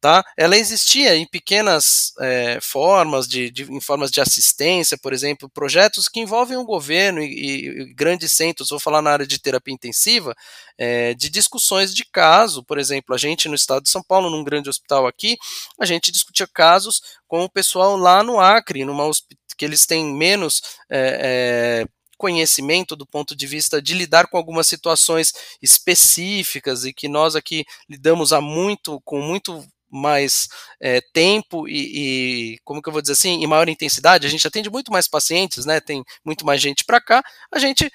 tá? 0.04 0.22
Ela 0.36 0.58
existia 0.58 1.16
em 1.16 1.26
pequenas 1.26 2.12
é, 2.20 2.60
formas, 2.62 3.26
de, 3.26 3.49
de, 3.49 3.64
em 3.72 3.80
formas 3.80 4.12
de 4.12 4.20
assistência, 4.20 4.97
por 4.97 5.14
exemplo, 5.14 5.49
projetos 5.49 6.10
que 6.10 6.20
envolvem 6.20 6.58
o 6.58 6.66
governo 6.66 7.22
e, 7.22 7.70
e 7.70 7.93
grandes 7.93 8.34
centros, 8.34 8.68
vou 8.70 8.82
falar 8.82 9.01
na 9.01 9.12
área 9.12 9.26
de 9.26 9.39
terapia 9.39 9.74
intensiva, 9.74 10.36
é, 10.78 11.14
de 11.14 11.30
discussões 11.30 11.95
de 11.95 12.04
caso, 12.04 12.66
por 12.66 12.78
exemplo, 12.78 13.16
a 13.16 13.18
gente 13.18 13.47
no 13.47 13.56
estado 13.56 13.84
de 13.84 13.89
São 13.89 14.04
Paulo, 14.04 14.30
num 14.30 14.43
grande 14.43 14.70
hospital 14.70 15.08
aqui, 15.08 15.38
a 15.80 15.86
gente 15.86 16.12
discutia 16.12 16.47
casos 16.54 17.01
com 17.26 17.45
o 17.45 17.49
pessoal 17.49 17.95
lá 17.95 18.22
no 18.22 18.41
Acre, 18.41 18.84
numa 18.84 19.10
que 19.58 19.64
eles 19.64 19.86
têm 19.86 20.14
menos 20.14 20.62
é, 20.91 21.86
conhecimento 22.18 22.93
do 22.93 23.06
ponto 23.06 23.34
de 23.34 23.47
vista 23.47 23.82
de 23.82 23.93
lidar 23.93 24.28
com 24.28 24.36
algumas 24.36 24.68
situações 24.68 25.32
específicas 25.62 26.84
e 26.84 26.91
que 26.91 27.08
nós 27.08 27.38
aqui 27.38 27.64
lidamos 27.89 28.34
há 28.34 28.41
muito 28.41 28.99
com 29.06 29.22
muito 29.22 29.66
mais 29.94 30.48
é, 30.82 31.02
tempo 31.14 31.68
e, 31.68 32.56
e, 32.56 32.60
como 32.64 32.82
que 32.82 32.89
eu 32.89 32.94
vou 32.94 33.02
dizer 33.02 33.14
assim, 33.14 33.44
em 33.44 33.48
maior 33.48 33.70
intensidade, 33.70 34.26
a 34.26 34.30
gente 34.30 34.48
atende 34.48 34.70
muito 34.70 34.91
mais 34.91 35.08
pacientes, 35.08 35.66
né? 35.66 35.80
Tem 35.80 36.04
muito 36.26 36.46
mais 36.46 36.62
gente 36.62 36.84
para 36.84 37.00
cá, 37.00 37.24
a 37.52 37.60
gente 37.60 37.91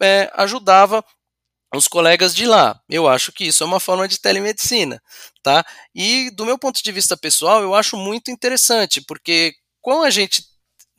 é, 0.00 0.30
ajudava 0.34 1.04
os 1.74 1.86
colegas 1.88 2.34
de 2.34 2.46
lá. 2.46 2.80
Eu 2.88 3.08
acho 3.08 3.32
que 3.32 3.44
isso 3.44 3.62
é 3.62 3.66
uma 3.66 3.80
forma 3.80 4.08
de 4.08 4.18
telemedicina, 4.20 5.00
tá? 5.42 5.64
E 5.94 6.30
do 6.30 6.44
meu 6.44 6.58
ponto 6.58 6.82
de 6.82 6.92
vista 6.92 7.16
pessoal, 7.16 7.62
eu 7.62 7.74
acho 7.74 7.96
muito 7.96 8.30
interessante, 8.30 9.00
porque 9.00 9.54
com 9.80 10.02
a 10.02 10.10
gente 10.10 10.44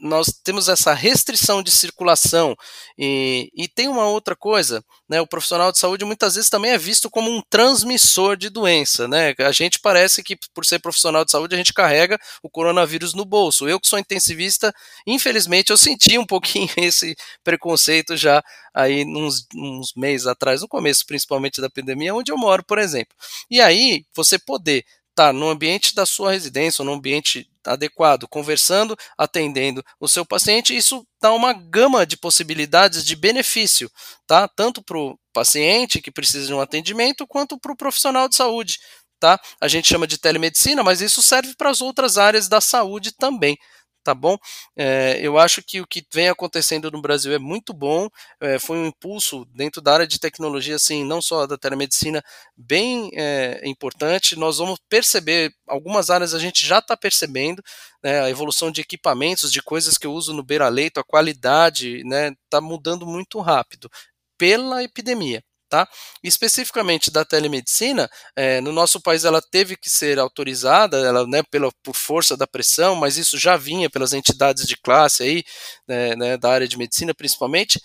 nós 0.01 0.27
temos 0.43 0.67
essa 0.67 0.93
restrição 0.93 1.61
de 1.61 1.69
circulação 1.69 2.55
e, 2.97 3.51
e, 3.55 3.67
tem 3.67 3.87
uma 3.87 4.07
outra 4.07 4.35
coisa, 4.35 4.83
né? 5.07 5.21
O 5.21 5.27
profissional 5.27 5.71
de 5.71 5.77
saúde 5.77 6.03
muitas 6.03 6.35
vezes 6.35 6.49
também 6.49 6.71
é 6.71 6.77
visto 6.77 7.09
como 7.09 7.29
um 7.29 7.41
transmissor 7.49 8.35
de 8.35 8.49
doença, 8.49 9.07
né? 9.07 9.35
A 9.37 9.51
gente 9.51 9.79
parece 9.79 10.23
que 10.23 10.35
por 10.53 10.65
ser 10.65 10.79
profissional 10.79 11.23
de 11.23 11.31
saúde 11.31 11.53
a 11.53 11.57
gente 11.57 11.73
carrega 11.73 12.19
o 12.41 12.49
coronavírus 12.49 13.13
no 13.13 13.23
bolso. 13.23 13.69
Eu 13.69 13.79
que 13.79 13.87
sou 13.87 13.99
intensivista, 13.99 14.73
infelizmente 15.05 15.69
eu 15.69 15.77
senti 15.77 16.17
um 16.17 16.25
pouquinho 16.25 16.69
esse 16.77 17.15
preconceito 17.43 18.17
já 18.17 18.43
aí 18.73 19.05
uns, 19.05 19.45
uns 19.55 19.93
meses 19.95 20.25
atrás, 20.25 20.61
no 20.61 20.67
começo 20.67 21.05
principalmente 21.05 21.61
da 21.61 21.69
pandemia, 21.69 22.15
onde 22.15 22.31
eu 22.31 22.37
moro, 22.37 22.63
por 22.63 22.79
exemplo. 22.79 23.15
E 23.49 23.61
aí 23.61 24.03
você 24.15 24.39
poder 24.39 24.83
estar 25.21 25.33
no 25.33 25.49
ambiente 25.49 25.93
da 25.93 26.05
sua 26.05 26.31
residência, 26.31 26.81
ou 26.81 26.85
no 26.85 26.93
ambiente 26.93 27.47
adequado, 27.63 28.27
conversando, 28.27 28.97
atendendo 29.17 29.83
o 29.99 30.07
seu 30.07 30.25
paciente, 30.25 30.75
isso 30.75 31.05
dá 31.21 31.31
uma 31.31 31.53
gama 31.53 32.05
de 32.05 32.17
possibilidades 32.17 33.05
de 33.05 33.15
benefício, 33.15 33.89
tá? 34.25 34.47
Tanto 34.47 34.83
para 34.83 34.97
o 34.97 35.17
paciente 35.31 36.01
que 36.01 36.11
precisa 36.11 36.47
de 36.47 36.53
um 36.53 36.59
atendimento, 36.59 37.27
quanto 37.27 37.59
para 37.59 37.71
o 37.71 37.77
profissional 37.77 38.27
de 38.27 38.35
saúde, 38.35 38.79
tá? 39.19 39.39
A 39.59 39.67
gente 39.67 39.87
chama 39.87 40.07
de 40.07 40.17
telemedicina, 40.17 40.83
mas 40.83 41.01
isso 41.01 41.21
serve 41.21 41.53
para 41.55 41.69
as 41.69 41.81
outras 41.81 42.17
áreas 42.17 42.47
da 42.47 42.59
saúde 42.59 43.11
também 43.11 43.57
tá 44.03 44.13
bom? 44.13 44.37
É, 44.75 45.19
eu 45.21 45.37
acho 45.37 45.61
que 45.63 45.81
o 45.81 45.87
que 45.87 46.05
vem 46.13 46.29
acontecendo 46.29 46.89
no 46.91 47.01
Brasil 47.01 47.33
é 47.33 47.39
muito 47.39 47.73
bom, 47.73 48.09
é, 48.39 48.59
foi 48.59 48.77
um 48.77 48.87
impulso 48.87 49.45
dentro 49.53 49.81
da 49.81 49.93
área 49.93 50.07
de 50.07 50.19
tecnologia, 50.19 50.75
assim, 50.75 51.03
não 51.03 51.21
só 51.21 51.45
da 51.47 51.57
telemedicina, 51.57 52.23
bem 52.55 53.09
é, 53.13 53.61
importante. 53.65 54.35
Nós 54.35 54.57
vamos 54.57 54.79
perceber, 54.89 55.53
algumas 55.67 56.09
áreas 56.09 56.33
a 56.33 56.39
gente 56.39 56.65
já 56.65 56.79
está 56.79 56.95
percebendo, 56.97 57.63
né, 58.03 58.21
a 58.21 58.29
evolução 58.29 58.71
de 58.71 58.81
equipamentos, 58.81 59.51
de 59.51 59.61
coisas 59.61 59.97
que 59.97 60.07
eu 60.07 60.13
uso 60.13 60.33
no 60.33 60.43
beira-leito, 60.43 60.99
a 60.99 61.03
qualidade, 61.03 61.97
está 61.97 62.09
né, 62.09 62.31
tá 62.49 62.61
mudando 62.61 63.05
muito 63.05 63.39
rápido 63.39 63.89
pela 64.37 64.83
epidemia 64.83 65.43
tá? 65.71 65.87
Especificamente 66.21 67.09
da 67.09 67.23
telemedicina, 67.23 68.09
é, 68.35 68.59
no 68.59 68.73
nosso 68.73 68.99
país 68.99 69.23
ela 69.23 69.41
teve 69.41 69.77
que 69.77 69.89
ser 69.89 70.19
autorizada, 70.19 70.97
ela, 70.97 71.25
né, 71.25 71.41
pela, 71.49 71.71
por 71.81 71.95
força 71.95 72.35
da 72.35 72.45
pressão, 72.45 72.93
mas 72.93 73.15
isso 73.17 73.37
já 73.37 73.55
vinha 73.55 73.89
pelas 73.89 74.11
entidades 74.11 74.67
de 74.67 74.75
classe 74.75 75.23
aí, 75.23 75.43
né, 75.87 76.13
né, 76.17 76.37
da 76.37 76.51
área 76.51 76.67
de 76.67 76.77
medicina 76.77 77.13
principalmente, 77.13 77.79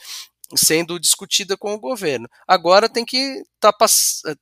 sendo 0.56 0.98
discutida 0.98 1.56
com 1.56 1.74
o 1.74 1.80
governo. 1.80 2.28
Agora 2.46 2.88
tem 2.88 3.04
que 3.04 3.42
estar 3.54 3.72
tá, 3.72 3.86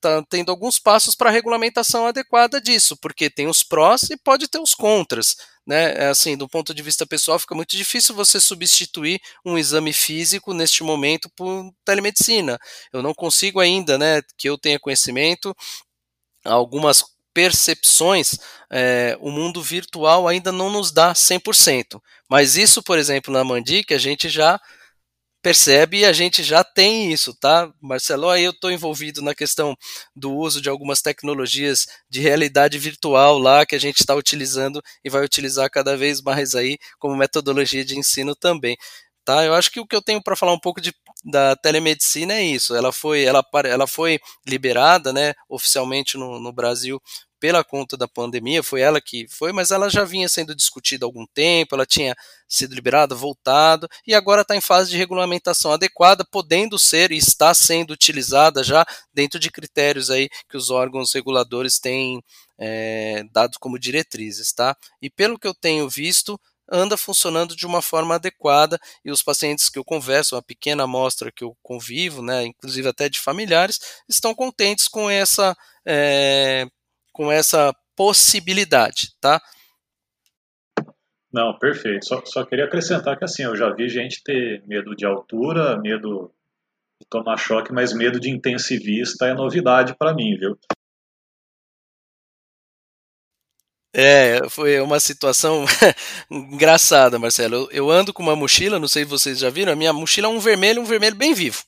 tá 0.00 0.24
tendo 0.28 0.50
alguns 0.50 0.78
passos 0.78 1.14
para 1.14 1.28
a 1.28 1.32
regulamentação 1.32 2.06
adequada 2.06 2.60
disso, 2.60 2.96
porque 2.96 3.28
tem 3.28 3.46
os 3.46 3.62
prós 3.62 4.04
e 4.04 4.16
pode 4.16 4.48
ter 4.48 4.58
os 4.58 4.74
contras. 4.74 5.36
Né? 5.66 5.94
É 5.94 6.06
assim, 6.08 6.36
do 6.36 6.48
ponto 6.48 6.74
de 6.74 6.82
vista 6.82 7.06
pessoal, 7.06 7.38
fica 7.38 7.54
muito 7.54 7.76
difícil 7.76 8.14
você 8.14 8.40
substituir 8.40 9.20
um 9.44 9.56
exame 9.58 9.92
físico 9.92 10.52
neste 10.54 10.82
momento 10.82 11.30
por 11.36 11.70
telemedicina. 11.84 12.58
Eu 12.92 13.02
não 13.02 13.14
consigo 13.14 13.60
ainda, 13.60 13.98
né, 13.98 14.22
que 14.36 14.48
eu 14.48 14.58
tenha 14.58 14.78
conhecimento, 14.80 15.54
algumas 16.44 17.04
percepções, 17.34 18.38
é, 18.70 19.16
o 19.20 19.30
mundo 19.30 19.60
virtual 19.62 20.28
ainda 20.28 20.52
não 20.52 20.70
nos 20.70 20.92
dá 20.92 21.14
100%. 21.14 22.00
Mas 22.30 22.56
isso, 22.56 22.82
por 22.82 22.98
exemplo, 22.98 23.32
na 23.32 23.42
Mandic, 23.42 23.92
a 23.92 23.98
gente 23.98 24.28
já 24.28 24.60
percebe 25.44 25.98
e 25.98 26.04
a 26.06 26.12
gente 26.12 26.42
já 26.42 26.64
tem 26.64 27.12
isso, 27.12 27.34
tá? 27.38 27.70
Marcelo, 27.78 28.30
aí 28.30 28.44
eu 28.44 28.50
estou 28.50 28.72
envolvido 28.72 29.20
na 29.20 29.34
questão 29.34 29.76
do 30.16 30.34
uso 30.34 30.58
de 30.58 30.70
algumas 30.70 31.02
tecnologias 31.02 31.86
de 32.08 32.18
realidade 32.18 32.78
virtual 32.78 33.38
lá 33.38 33.66
que 33.66 33.74
a 33.74 33.78
gente 33.78 34.00
está 34.00 34.14
utilizando 34.14 34.82
e 35.04 35.10
vai 35.10 35.22
utilizar 35.22 35.70
cada 35.70 35.98
vez 35.98 36.22
mais 36.22 36.54
aí 36.54 36.78
como 36.98 37.14
metodologia 37.14 37.84
de 37.84 37.98
ensino 37.98 38.34
também. 38.34 38.74
Tá? 39.22 39.44
Eu 39.44 39.52
acho 39.54 39.70
que 39.70 39.80
o 39.80 39.86
que 39.86 39.94
eu 39.94 40.00
tenho 40.00 40.22
para 40.22 40.34
falar 40.34 40.54
um 40.54 40.58
pouco 40.58 40.80
de, 40.80 40.94
da 41.22 41.54
telemedicina 41.56 42.32
é 42.32 42.42
isso. 42.42 42.74
Ela 42.74 42.90
foi, 42.90 43.24
ela, 43.24 43.44
ela 43.66 43.86
foi 43.86 44.18
liberada, 44.46 45.12
né, 45.12 45.34
oficialmente 45.46 46.16
no, 46.16 46.40
no 46.40 46.52
Brasil 46.54 46.98
pela 47.44 47.62
conta 47.62 47.94
da 47.94 48.08
pandemia, 48.08 48.62
foi 48.62 48.80
ela 48.80 49.02
que 49.02 49.28
foi, 49.28 49.52
mas 49.52 49.70
ela 49.70 49.90
já 49.90 50.02
vinha 50.02 50.26
sendo 50.30 50.54
discutida 50.54 51.04
há 51.04 51.06
algum 51.06 51.26
tempo, 51.26 51.74
ela 51.74 51.84
tinha 51.84 52.16
sido 52.48 52.74
liberada, 52.74 53.14
voltado, 53.14 53.86
e 54.06 54.14
agora 54.14 54.40
está 54.40 54.56
em 54.56 54.62
fase 54.62 54.88
de 54.90 54.96
regulamentação 54.96 55.70
adequada, 55.70 56.24
podendo 56.24 56.78
ser 56.78 57.12
e 57.12 57.18
está 57.18 57.52
sendo 57.52 57.90
utilizada 57.90 58.64
já 58.64 58.82
dentro 59.12 59.38
de 59.38 59.50
critérios 59.50 60.08
aí 60.08 60.30
que 60.48 60.56
os 60.56 60.70
órgãos 60.70 61.12
reguladores 61.12 61.78
têm 61.78 62.24
é, 62.56 63.22
dado 63.30 63.58
como 63.60 63.78
diretrizes, 63.78 64.50
tá? 64.54 64.74
E 65.02 65.10
pelo 65.10 65.38
que 65.38 65.46
eu 65.46 65.52
tenho 65.52 65.86
visto, 65.86 66.40
anda 66.72 66.96
funcionando 66.96 67.54
de 67.54 67.66
uma 67.66 67.82
forma 67.82 68.14
adequada 68.14 68.78
e 69.04 69.10
os 69.10 69.22
pacientes 69.22 69.68
que 69.68 69.78
eu 69.78 69.84
converso, 69.84 70.34
uma 70.34 70.42
pequena 70.42 70.84
amostra 70.84 71.30
que 71.30 71.44
eu 71.44 71.54
convivo, 71.62 72.22
né, 72.22 72.46
inclusive 72.46 72.88
até 72.88 73.06
de 73.06 73.20
familiares, 73.20 73.78
estão 74.08 74.34
contentes 74.34 74.88
com 74.88 75.10
essa 75.10 75.54
é, 75.86 76.66
com 77.14 77.32
essa 77.32 77.72
possibilidade, 77.96 79.14
tá? 79.20 79.40
Não, 81.32 81.56
perfeito. 81.58 82.06
Só, 82.06 82.22
só 82.26 82.44
queria 82.44 82.66
acrescentar 82.66 83.16
que 83.16 83.24
assim, 83.24 83.44
eu 83.44 83.56
já 83.56 83.72
vi 83.72 83.88
gente 83.88 84.22
ter 84.22 84.62
medo 84.66 84.94
de 84.94 85.06
altura, 85.06 85.80
medo 85.80 86.30
de 87.00 87.06
tomar 87.08 87.36
choque, 87.38 87.72
mas 87.72 87.92
medo 87.92 88.20
de 88.20 88.28
intensivista 88.28 89.26
é 89.26 89.34
novidade 89.34 89.96
para 89.96 90.12
mim, 90.12 90.36
viu? 90.36 90.58
É, 93.96 94.48
foi 94.48 94.80
uma 94.80 94.98
situação 94.98 95.64
engraçada, 96.28 97.16
Marcelo. 97.16 97.54
Eu, 97.54 97.68
eu, 97.70 97.90
ando 97.90 98.12
com 98.12 98.24
uma 98.24 98.34
mochila, 98.34 98.80
não 98.80 98.88
sei 98.88 99.04
se 99.04 99.10
vocês 99.10 99.38
já 99.38 99.50
viram, 99.50 99.72
a 99.72 99.76
minha 99.76 99.92
mochila 99.92 100.26
é 100.26 100.30
um 100.30 100.40
vermelho, 100.40 100.82
um 100.82 100.84
vermelho 100.84 101.14
bem 101.14 101.32
vivo. 101.32 101.62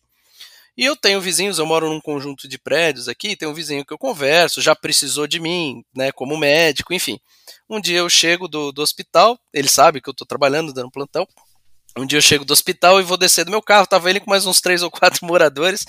E 0.77 0.85
eu 0.85 0.95
tenho 0.95 1.21
vizinhos, 1.21 1.59
eu 1.59 1.65
moro 1.65 1.89
num 1.89 2.01
conjunto 2.01 2.47
de 2.47 2.59
prédios 2.59 3.09
aqui, 3.09 3.35
tem 3.35 3.49
um 3.49 3.55
vizinho 3.55 3.85
que 3.85 3.93
eu 3.93 3.99
converso, 3.99 4.61
já 4.61 4.77
precisou 4.77 5.27
de 5.27 5.41
mim, 5.41 5.83
né, 5.95 6.13
como 6.13 6.37
médico, 6.37 6.93
enfim. 6.93 7.19
Um 7.69 7.81
dia 7.81 7.99
eu 7.99 8.11
chego 8.11 8.47
do, 8.47 8.71
do 8.73 8.83
hospital, 8.83 9.39
ele 9.55 9.69
sabe 9.69 10.01
que 10.01 10.09
eu 10.09 10.13
estou 10.13 10.27
trabalhando, 10.27 10.75
dando 10.75 10.91
plantão. 10.91 11.27
Um 11.99 12.05
dia 12.05 12.19
eu 12.19 12.23
chego 12.23 12.45
do 12.45 12.53
hospital 12.53 13.01
e 13.01 13.03
vou 13.03 13.17
descer 13.17 13.47
do 13.47 13.51
meu 13.51 13.63
carro, 13.63 13.87
tava 13.87 14.11
ele 14.11 14.21
com 14.21 14.29
mais 14.29 14.45
uns 14.45 14.61
três 14.61 14.83
ou 14.83 14.91
quatro 14.91 15.25
moradores 15.27 15.87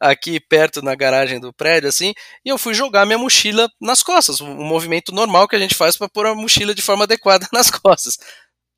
aqui 0.00 0.40
perto 0.40 0.80
na 0.80 0.94
garagem 0.94 1.38
do 1.38 1.52
prédio, 1.52 1.90
assim, 1.90 2.14
e 2.42 2.48
eu 2.48 2.56
fui 2.56 2.72
jogar 2.72 3.04
minha 3.04 3.18
mochila 3.18 3.70
nas 3.78 4.02
costas, 4.02 4.40
um 4.40 4.64
movimento 4.64 5.12
normal 5.12 5.46
que 5.46 5.54
a 5.54 5.58
gente 5.58 5.74
faz 5.74 5.98
para 5.98 6.08
pôr 6.08 6.26
a 6.26 6.34
mochila 6.34 6.74
de 6.74 6.80
forma 6.80 7.04
adequada 7.04 7.46
nas 7.52 7.70
costas. 7.70 8.18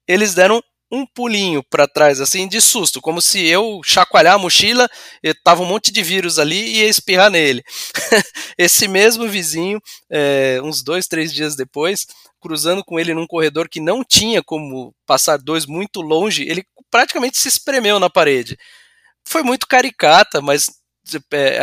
Eles 0.09 0.35
deram 0.35 0.61
um 0.93 1.07
pulinho 1.07 1.63
para 1.63 1.89
trás, 1.89 2.21
assim, 2.21 2.47
de 2.47 2.61
susto, 2.61 3.01
como 3.01 3.23
se 3.23 3.47
eu 3.47 3.81
chacoalhar 3.83 4.35
a 4.35 4.39
mochila, 4.39 4.87
tava 5.43 5.63
um 5.63 5.67
monte 5.67 5.91
de 5.91 6.03
vírus 6.03 6.39
ali 6.39 6.57
e 6.57 6.77
ia 6.81 6.89
espirrar 6.89 7.31
nele. 7.31 7.65
Esse 8.59 8.87
mesmo 8.87 9.27
vizinho, 9.27 9.81
é, 10.11 10.61
uns 10.63 10.83
dois, 10.83 11.07
três 11.07 11.33
dias 11.33 11.57
depois, 11.57 12.07
cruzando 12.43 12.85
com 12.85 13.01
ele 13.01 13.15
num 13.15 13.27
corredor 13.27 13.71
que 13.71 13.81
não 13.81 14.05
tinha 14.05 14.43
como 14.43 14.95
passar 15.07 15.39
dois 15.39 15.65
muito 15.65 16.03
longe, 16.03 16.43
ele 16.43 16.63
praticamente 16.91 17.39
se 17.39 17.49
espremeu 17.49 17.99
na 17.99 18.11
parede. 18.11 18.59
Foi 19.27 19.43
muito 19.43 19.67
caricata, 19.67 20.43
mas 20.43 20.67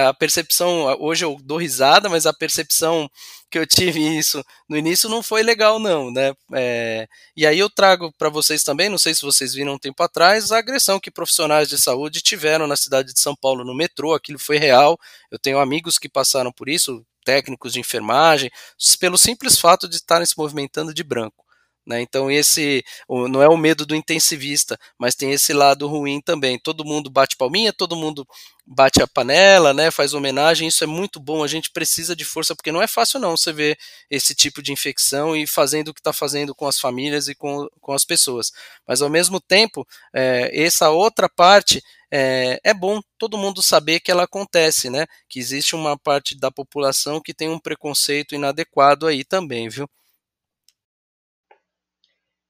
a 0.07 0.13
percepção, 0.13 0.85
hoje 0.99 1.25
eu 1.25 1.37
dou 1.41 1.57
risada, 1.57 2.09
mas 2.09 2.25
a 2.25 2.33
percepção 2.33 3.09
que 3.49 3.57
eu 3.57 3.65
tive 3.65 3.99
isso 4.17 4.43
no 4.67 4.77
início 4.77 5.09
não 5.09 5.23
foi 5.23 5.41
legal 5.43 5.79
não, 5.79 6.11
né? 6.11 6.33
É, 6.53 7.07
e 7.35 7.45
aí 7.45 7.57
eu 7.57 7.69
trago 7.69 8.13
para 8.17 8.29
vocês 8.29 8.63
também, 8.63 8.89
não 8.89 8.97
sei 8.97 9.13
se 9.15 9.21
vocês 9.21 9.53
viram 9.53 9.73
um 9.73 9.79
tempo 9.79 10.01
atrás, 10.03 10.51
a 10.51 10.59
agressão 10.59 10.99
que 10.99 11.11
profissionais 11.11 11.67
de 11.67 11.77
saúde 11.77 12.21
tiveram 12.21 12.67
na 12.67 12.75
cidade 12.75 13.13
de 13.13 13.19
São 13.19 13.35
Paulo 13.35 13.63
no 13.63 13.75
metrô, 13.75 14.13
aquilo 14.13 14.39
foi 14.39 14.57
real. 14.57 14.97
Eu 15.31 15.39
tenho 15.39 15.59
amigos 15.59 15.97
que 15.97 16.09
passaram 16.09 16.51
por 16.51 16.69
isso, 16.69 17.05
técnicos 17.25 17.73
de 17.73 17.79
enfermagem, 17.79 18.51
pelo 18.99 19.17
simples 19.17 19.59
fato 19.59 19.87
de 19.87 19.95
estarem 19.95 20.25
se 20.25 20.37
movimentando 20.37 20.93
de 20.93 21.03
branco. 21.03 21.48
Né? 21.89 22.01
Então 22.01 22.29
esse 22.29 22.83
não 23.09 23.41
é 23.41 23.49
o 23.49 23.57
medo 23.57 23.83
do 23.83 23.95
intensivista, 23.95 24.77
mas 24.95 25.15
tem 25.15 25.31
esse 25.31 25.53
lado 25.53 25.87
ruim 25.87 26.21
também. 26.21 26.59
Todo 26.59 26.85
mundo 26.85 27.09
bate 27.09 27.35
palminha, 27.35 27.73
todo 27.73 27.95
mundo 27.95 28.27
bate 28.63 29.01
a 29.01 29.07
panela, 29.07 29.73
né? 29.73 29.89
Faz 29.89 30.13
homenagem. 30.13 30.67
Isso 30.67 30.83
é 30.83 30.87
muito 30.87 31.19
bom. 31.19 31.43
A 31.43 31.47
gente 31.47 31.71
precisa 31.71 32.15
de 32.15 32.23
força 32.23 32.55
porque 32.55 32.71
não 32.71 32.79
é 32.79 32.85
fácil 32.85 33.19
não 33.19 33.35
você 33.35 33.51
ver 33.51 33.75
esse 34.07 34.35
tipo 34.35 34.61
de 34.61 34.71
infecção 34.71 35.35
e 35.35 35.47
fazendo 35.47 35.87
o 35.87 35.93
que 35.93 35.99
está 35.99 36.13
fazendo 36.13 36.53
com 36.53 36.67
as 36.67 36.79
famílias 36.79 37.27
e 37.27 37.33
com, 37.33 37.67
com 37.81 37.91
as 37.91 38.05
pessoas. 38.05 38.51
Mas 38.87 39.01
ao 39.01 39.09
mesmo 39.09 39.41
tempo, 39.41 39.83
é, 40.13 40.51
essa 40.53 40.91
outra 40.91 41.27
parte 41.27 41.81
é, 42.11 42.59
é, 42.63 42.71
bom 42.71 43.01
todo 43.17 43.37
mundo 43.37 43.63
saber 43.63 43.99
que 43.99 44.11
ela 44.11 44.23
acontece, 44.25 44.91
né? 44.91 45.07
Que 45.27 45.39
existe 45.39 45.75
uma 45.75 45.97
parte 45.97 46.37
da 46.37 46.51
população 46.51 47.19
que 47.19 47.33
tem 47.33 47.49
um 47.49 47.59
preconceito 47.59 48.35
inadequado 48.35 49.07
aí 49.07 49.23
também, 49.23 49.67
viu? 49.69 49.89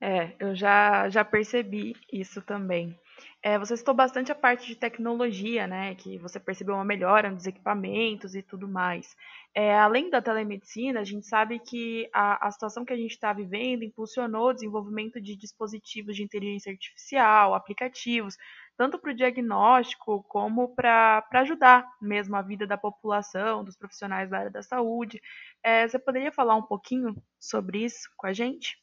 É, 0.02 0.34
eu 0.39 0.56
já, 0.56 1.10
já 1.10 1.26
percebi 1.26 1.93
isso 2.12 2.41
também. 2.41 2.97
É, 3.43 3.60
você 3.60 3.76
citou 3.76 3.93
bastante 3.93 4.32
a 4.32 4.36
parte 4.36 4.68
de 4.68 4.76
tecnologia, 4.76 5.68
né? 5.68 5.93
Que 5.95 6.18
você 6.18 6.39
percebeu 6.39 6.76
uma 6.76 6.86
melhora 6.86 7.30
nos 7.30 7.45
equipamentos 7.45 8.34
e 8.36 8.41
tudo 8.41 8.68
mais. 8.68 9.16
É, 9.54 9.78
além 9.78 10.10
da 10.10 10.22
telemedicina, 10.22 11.02
a 11.02 11.04
gente 11.04 11.26
sabe 11.28 11.60
que 11.60 12.10
a, 12.14 12.47
a 12.47 12.52
situação 12.52 12.86
que 12.86 12.93
a 12.93 12.97
gente 12.97 13.12
está 13.12 13.34
vivendo 13.34 13.84
impulsionou 13.84 14.50
o 14.50 14.54
desenvolvimento 14.54 15.20
de 15.22 15.36
dispositivos 15.36 16.16
de 16.16 16.24
inteligência 16.24 16.72
artificial, 16.72 17.54
aplicativos, 17.54 18.38
tanto 18.78 18.97
para 19.00 19.12
o 19.12 19.16
diagnóstico 19.16 20.24
como 20.30 20.74
para 20.76 21.26
ajudar 21.34 21.86
mesmo 22.02 22.36
a 22.38 22.41
vida 22.41 22.66
da 22.66 22.78
população, 22.78 23.64
dos 23.66 23.76
profissionais 23.76 24.30
da 24.30 24.39
área 24.39 24.52
da 24.52 24.64
saúde. 24.64 25.22
É, 25.64 25.88
você 25.88 26.00
poderia 26.00 26.32
falar 26.32 26.56
um 26.56 26.64
pouquinho 26.64 27.16
sobre 27.39 27.84
isso 27.84 28.10
com 28.18 28.28
a 28.28 28.34
gente? 28.34 28.78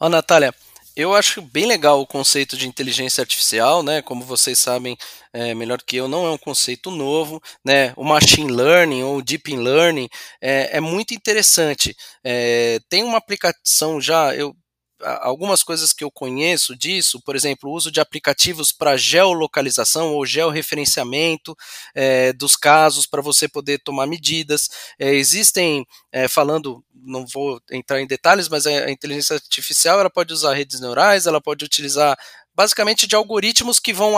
Ó, 0.00 0.08
Natália, 0.08 0.54
eu 0.96 1.14
acho 1.14 1.42
bem 1.42 1.66
legal 1.66 2.00
o 2.00 2.06
conceito 2.06 2.56
de 2.56 2.68
inteligência 2.68 3.20
artificial, 3.20 3.82
né? 3.82 4.00
Como 4.00 4.24
vocês 4.24 4.58
sabem 4.58 4.96
é, 5.32 5.52
melhor 5.54 5.82
que 5.82 5.96
eu, 5.96 6.06
não 6.06 6.24
é 6.26 6.30
um 6.30 6.38
conceito 6.38 6.90
novo, 6.90 7.42
né? 7.64 7.92
O 7.96 8.04
machine 8.04 8.52
learning 8.52 9.02
ou 9.02 9.20
deep 9.20 9.56
learning 9.56 10.08
é, 10.40 10.76
é 10.76 10.80
muito 10.80 11.12
interessante. 11.12 11.96
É, 12.22 12.78
tem 12.88 13.02
uma 13.02 13.18
aplicação 13.18 14.00
já, 14.00 14.34
eu 14.34 14.54
algumas 15.00 15.62
coisas 15.62 15.92
que 15.92 16.04
eu 16.04 16.10
conheço 16.10 16.76
disso, 16.76 17.20
por 17.20 17.34
exemplo, 17.36 17.68
o 17.70 17.72
uso 17.74 17.90
de 17.90 18.00
aplicativos 18.00 18.72
para 18.72 18.96
geolocalização 18.96 20.14
ou 20.14 20.24
georreferenciamento 20.24 21.56
é, 21.94 22.32
dos 22.32 22.56
casos 22.56 23.06
para 23.06 23.22
você 23.22 23.48
poder 23.48 23.78
tomar 23.78 24.06
medidas. 24.06 24.68
É, 24.98 25.12
existem, 25.14 25.86
é, 26.12 26.28
falando, 26.28 26.84
não 26.94 27.26
vou 27.26 27.60
entrar 27.70 28.00
em 28.00 28.06
detalhes, 28.06 28.48
mas 28.48 28.66
a 28.66 28.90
inteligência 28.90 29.34
artificial 29.34 30.00
ela 30.00 30.10
pode 30.10 30.32
usar 30.32 30.54
redes 30.54 30.80
neurais, 30.80 31.26
ela 31.26 31.40
pode 31.40 31.64
utilizar 31.64 32.16
basicamente 32.54 33.06
de 33.06 33.16
algoritmos 33.16 33.80
que 33.80 33.92
vão 33.92 34.14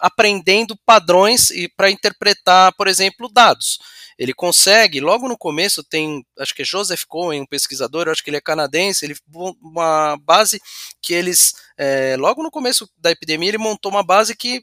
aprendendo 0.00 0.76
padrões 0.86 1.50
e 1.50 1.68
para 1.68 1.90
interpretar, 1.90 2.72
por 2.74 2.88
exemplo, 2.88 3.28
dados. 3.28 3.78
Ele 4.18 4.34
consegue, 4.34 5.00
logo 5.00 5.28
no 5.28 5.38
começo 5.38 5.84
tem, 5.84 6.24
acho 6.38 6.54
que 6.54 6.62
é 6.62 6.64
Joseph 6.64 7.04
Cohen, 7.06 7.42
um 7.42 7.46
pesquisador, 7.46 8.08
acho 8.08 8.22
que 8.22 8.30
ele 8.30 8.36
é 8.36 8.40
canadense, 8.40 9.04
ele 9.04 9.16
uma 9.62 10.16
base 10.18 10.60
que 11.00 11.14
eles, 11.14 11.54
é, 11.78 12.16
logo 12.18 12.42
no 12.42 12.50
começo 12.50 12.88
da 12.96 13.10
epidemia, 13.10 13.48
ele 13.48 13.58
montou 13.58 13.92
uma 13.92 14.02
base 14.02 14.36
que 14.36 14.62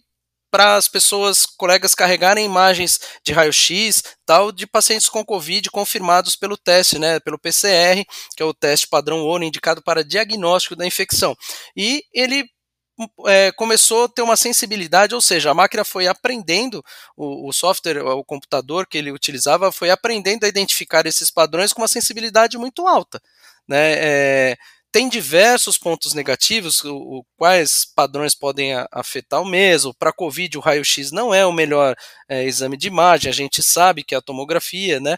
para 0.56 0.78
as 0.78 0.88
pessoas, 0.88 1.46
colegas 1.46 1.94
carregarem 1.94 2.46
imagens 2.46 2.98
de 3.26 3.34
raio-x, 3.34 4.02
tal, 4.26 4.54
de 4.54 4.66
pacientes 4.66 5.10
com 5.10 5.26
Covid 5.26 5.70
confirmados 5.70 6.34
pelo 6.38 6.56
teste, 6.56 6.98
né, 6.98 7.20
pelo 7.20 7.38
PCR, 7.38 8.06
que 8.38 8.42
é 8.42 8.46
o 8.46 8.54
teste 8.54 8.88
padrão 8.88 9.26
ONU 9.26 9.44
indicado 9.44 9.84
para 9.84 10.02
diagnóstico 10.02 10.74
da 10.74 10.88
infecção. 10.88 11.36
E 11.76 12.04
ele 12.14 12.46
é, 13.28 13.52
começou 13.52 14.06
a 14.06 14.10
ter 14.10 14.22
uma 14.22 14.38
sensibilidade, 14.38 15.14
ou 15.14 15.22
seja, 15.22 15.52
a 15.52 15.54
máquina 15.54 15.84
foi 15.84 16.08
aprendendo, 16.08 16.84
o, 17.16 17.50
o, 17.50 17.54
software, 17.54 18.04
o 18.04 18.24
computador 18.24 18.88
que 18.88 18.98
ele 18.98 19.12
utilizava 19.12 19.72
foi 19.72 19.90
aprendendo 19.90 20.46
a 20.46 20.48
identificar 20.48 21.06
esses 21.06 21.30
padrões 21.30 21.74
com 21.74 21.82
uma 21.82 21.88
sensibilidade 21.88 22.58
muito 22.58 22.88
alta. 22.88 23.22
né? 23.68 23.94
É, 23.98 24.58
tem 24.96 25.10
diversos 25.10 25.78
pontos 25.78 26.14
negativos, 26.14 26.82
o, 26.86 26.96
o 26.96 27.26
quais 27.36 27.84
padrões 27.84 28.34
podem 28.34 28.74
a, 28.74 28.88
afetar 28.94 29.42
o 29.42 29.46
mesmo. 29.46 29.94
Para 29.94 30.14
Covid, 30.14 30.58
o 30.58 30.62
raio-x 30.62 31.12
não 31.12 31.34
é 31.34 31.46
o 31.46 31.52
melhor 31.52 31.98
é, 32.30 32.46
exame 32.46 32.78
de 32.78 32.88
imagem, 32.88 33.30
a 33.30 33.34
gente 33.34 33.62
sabe 33.62 34.06
que 34.06 34.16
é 34.16 34.18
a 34.18 34.22
tomografia, 34.22 35.02
né? 35.02 35.18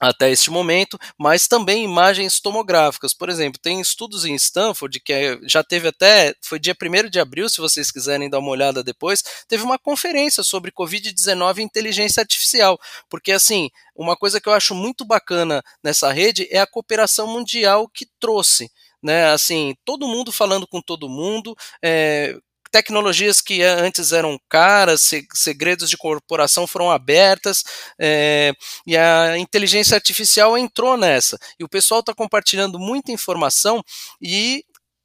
Até 0.00 0.30
este 0.30 0.50
momento, 0.50 0.98
mas 1.18 1.46
também 1.46 1.84
imagens 1.84 2.40
tomográficas. 2.40 3.14
Por 3.14 3.28
exemplo, 3.28 3.60
tem 3.60 3.80
estudos 3.80 4.24
em 4.24 4.34
Stanford 4.34 5.00
que 5.00 5.12
é, 5.12 5.38
já 5.46 5.62
teve 5.62 5.88
até, 5.88 6.34
foi 6.42 6.58
dia 6.58 6.74
1 6.80 7.08
de 7.08 7.20
abril, 7.20 7.48
se 7.48 7.60
vocês 7.60 7.90
quiserem 7.90 8.28
dar 8.28 8.38
uma 8.38 8.50
olhada 8.50 8.82
depois, 8.82 9.22
teve 9.48 9.62
uma 9.62 9.78
conferência 9.78 10.42
sobre 10.42 10.72
Covid-19 10.72 11.58
e 11.58 11.62
inteligência 11.62 12.20
artificial, 12.20 12.78
porque 13.08 13.32
assim, 13.32 13.70
uma 13.94 14.16
coisa 14.16 14.40
que 14.40 14.48
eu 14.48 14.52
acho 14.52 14.74
muito 14.74 15.04
bacana 15.04 15.62
nessa 15.82 16.12
rede 16.12 16.48
é 16.50 16.58
a 16.58 16.66
cooperação 16.66 17.26
mundial 17.26 17.88
que 17.88 18.06
trouxe. 18.18 18.70
Né, 19.02 19.26
assim, 19.26 19.74
todo 19.84 20.08
mundo 20.08 20.32
falando 20.32 20.66
com 20.66 20.80
todo 20.80 21.10
mundo, 21.10 21.54
é, 21.84 22.38
tecnologias 22.74 23.40
que 23.40 23.62
antes 23.62 24.10
eram 24.10 24.36
caras, 24.48 25.08
segredos 25.32 25.88
de 25.88 25.96
corporação 25.96 26.66
foram 26.66 26.90
abertas, 26.90 27.62
é, 27.96 28.52
e 28.84 28.96
a 28.96 29.38
inteligência 29.38 29.94
artificial 29.94 30.58
entrou 30.58 30.96
nessa. 30.96 31.38
E 31.56 31.62
o 31.62 31.68
pessoal 31.68 32.00
está 32.00 32.12
compartilhando 32.12 32.76
muita 32.76 33.12
informação 33.12 33.80
e 34.20 34.64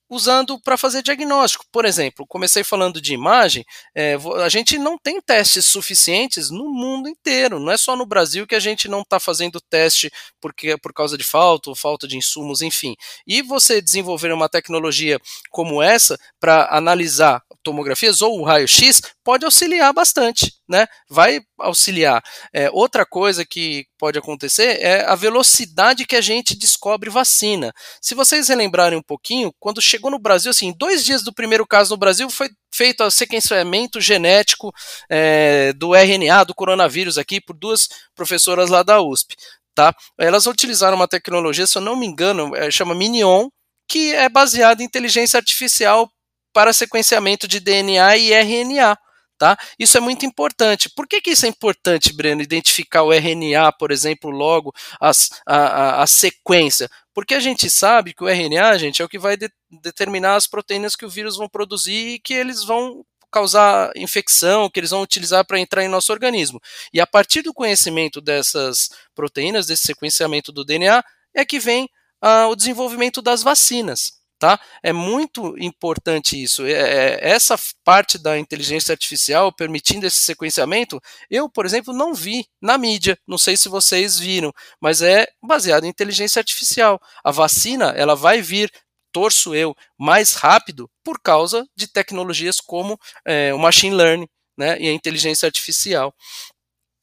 usando 0.09 0.59
para 0.59 0.77
fazer 0.77 1.03
diagnóstico. 1.03 1.65
Por 1.71 1.85
exemplo, 1.85 2.25
comecei 2.27 2.63
falando 2.63 2.99
de 3.01 3.13
imagem, 3.13 3.63
é, 3.95 4.17
a 4.43 4.49
gente 4.49 4.77
não 4.77 4.97
tem 4.97 5.21
testes 5.21 5.65
suficientes 5.65 6.49
no 6.49 6.69
mundo 6.69 7.07
inteiro. 7.07 7.59
Não 7.59 7.71
é 7.71 7.77
só 7.77 7.95
no 7.95 8.05
Brasil 8.05 8.47
que 8.47 8.55
a 8.55 8.59
gente 8.59 8.87
não 8.87 9.01
está 9.01 9.19
fazendo 9.19 9.61
teste 9.61 10.11
porque 10.41 10.77
por 10.77 10.93
causa 10.93 11.17
de 11.17 11.23
falta 11.23 11.69
ou 11.69 11.75
falta 11.75 12.07
de 12.07 12.17
insumos, 12.17 12.61
enfim. 12.61 12.95
E 13.27 13.41
você 13.41 13.81
desenvolver 13.81 14.31
uma 14.31 14.49
tecnologia 14.49 15.19
como 15.49 15.81
essa 15.81 16.17
para 16.39 16.67
analisar 16.75 17.41
tomografias 17.61 18.21
ou 18.21 18.39
o 18.39 18.43
raio-x 18.43 19.01
pode 19.23 19.45
auxiliar 19.45 19.93
bastante, 19.93 20.53
né? 20.67 20.87
Vai 21.09 21.41
auxiliar. 21.59 22.23
É, 22.53 22.69
outra 22.71 23.05
coisa 23.05 23.45
que 23.45 23.85
pode 23.99 24.17
acontecer 24.17 24.79
é 24.79 25.05
a 25.05 25.13
velocidade 25.13 26.07
que 26.07 26.15
a 26.15 26.21
gente 26.21 26.57
descobre 26.57 27.09
vacina. 27.09 27.73
Se 28.01 28.15
vocês 28.15 28.47
relembrarem 28.47 28.97
um 28.97 29.03
pouquinho, 29.03 29.53
quando 29.59 29.81
chegou 29.81 30.09
no 30.09 30.17
Brasil, 30.17 30.49
assim, 30.49 30.73
dois 30.75 31.03
dias 31.03 31.21
do 31.21 31.33
primeiro 31.33 31.67
caso 31.67 31.91
no 31.91 31.97
Brasil 31.97 32.29
foi 32.29 32.49
feito 32.73 33.03
o 33.03 33.11
sequenciamento 33.11 33.99
genético 33.99 34.73
é, 35.09 35.73
do 35.73 35.93
RNA 35.93 36.45
do 36.45 36.55
coronavírus 36.55 37.17
aqui 37.17 37.41
por 37.41 37.55
duas 37.55 37.89
professoras 38.15 38.69
lá 38.69 38.81
da 38.81 39.01
USP. 39.01 39.35
Tá? 39.75 39.93
Elas 40.17 40.47
utilizaram 40.47 40.95
uma 40.95 41.07
tecnologia, 41.07 41.67
se 41.67 41.77
eu 41.77 41.81
não 41.81 41.95
me 41.95 42.05
engano, 42.05 42.55
é, 42.55 42.71
chama 42.71 42.95
Minion, 42.95 43.49
que 43.87 44.13
é 44.13 44.29
baseada 44.29 44.81
em 44.81 44.85
inteligência 44.85 45.37
artificial 45.37 46.09
para 46.53 46.73
sequenciamento 46.73 47.47
de 47.47 47.59
DNA 47.59 48.17
e 48.17 48.33
RNA. 48.33 48.97
Tá? 49.39 49.57
Isso 49.79 49.97
é 49.97 50.01
muito 50.01 50.25
importante. 50.25 50.89
Por 50.89 51.07
que, 51.07 51.21
que 51.21 51.29
isso 51.29 51.45
é 51.45 51.49
importante, 51.49 52.11
Breno, 52.11 52.41
identificar 52.41 53.03
o 53.03 53.13
RNA, 53.13 53.71
por 53.71 53.89
exemplo, 53.89 54.29
logo 54.29 54.75
as, 54.99 55.29
a, 55.47 55.55
a, 55.55 56.03
a, 56.03 56.07
sequência? 56.07 56.89
Porque 57.13 57.33
a 57.33 57.39
gente 57.39 57.69
sabe 57.69 58.13
que 58.13 58.21
o 58.21 58.27
RNA, 58.27 58.77
gente, 58.77 59.01
é 59.01 59.05
o 59.05 59.07
que 59.07 59.17
vai 59.17 59.37
de, 59.37 59.49
determinar 59.81 60.35
as 60.35 60.45
proteínas 60.45 60.93
que 60.93 61.05
o 61.05 61.09
vírus 61.09 61.37
vão 61.37 61.47
produzir 61.47 62.15
e 62.15 62.19
que 62.19 62.33
eles 62.33 62.65
vão 62.65 63.05
causar 63.31 63.93
infecção, 63.95 64.69
que 64.69 64.77
eles 64.77 64.89
vão 64.89 65.03
utilizar 65.03 65.45
para 65.45 65.57
entrar 65.57 65.85
em 65.85 65.87
nosso 65.87 66.11
organismo. 66.11 66.59
E 66.93 66.99
a 66.99 67.07
partir 67.07 67.41
do 67.41 67.53
conhecimento 67.53 68.19
dessas 68.19 68.89
proteínas, 69.15 69.67
desse 69.67 69.83
sequenciamento 69.83 70.51
do 70.51 70.65
DNA, 70.65 71.01
é 71.33 71.45
que 71.45 71.61
vem 71.61 71.87
ah, 72.21 72.47
o 72.47 72.57
desenvolvimento 72.57 73.21
das 73.21 73.41
vacinas. 73.41 74.18
Tá? 74.39 74.57
É 74.81 74.93
muito 74.93 75.53
importante 75.59 76.41
isso. 76.41 76.65
É, 76.65 76.71
é, 76.71 77.29
essa 77.29 77.59
parte 77.83 78.17
da 78.17 78.39
inteligência 78.39 78.93
artificial 78.93 79.51
permitindo 79.51 80.07
esse 80.07 80.19
sequenciamento, 80.19 80.97
eu, 81.29 81.49
por 81.49 81.65
exemplo, 81.65 81.93
não 81.93 82.13
vi 82.13 82.47
na 82.61 82.77
mídia. 82.77 83.19
Não 83.27 83.37
sei 83.37 83.57
se 83.57 83.67
vocês 83.67 84.17
viram, 84.17 84.53
mas 84.79 85.01
é 85.01 85.27
baseado 85.43 85.83
em 85.83 85.89
inteligência 85.89 86.39
artificial. 86.39 87.01
A 87.21 87.31
vacina 87.31 87.93
ela 87.97 88.15
vai 88.15 88.41
vir 88.41 88.71
torço 89.11 89.53
eu 89.53 89.75
mais 89.97 90.31
rápido 90.31 90.89
por 91.03 91.19
causa 91.19 91.67
de 91.75 91.87
tecnologias 91.87 92.61
como 92.61 92.97
é, 93.25 93.53
o 93.53 93.59
machine 93.59 93.93
learning 93.93 94.27
né, 94.57 94.79
e 94.79 94.87
a 94.87 94.93
inteligência 94.93 95.47
artificial. 95.47 96.13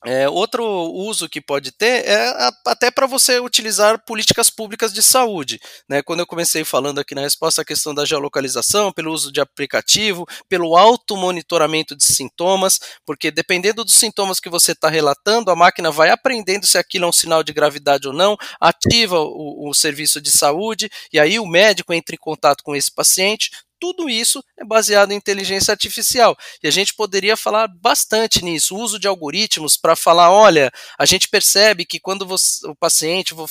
É, 0.08 0.28
outro 0.28 0.64
uso 0.64 1.28
que 1.28 1.40
pode 1.40 1.72
ter 1.72 2.06
é 2.06 2.32
até 2.64 2.92
para 2.92 3.08
você 3.08 3.40
utilizar 3.40 3.98
políticas 4.04 4.48
públicas 4.48 4.92
de 4.92 5.02
saúde. 5.02 5.58
Né? 5.88 6.00
Quando 6.00 6.20
eu 6.20 6.26
comecei 6.26 6.64
falando 6.64 7.00
aqui 7.00 7.12
na 7.12 7.22
resposta 7.22 7.62
à 7.62 7.64
questão 7.64 7.92
da 7.92 8.04
geolocalização, 8.04 8.92
pelo 8.92 9.12
uso 9.12 9.32
de 9.32 9.40
aplicativo, 9.40 10.24
pelo 10.48 10.76
auto-monitoramento 10.76 11.96
de 11.96 12.04
sintomas, 12.04 12.78
porque 13.04 13.32
dependendo 13.32 13.84
dos 13.84 13.94
sintomas 13.94 14.38
que 14.38 14.48
você 14.48 14.72
está 14.72 14.88
relatando, 14.88 15.50
a 15.50 15.56
máquina 15.56 15.90
vai 15.90 16.10
aprendendo 16.10 16.66
se 16.66 16.78
aquilo 16.78 17.06
é 17.06 17.08
um 17.08 17.12
sinal 17.12 17.42
de 17.42 17.52
gravidade 17.52 18.06
ou 18.06 18.14
não, 18.14 18.36
ativa 18.60 19.18
o, 19.18 19.68
o 19.68 19.74
serviço 19.74 20.20
de 20.20 20.30
saúde, 20.30 20.88
e 21.12 21.18
aí 21.18 21.40
o 21.40 21.46
médico 21.46 21.92
entra 21.92 22.14
em 22.14 22.18
contato 22.18 22.62
com 22.62 22.76
esse 22.76 22.94
paciente, 22.94 23.50
tudo 23.78 24.08
isso 24.08 24.42
é 24.58 24.64
baseado 24.64 25.12
em 25.12 25.16
inteligência 25.16 25.72
artificial. 25.72 26.36
E 26.62 26.68
a 26.68 26.70
gente 26.70 26.94
poderia 26.94 27.36
falar 27.36 27.68
bastante 27.68 28.44
nisso, 28.44 28.74
o 28.74 28.80
uso 28.80 28.98
de 28.98 29.06
algoritmos 29.06 29.76
para 29.76 29.96
falar, 29.96 30.30
olha, 30.30 30.70
a 30.98 31.06
gente 31.06 31.28
percebe 31.28 31.84
que 31.84 32.00
quando 32.00 32.26
você, 32.26 32.66
o 32.66 32.74
paciente, 32.74 33.34
vou 33.34 33.46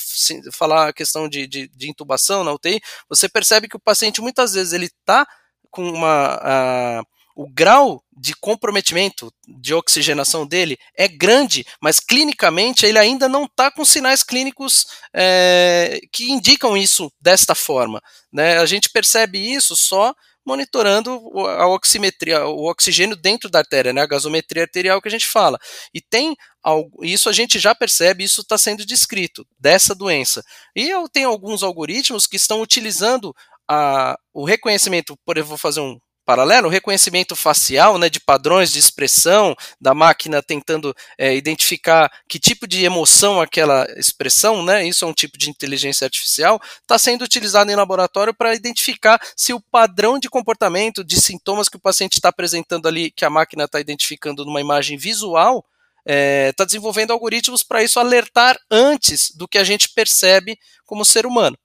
falar 0.52 0.88
a 0.88 0.92
questão 0.92 1.28
de, 1.28 1.46
de, 1.46 1.68
de, 1.68 1.90
intubação 1.90 2.44
na 2.44 2.52
UTI, 2.52 2.80
você 3.08 3.28
percebe 3.28 3.68
que 3.68 3.76
o 3.76 3.80
paciente 3.80 4.20
muitas 4.20 4.54
vezes 4.54 4.72
ele 4.72 4.86
está 4.86 5.26
com 5.70 5.88
uma... 5.88 7.04
o 7.36 7.46
grau 7.46 8.02
de 8.16 8.34
comprometimento 8.34 9.30
de 9.46 9.74
oxigenação 9.74 10.46
dele 10.46 10.78
é 10.96 11.06
grande, 11.06 11.66
mas 11.82 12.00
clinicamente 12.00 12.86
ele 12.86 12.98
ainda 12.98 13.28
não 13.28 13.44
está 13.44 13.70
com 13.70 13.84
sinais 13.84 14.22
clínicos 14.22 14.86
é, 15.14 16.00
que 16.10 16.32
indicam 16.32 16.74
isso 16.74 17.12
desta 17.20 17.54
forma. 17.54 18.00
Né? 18.32 18.56
A 18.58 18.64
gente 18.64 18.88
percebe 18.88 19.38
isso 19.38 19.76
só 19.76 20.14
monitorando 20.46 21.20
a 21.58 21.66
oximetria, 21.66 22.46
o 22.46 22.70
oxigênio 22.70 23.16
dentro 23.16 23.50
da 23.50 23.58
artéria, 23.58 23.92
né? 23.92 24.00
a 24.00 24.06
gasometria 24.06 24.62
arterial 24.62 25.02
que 25.02 25.08
a 25.08 25.10
gente 25.10 25.26
fala. 25.26 25.58
E 25.92 26.00
tem 26.00 26.34
algo, 26.62 27.04
isso 27.04 27.28
a 27.28 27.32
gente 27.32 27.58
já 27.58 27.74
percebe, 27.74 28.24
isso 28.24 28.40
está 28.40 28.56
sendo 28.56 28.86
descrito 28.86 29.46
dessa 29.58 29.94
doença. 29.94 30.42
E 30.74 30.88
eu 30.88 31.06
tenho 31.06 31.28
alguns 31.28 31.62
algoritmos 31.62 32.26
que 32.26 32.36
estão 32.36 32.62
utilizando 32.62 33.34
a, 33.68 34.16
o 34.32 34.44
reconhecimento, 34.44 35.18
por 35.24 35.36
exemplo, 35.36 35.48
vou 35.48 35.58
fazer 35.58 35.80
um 35.80 35.98
paralelo, 36.26 36.66
o 36.66 36.70
reconhecimento 36.70 37.36
facial, 37.36 37.96
né, 37.98 38.10
de 38.10 38.18
padrões 38.18 38.72
de 38.72 38.80
expressão 38.80 39.54
da 39.80 39.94
máquina 39.94 40.42
tentando 40.42 40.94
é, 41.16 41.34
identificar 41.36 42.10
que 42.28 42.40
tipo 42.40 42.66
de 42.66 42.84
emoção 42.84 43.40
aquela 43.40 43.86
expressão, 43.96 44.64
né, 44.64 44.84
isso 44.84 45.04
é 45.04 45.08
um 45.08 45.14
tipo 45.14 45.38
de 45.38 45.48
inteligência 45.48 46.04
artificial, 46.04 46.60
está 46.82 46.98
sendo 46.98 47.22
utilizado 47.22 47.70
em 47.70 47.76
laboratório 47.76 48.34
para 48.34 48.56
identificar 48.56 49.20
se 49.36 49.54
o 49.54 49.60
padrão 49.60 50.18
de 50.18 50.28
comportamento, 50.28 51.04
de 51.04 51.20
sintomas 51.20 51.68
que 51.68 51.76
o 51.76 51.80
paciente 51.80 52.14
está 52.14 52.30
apresentando 52.30 52.88
ali, 52.88 53.12
que 53.12 53.24
a 53.24 53.30
máquina 53.30 53.64
está 53.64 53.78
identificando 53.78 54.44
numa 54.44 54.60
imagem 54.60 54.98
visual, 54.98 55.64
está 56.04 56.12
é, 56.12 56.52
tá 56.52 56.64
desenvolvendo 56.64 57.12
algoritmos 57.12 57.62
para 57.62 57.84
isso 57.84 58.00
alertar 58.00 58.58
antes 58.68 59.30
do 59.30 59.46
que 59.46 59.58
a 59.58 59.64
gente 59.64 59.90
percebe 59.90 60.58
como 60.84 61.04
ser 61.04 61.24
humano. 61.24 61.56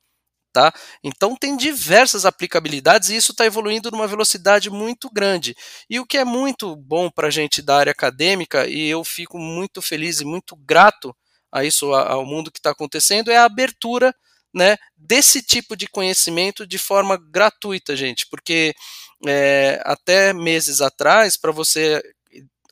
Tá? 0.54 0.74
Então 1.02 1.36
tem 1.36 1.56
diversas 1.56 2.26
aplicabilidades 2.26 3.10
e 3.10 3.16
isso 3.16 3.32
está 3.32 3.46
evoluindo 3.46 3.90
numa 3.90 4.06
velocidade 4.06 4.70
muito 4.70 5.10
grande. 5.10 5.56
E 5.90 5.98
o 5.98 6.06
que 6.06 6.18
é 6.18 6.26
muito 6.26 6.76
bom 6.76 7.10
para 7.10 7.28
a 7.28 7.32
gente 7.32 7.62
da 7.62 7.78
área 7.78 7.92
acadêmica, 7.92 8.68
e 8.68 8.88
eu 8.90 9.02
fico 9.04 9.40
muito 9.40 9.82
feliz 9.82 10.20
e 10.20 10.26
muito 10.26 10.56
grato 10.58 11.16
a 11.52 11.64
isso, 11.64 11.94
ao 11.94 12.26
mundo 12.26 12.52
que 12.52 12.60
está 12.60 12.72
acontecendo, 12.72 13.32
é 13.32 13.38
a 13.38 13.46
abertura 13.46 14.14
né, 14.54 14.78
desse 14.98 15.42
tipo 15.42 15.76
de 15.76 15.88
conhecimento 15.88 16.68
de 16.68 16.78
forma 16.78 17.18
gratuita, 17.18 17.96
gente. 17.96 18.28
Porque 18.30 18.74
é, 19.26 19.82
até 19.86 20.34
meses 20.34 20.82
atrás, 20.82 21.38
para 21.38 21.52
você 21.52 22.02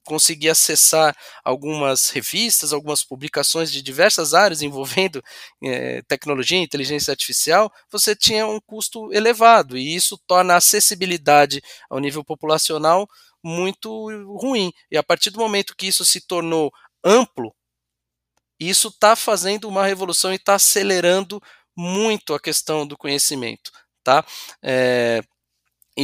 conseguir 0.10 0.50
acessar 0.50 1.16
algumas 1.46 2.10
revistas, 2.10 2.74
algumas 2.74 3.04
publicações 3.04 3.72
de 3.72 3.80
diversas 3.80 4.34
áreas 4.34 4.64
envolvendo 4.64 5.24
é, 5.64 6.02
tecnologia 6.08 6.58
e 6.58 6.64
inteligência 6.64 7.12
artificial, 7.12 7.72
você 7.92 8.16
tinha 8.16 8.48
um 8.48 8.60
custo 8.60 9.14
elevado 9.14 9.78
e 9.78 9.96
isso 9.96 10.20
torna 10.26 10.56
a 10.56 10.58
acessibilidade 10.58 11.62
ao 11.88 12.00
nível 12.00 12.24
populacional 12.24 13.08
muito 13.44 13.90
ruim. 14.36 14.74
E 14.90 14.98
a 14.98 15.04
partir 15.04 15.30
do 15.30 15.40
momento 15.40 15.76
que 15.78 15.86
isso 15.86 16.04
se 16.04 16.22
tornou 16.22 16.72
amplo, 17.06 17.54
isso 18.60 18.88
está 18.88 19.16
fazendo 19.16 19.70
uma 19.70 19.86
revolução 19.86 20.32
e 20.34 20.38
está 20.38 20.56
acelerando 20.56 21.40
muito 21.78 22.34
a 22.34 22.40
questão 22.40 22.86
do 22.86 22.98
conhecimento. 22.98 23.72
Tá? 24.04 24.26
É, 24.64 25.22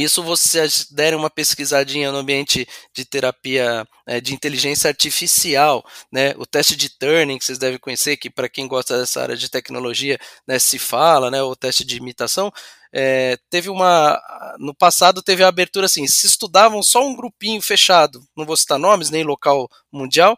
isso 0.02 0.22
vocês 0.22 0.86
derem 0.90 1.18
uma 1.18 1.30
pesquisadinha 1.30 2.10
no 2.12 2.18
ambiente 2.18 2.66
de 2.94 3.04
terapia 3.04 3.86
é, 4.06 4.20
de 4.20 4.34
inteligência 4.34 4.88
artificial, 4.88 5.84
né? 6.10 6.34
O 6.36 6.46
teste 6.46 6.76
de 6.76 6.88
Turing, 6.88 7.38
que 7.38 7.44
vocês 7.44 7.58
devem 7.58 7.78
conhecer, 7.78 8.16
que 8.16 8.30
para 8.30 8.48
quem 8.48 8.66
gosta 8.68 8.98
dessa 8.98 9.22
área 9.22 9.36
de 9.36 9.48
tecnologia, 9.50 10.18
né, 10.46 10.58
se 10.58 10.78
fala, 10.78 11.30
né? 11.30 11.42
O 11.42 11.56
teste 11.56 11.84
de 11.84 11.96
imitação. 11.96 12.52
É, 12.98 13.36
teve 13.50 13.68
uma. 13.68 14.18
No 14.58 14.74
passado 14.74 15.22
teve 15.22 15.44
a 15.44 15.48
abertura 15.48 15.84
assim: 15.84 16.06
se 16.06 16.26
estudavam 16.26 16.82
só 16.82 17.06
um 17.06 17.14
grupinho 17.14 17.60
fechado, 17.60 18.26
não 18.34 18.46
vou 18.46 18.56
citar 18.56 18.78
nomes, 18.78 19.10
nem 19.10 19.22
local 19.22 19.68
mundial, 19.92 20.34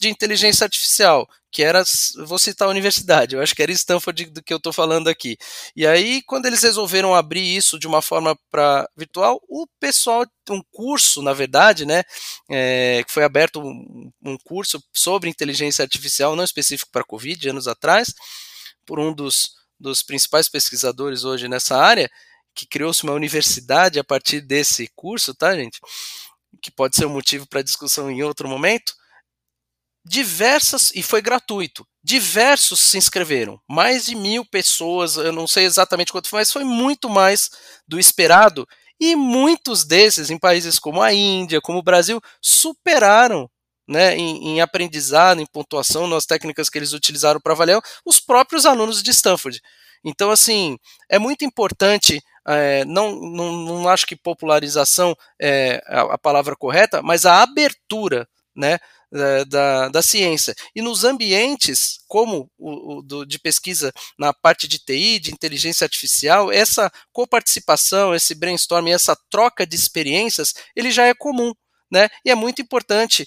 de 0.00 0.08
inteligência 0.08 0.64
artificial, 0.64 1.28
que 1.52 1.62
era, 1.62 1.84
vou 2.26 2.36
citar 2.36 2.66
a 2.66 2.70
universidade, 2.72 3.36
eu 3.36 3.40
acho 3.40 3.54
que 3.54 3.62
era 3.62 3.70
Stanford 3.70 4.26
do 4.26 4.42
que 4.42 4.52
eu 4.52 4.56
estou 4.56 4.72
falando 4.72 5.06
aqui. 5.06 5.36
E 5.76 5.86
aí, 5.86 6.20
quando 6.26 6.46
eles 6.46 6.64
resolveram 6.64 7.14
abrir 7.14 7.56
isso 7.56 7.78
de 7.78 7.86
uma 7.86 8.02
forma 8.02 8.36
para 8.50 8.88
virtual, 8.96 9.40
o 9.48 9.64
pessoal, 9.78 10.26
um 10.50 10.60
curso, 10.72 11.22
na 11.22 11.32
verdade, 11.32 11.86
né, 11.86 12.02
é, 12.50 13.04
que 13.06 13.12
foi 13.12 13.22
aberto 13.22 13.60
um, 13.60 14.10
um, 14.20 14.36
curso 14.44 14.82
sobre 14.92 15.30
inteligência 15.30 15.84
artificial, 15.84 16.34
não 16.34 16.42
específico 16.42 16.90
para 16.90 17.04
Covid, 17.04 17.48
anos 17.48 17.68
atrás, 17.68 18.12
por 18.84 18.98
um 18.98 19.14
dos, 19.14 19.50
dos 19.78 20.02
principais 20.02 20.48
pesquisadores 20.48 21.24
hoje 21.24 21.48
nessa 21.48 21.76
área, 21.76 22.10
que 22.54 22.66
criou-se 22.66 23.02
uma 23.02 23.12
universidade 23.12 23.98
a 23.98 24.04
partir 24.04 24.40
desse 24.40 24.88
curso, 24.94 25.34
tá, 25.34 25.54
gente? 25.56 25.80
Que 26.62 26.70
pode 26.70 26.96
ser 26.96 27.06
um 27.06 27.10
motivo 27.10 27.46
para 27.46 27.62
discussão 27.62 28.10
em 28.10 28.22
outro 28.22 28.48
momento. 28.48 28.94
Diversas, 30.06 30.90
e 30.94 31.02
foi 31.02 31.22
gratuito, 31.22 31.86
diversos 32.02 32.78
se 32.78 32.98
inscreveram, 32.98 33.58
mais 33.66 34.04
de 34.04 34.14
mil 34.14 34.44
pessoas, 34.44 35.16
eu 35.16 35.32
não 35.32 35.46
sei 35.46 35.64
exatamente 35.64 36.12
quanto 36.12 36.28
foi, 36.28 36.40
mas 36.40 36.52
foi 36.52 36.62
muito 36.62 37.08
mais 37.08 37.48
do 37.88 37.98
esperado, 37.98 38.68
e 39.00 39.16
muitos 39.16 39.84
desses, 39.84 40.30
em 40.30 40.38
países 40.38 40.78
como 40.78 41.00
a 41.02 41.12
Índia, 41.12 41.60
como 41.60 41.78
o 41.78 41.82
Brasil, 41.82 42.20
superaram 42.40 43.50
né, 43.86 44.16
em, 44.16 44.48
em, 44.50 44.60
aprendizado, 44.60 45.40
em 45.40 45.46
pontuação, 45.46 46.06
nas 46.06 46.26
técnicas 46.26 46.68
que 46.68 46.78
eles 46.78 46.92
utilizaram 46.92 47.40
para 47.40 47.52
avaliar, 47.52 47.80
os 48.04 48.20
próprios 48.20 48.66
alunos 48.66 49.02
de 49.02 49.10
Stanford. 49.10 49.60
Então, 50.04 50.30
assim, 50.30 50.78
é 51.08 51.18
muito 51.18 51.44
importante, 51.44 52.22
é, 52.46 52.84
não, 52.84 53.14
não, 53.14 53.52
não 53.52 53.88
acho 53.88 54.06
que 54.06 54.16
popularização 54.16 55.16
é 55.40 55.82
a, 55.86 56.14
a 56.14 56.18
palavra 56.18 56.54
correta, 56.54 57.02
mas 57.02 57.24
a 57.24 57.42
abertura 57.42 58.28
né, 58.54 58.78
da, 59.48 59.88
da, 59.88 60.02
ciência. 60.02 60.54
E 60.74 60.82
nos 60.82 61.04
ambientes, 61.04 62.00
como 62.08 62.50
o, 62.58 62.98
o 62.98 63.02
do, 63.02 63.24
de 63.24 63.38
pesquisa 63.38 63.92
na 64.18 64.32
parte 64.32 64.66
de 64.66 64.78
TI, 64.78 65.20
de 65.20 65.32
inteligência 65.32 65.84
artificial, 65.84 66.50
essa 66.50 66.90
coparticipação, 67.12 68.14
esse 68.14 68.34
brainstorming, 68.34 68.92
essa 68.92 69.16
troca 69.30 69.66
de 69.66 69.76
experiências, 69.76 70.52
ele 70.74 70.90
já 70.90 71.06
é 71.06 71.14
comum. 71.14 71.54
Né? 71.94 72.08
E 72.24 72.30
é 72.30 72.34
muito 72.34 72.60
importante 72.60 73.24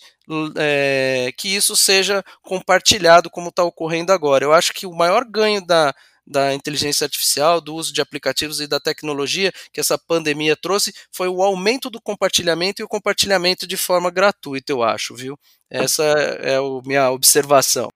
é, 0.58 1.32
que 1.38 1.48
isso 1.48 1.74
seja 1.74 2.22
compartilhado 2.42 3.30
como 3.30 3.48
está 3.48 3.64
ocorrendo 3.64 4.12
agora. 4.12 4.44
Eu 4.44 4.52
acho 4.52 4.74
que 4.74 4.86
o 4.86 4.94
maior 4.94 5.24
ganho 5.24 5.66
da, 5.66 5.96
da 6.28 6.54
inteligência 6.54 7.06
artificial, 7.06 7.62
do 7.62 7.74
uso 7.74 7.94
de 7.94 8.02
aplicativos 8.02 8.60
e 8.60 8.68
da 8.68 8.78
tecnologia 8.78 9.54
que 9.72 9.80
essa 9.80 9.98
pandemia 9.98 10.54
trouxe 10.54 10.94
foi 11.14 11.30
o 11.30 11.42
aumento 11.42 11.90
do 11.90 12.02
compartilhamento 12.02 12.82
e 12.82 12.84
o 12.84 12.90
compartilhamento 12.90 13.66
de 13.66 13.78
forma 13.78 14.12
gratuita, 14.12 14.74
eu 14.74 14.84
acho, 14.84 15.16
viu? 15.16 15.40
Essa 15.70 16.04
é 16.04 16.58
a 16.58 16.62
minha 16.86 17.10
observação. 17.10 17.88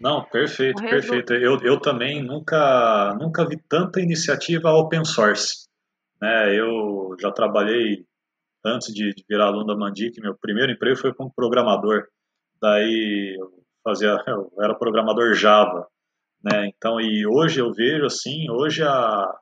Não, 0.00 0.24
perfeito, 0.24 0.82
perfeito. 0.82 1.34
Eu, 1.34 1.60
eu 1.60 1.78
também 1.78 2.20
nunca, 2.20 3.14
nunca 3.20 3.46
vi 3.46 3.56
tanta 3.68 4.00
iniciativa 4.00 4.72
open 4.72 5.04
source. 5.04 5.68
Né? 6.20 6.58
Eu 6.58 7.14
já 7.20 7.30
trabalhei 7.30 8.04
antes 8.64 8.92
de, 8.92 9.12
de 9.14 9.24
virar 9.28 9.46
aluno 9.46 9.66
da 9.66 9.76
Mandic, 9.76 10.20
meu 10.20 10.36
primeiro 10.36 10.72
emprego 10.72 10.96
foi 10.96 11.12
como 11.14 11.32
programador. 11.34 12.06
Daí 12.60 13.36
eu 13.38 13.50
fazia, 13.82 14.16
eu 14.26 14.52
era 14.60 14.74
programador 14.74 15.34
Java. 15.34 15.86
Né? 16.42 16.68
Então, 16.68 17.00
e 17.00 17.26
hoje 17.26 17.60
eu 17.60 17.72
vejo 17.72 18.04
assim, 18.04 18.50
hoje 18.50 18.82
a, 18.82 19.32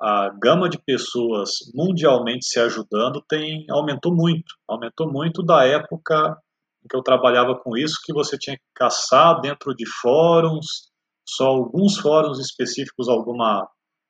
a 0.00 0.28
gama 0.30 0.68
de 0.68 0.78
pessoas 0.78 1.50
mundialmente 1.74 2.46
se 2.46 2.60
ajudando 2.60 3.22
tem 3.28 3.66
aumentou 3.70 4.14
muito, 4.14 4.54
aumentou 4.68 5.10
muito 5.10 5.42
da 5.42 5.64
época 5.64 6.36
em 6.84 6.88
que 6.88 6.96
eu 6.96 7.02
trabalhava 7.02 7.56
com 7.56 7.76
isso, 7.76 8.00
que 8.04 8.12
você 8.12 8.36
tinha 8.36 8.56
que 8.56 8.64
caçar 8.74 9.40
dentro 9.40 9.74
de 9.74 9.84
fóruns, 10.00 10.90
só 11.28 11.46
alguns 11.46 11.98
fóruns 11.98 12.38
específicos 12.40 13.08
alguma 13.08 13.68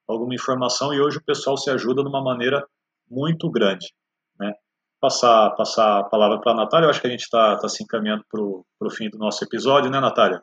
alguma 0.09 0.35
informação 0.35 0.93
e 0.93 1.01
hoje 1.01 1.19
o 1.19 1.25
pessoal 1.25 1.57
se 1.57 1.71
ajuda 1.71 2.03
de 2.03 2.09
uma 2.09 2.23
maneira 2.23 2.67
muito 3.11 3.51
grande? 3.51 3.87
Passar 5.03 5.51
passar 5.57 5.99
a 5.99 6.05
palavra 6.05 6.39
para 6.41 6.53
a 6.53 6.55
Natália, 6.55 6.87
eu 6.87 6.91
acho 6.91 7.01
que 7.01 7.09
a 7.09 7.11
gente 7.11 7.23
está 7.23 7.59
tá 7.59 7.69
se 7.69 7.83
encaminhando 7.83 8.25
para 8.31 8.41
o 8.41 8.91
fim 8.91 9.11
do 9.11 9.19
nosso 9.19 9.43
episódio, 9.43 9.91
né, 9.91 9.99
Natália? 9.99 10.41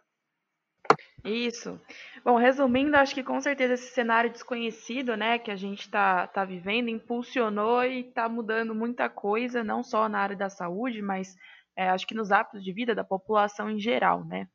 Isso. 1.24 1.80
Bom, 2.26 2.36
resumindo, 2.36 2.98
acho 2.98 3.16
que 3.16 3.24
com 3.24 3.40
certeza 3.40 3.76
esse 3.76 3.94
cenário 3.94 4.30
desconhecido, 4.30 5.16
né, 5.16 5.40
que 5.40 5.50
a 5.50 5.56
gente 5.56 5.84
está 5.84 6.28
tá 6.28 6.44
vivendo, 6.44 6.90
impulsionou 6.90 7.86
e 7.86 8.02
está 8.02 8.28
mudando 8.28 8.76
muita 8.76 9.08
coisa, 9.08 9.64
não 9.64 9.82
só 9.82 10.10
na 10.10 10.20
área 10.20 10.36
da 10.36 10.50
saúde, 10.50 11.02
mas 11.02 11.38
é, 11.74 11.90
acho 11.90 12.06
que 12.06 12.14
nos 12.14 12.30
hábitos 12.30 12.62
de 12.62 12.74
vida 12.74 12.94
da 12.94 13.06
população 13.06 13.70
em 13.70 13.80
geral, 13.80 14.26
né. 14.26 14.46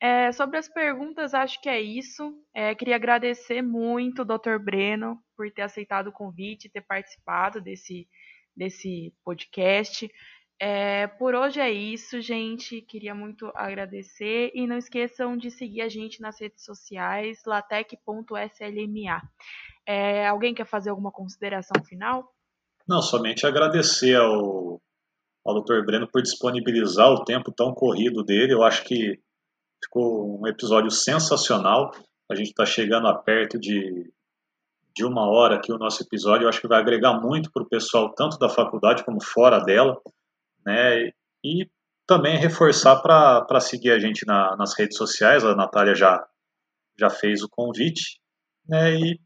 É, 0.00 0.32
sobre 0.32 0.58
as 0.58 0.66
perguntas, 0.66 1.34
acho 1.34 1.60
que 1.60 1.68
é 1.68 1.78
isso. 1.78 2.32
É, 2.54 2.74
queria 2.74 2.94
agradecer 2.94 3.60
muito 3.62 4.24
Dr. 4.24 4.58
Breno 4.58 5.18
por 5.36 5.50
ter 5.50 5.62
aceitado 5.62 6.06
o 6.06 6.12
convite, 6.12 6.70
ter 6.70 6.80
participado 6.80 7.60
desse, 7.60 8.08
desse 8.60 9.14
podcast. 9.24 10.06
É, 10.60 11.06
por 11.06 11.34
hoje 11.34 11.58
é 11.58 11.70
isso, 11.72 12.20
gente. 12.20 12.82
Queria 12.82 13.14
muito 13.14 13.50
agradecer 13.54 14.50
e 14.54 14.66
não 14.66 14.76
esqueçam 14.76 15.34
de 15.34 15.50
seguir 15.50 15.80
a 15.80 15.88
gente 15.88 16.20
nas 16.20 16.38
redes 16.38 16.62
sociais, 16.62 17.40
latec.slma. 17.46 19.22
É, 19.88 20.28
alguém 20.28 20.52
quer 20.52 20.66
fazer 20.66 20.90
alguma 20.90 21.10
consideração 21.10 21.82
final? 21.82 22.30
Não, 22.86 23.00
somente 23.00 23.46
agradecer 23.46 24.14
ao, 24.16 24.78
ao 25.42 25.62
Dr. 25.62 25.82
Breno 25.86 26.06
por 26.06 26.20
disponibilizar 26.20 27.10
o 27.10 27.24
tempo 27.24 27.50
tão 27.50 27.72
corrido 27.72 28.22
dele. 28.22 28.52
Eu 28.52 28.62
acho 28.62 28.84
que 28.84 29.18
ficou 29.82 30.38
um 30.38 30.46
episódio 30.46 30.90
sensacional. 30.90 31.92
A 32.30 32.34
gente 32.34 32.48
está 32.48 32.66
chegando 32.66 33.08
a 33.08 33.14
perto 33.16 33.58
de, 33.58 34.12
de 34.94 35.04
uma 35.04 35.28
hora 35.28 35.56
aqui 35.56 35.72
o 35.72 35.78
nosso 35.78 36.02
episódio. 36.02 36.44
Eu 36.44 36.48
acho 36.48 36.60
que 36.60 36.68
vai 36.68 36.80
agregar 36.80 37.20
muito 37.20 37.50
para 37.52 37.62
o 37.62 37.68
pessoal, 37.68 38.12
tanto 38.14 38.38
da 38.38 38.48
faculdade 38.48 39.04
como 39.04 39.22
fora 39.22 39.60
dela 39.60 40.00
né? 40.64 41.10
E 41.44 41.68
também 42.06 42.36
reforçar 42.36 42.96
para 43.00 43.60
seguir 43.60 43.92
a 43.92 43.98
gente 43.98 44.26
na, 44.26 44.56
nas 44.56 44.76
redes 44.78 44.96
sociais, 44.96 45.44
a 45.44 45.54
Natália 45.54 45.94
já, 45.94 46.26
já 46.98 47.08
fez 47.08 47.42
o 47.42 47.48
convite, 47.48 48.20
né? 48.66 48.94
E 48.94 49.20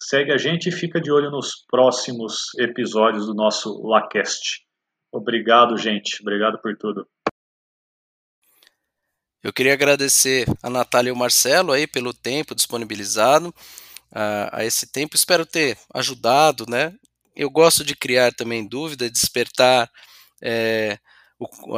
segue 0.00 0.32
a 0.32 0.38
gente 0.38 0.68
e 0.68 0.72
fica 0.72 1.00
de 1.00 1.10
olho 1.10 1.30
nos 1.30 1.64
próximos 1.68 2.54
episódios 2.58 3.26
do 3.26 3.34
nosso 3.34 3.80
LaCast. 3.82 4.64
Obrigado, 5.12 5.76
gente. 5.76 6.20
Obrigado 6.22 6.58
por 6.60 6.76
tudo. 6.76 7.06
Eu 9.42 9.52
queria 9.52 9.72
agradecer 9.72 10.46
a 10.62 10.70
Natália 10.70 11.10
e 11.10 11.12
o 11.12 11.16
Marcelo 11.16 11.72
aí 11.72 11.86
pelo 11.86 12.14
tempo 12.14 12.54
disponibilizado 12.54 13.52
a, 14.12 14.58
a 14.58 14.64
esse 14.64 14.86
tempo. 14.86 15.16
Espero 15.16 15.46
ter 15.46 15.78
ajudado, 15.94 16.66
né? 16.68 16.94
Eu 17.34 17.50
gosto 17.50 17.84
de 17.84 17.96
criar 17.96 18.32
também 18.32 18.66
dúvida, 18.66 19.10
despertar 19.10 19.90
é, 20.42 20.98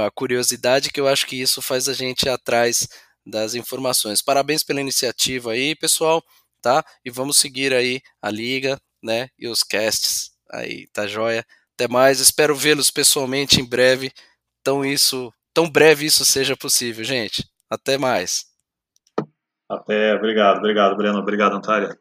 a 0.05 0.11
curiosidade, 0.11 0.91
que 0.91 1.01
eu 1.01 1.07
acho 1.07 1.27
que 1.27 1.41
isso 1.41 1.63
faz 1.63 1.89
a 1.89 1.95
gente 1.95 2.25
ir 2.25 2.29
atrás 2.29 2.89
das 3.25 3.55
informações. 3.55 4.21
Parabéns 4.21 4.63
pela 4.63 4.81
iniciativa 4.81 5.53
aí, 5.53 5.75
pessoal, 5.77 6.23
tá? 6.61 6.85
E 7.05 7.11
vamos 7.11 7.39
seguir 7.39 7.73
aí 7.73 8.01
a 8.21 8.31
liga, 8.31 8.79
né? 9.03 9.29
E 9.39 9.49
os 9.49 9.63
casts 9.63 10.33
aí, 10.51 10.87
tá 10.89 11.07
joia? 11.07 11.45
Até 11.75 11.89
mais, 11.89 12.21
espero 12.21 12.55
vê-los 12.55 12.91
pessoalmente 12.91 13.61
em 13.61 13.65
breve. 13.65 14.13
Tão 14.63 14.85
isso, 14.85 15.33
tão 15.53 15.69
breve 15.71 16.07
isso 16.07 16.25
seja 16.25 16.57
possível, 16.57 17.05
gente. 17.05 17.49
Até 17.71 17.97
mais. 17.97 18.47
Até, 19.69 20.15
obrigado, 20.15 20.59
obrigado, 20.59 20.97
Breno, 20.97 21.19
obrigado, 21.19 21.57
Antália. 21.57 21.99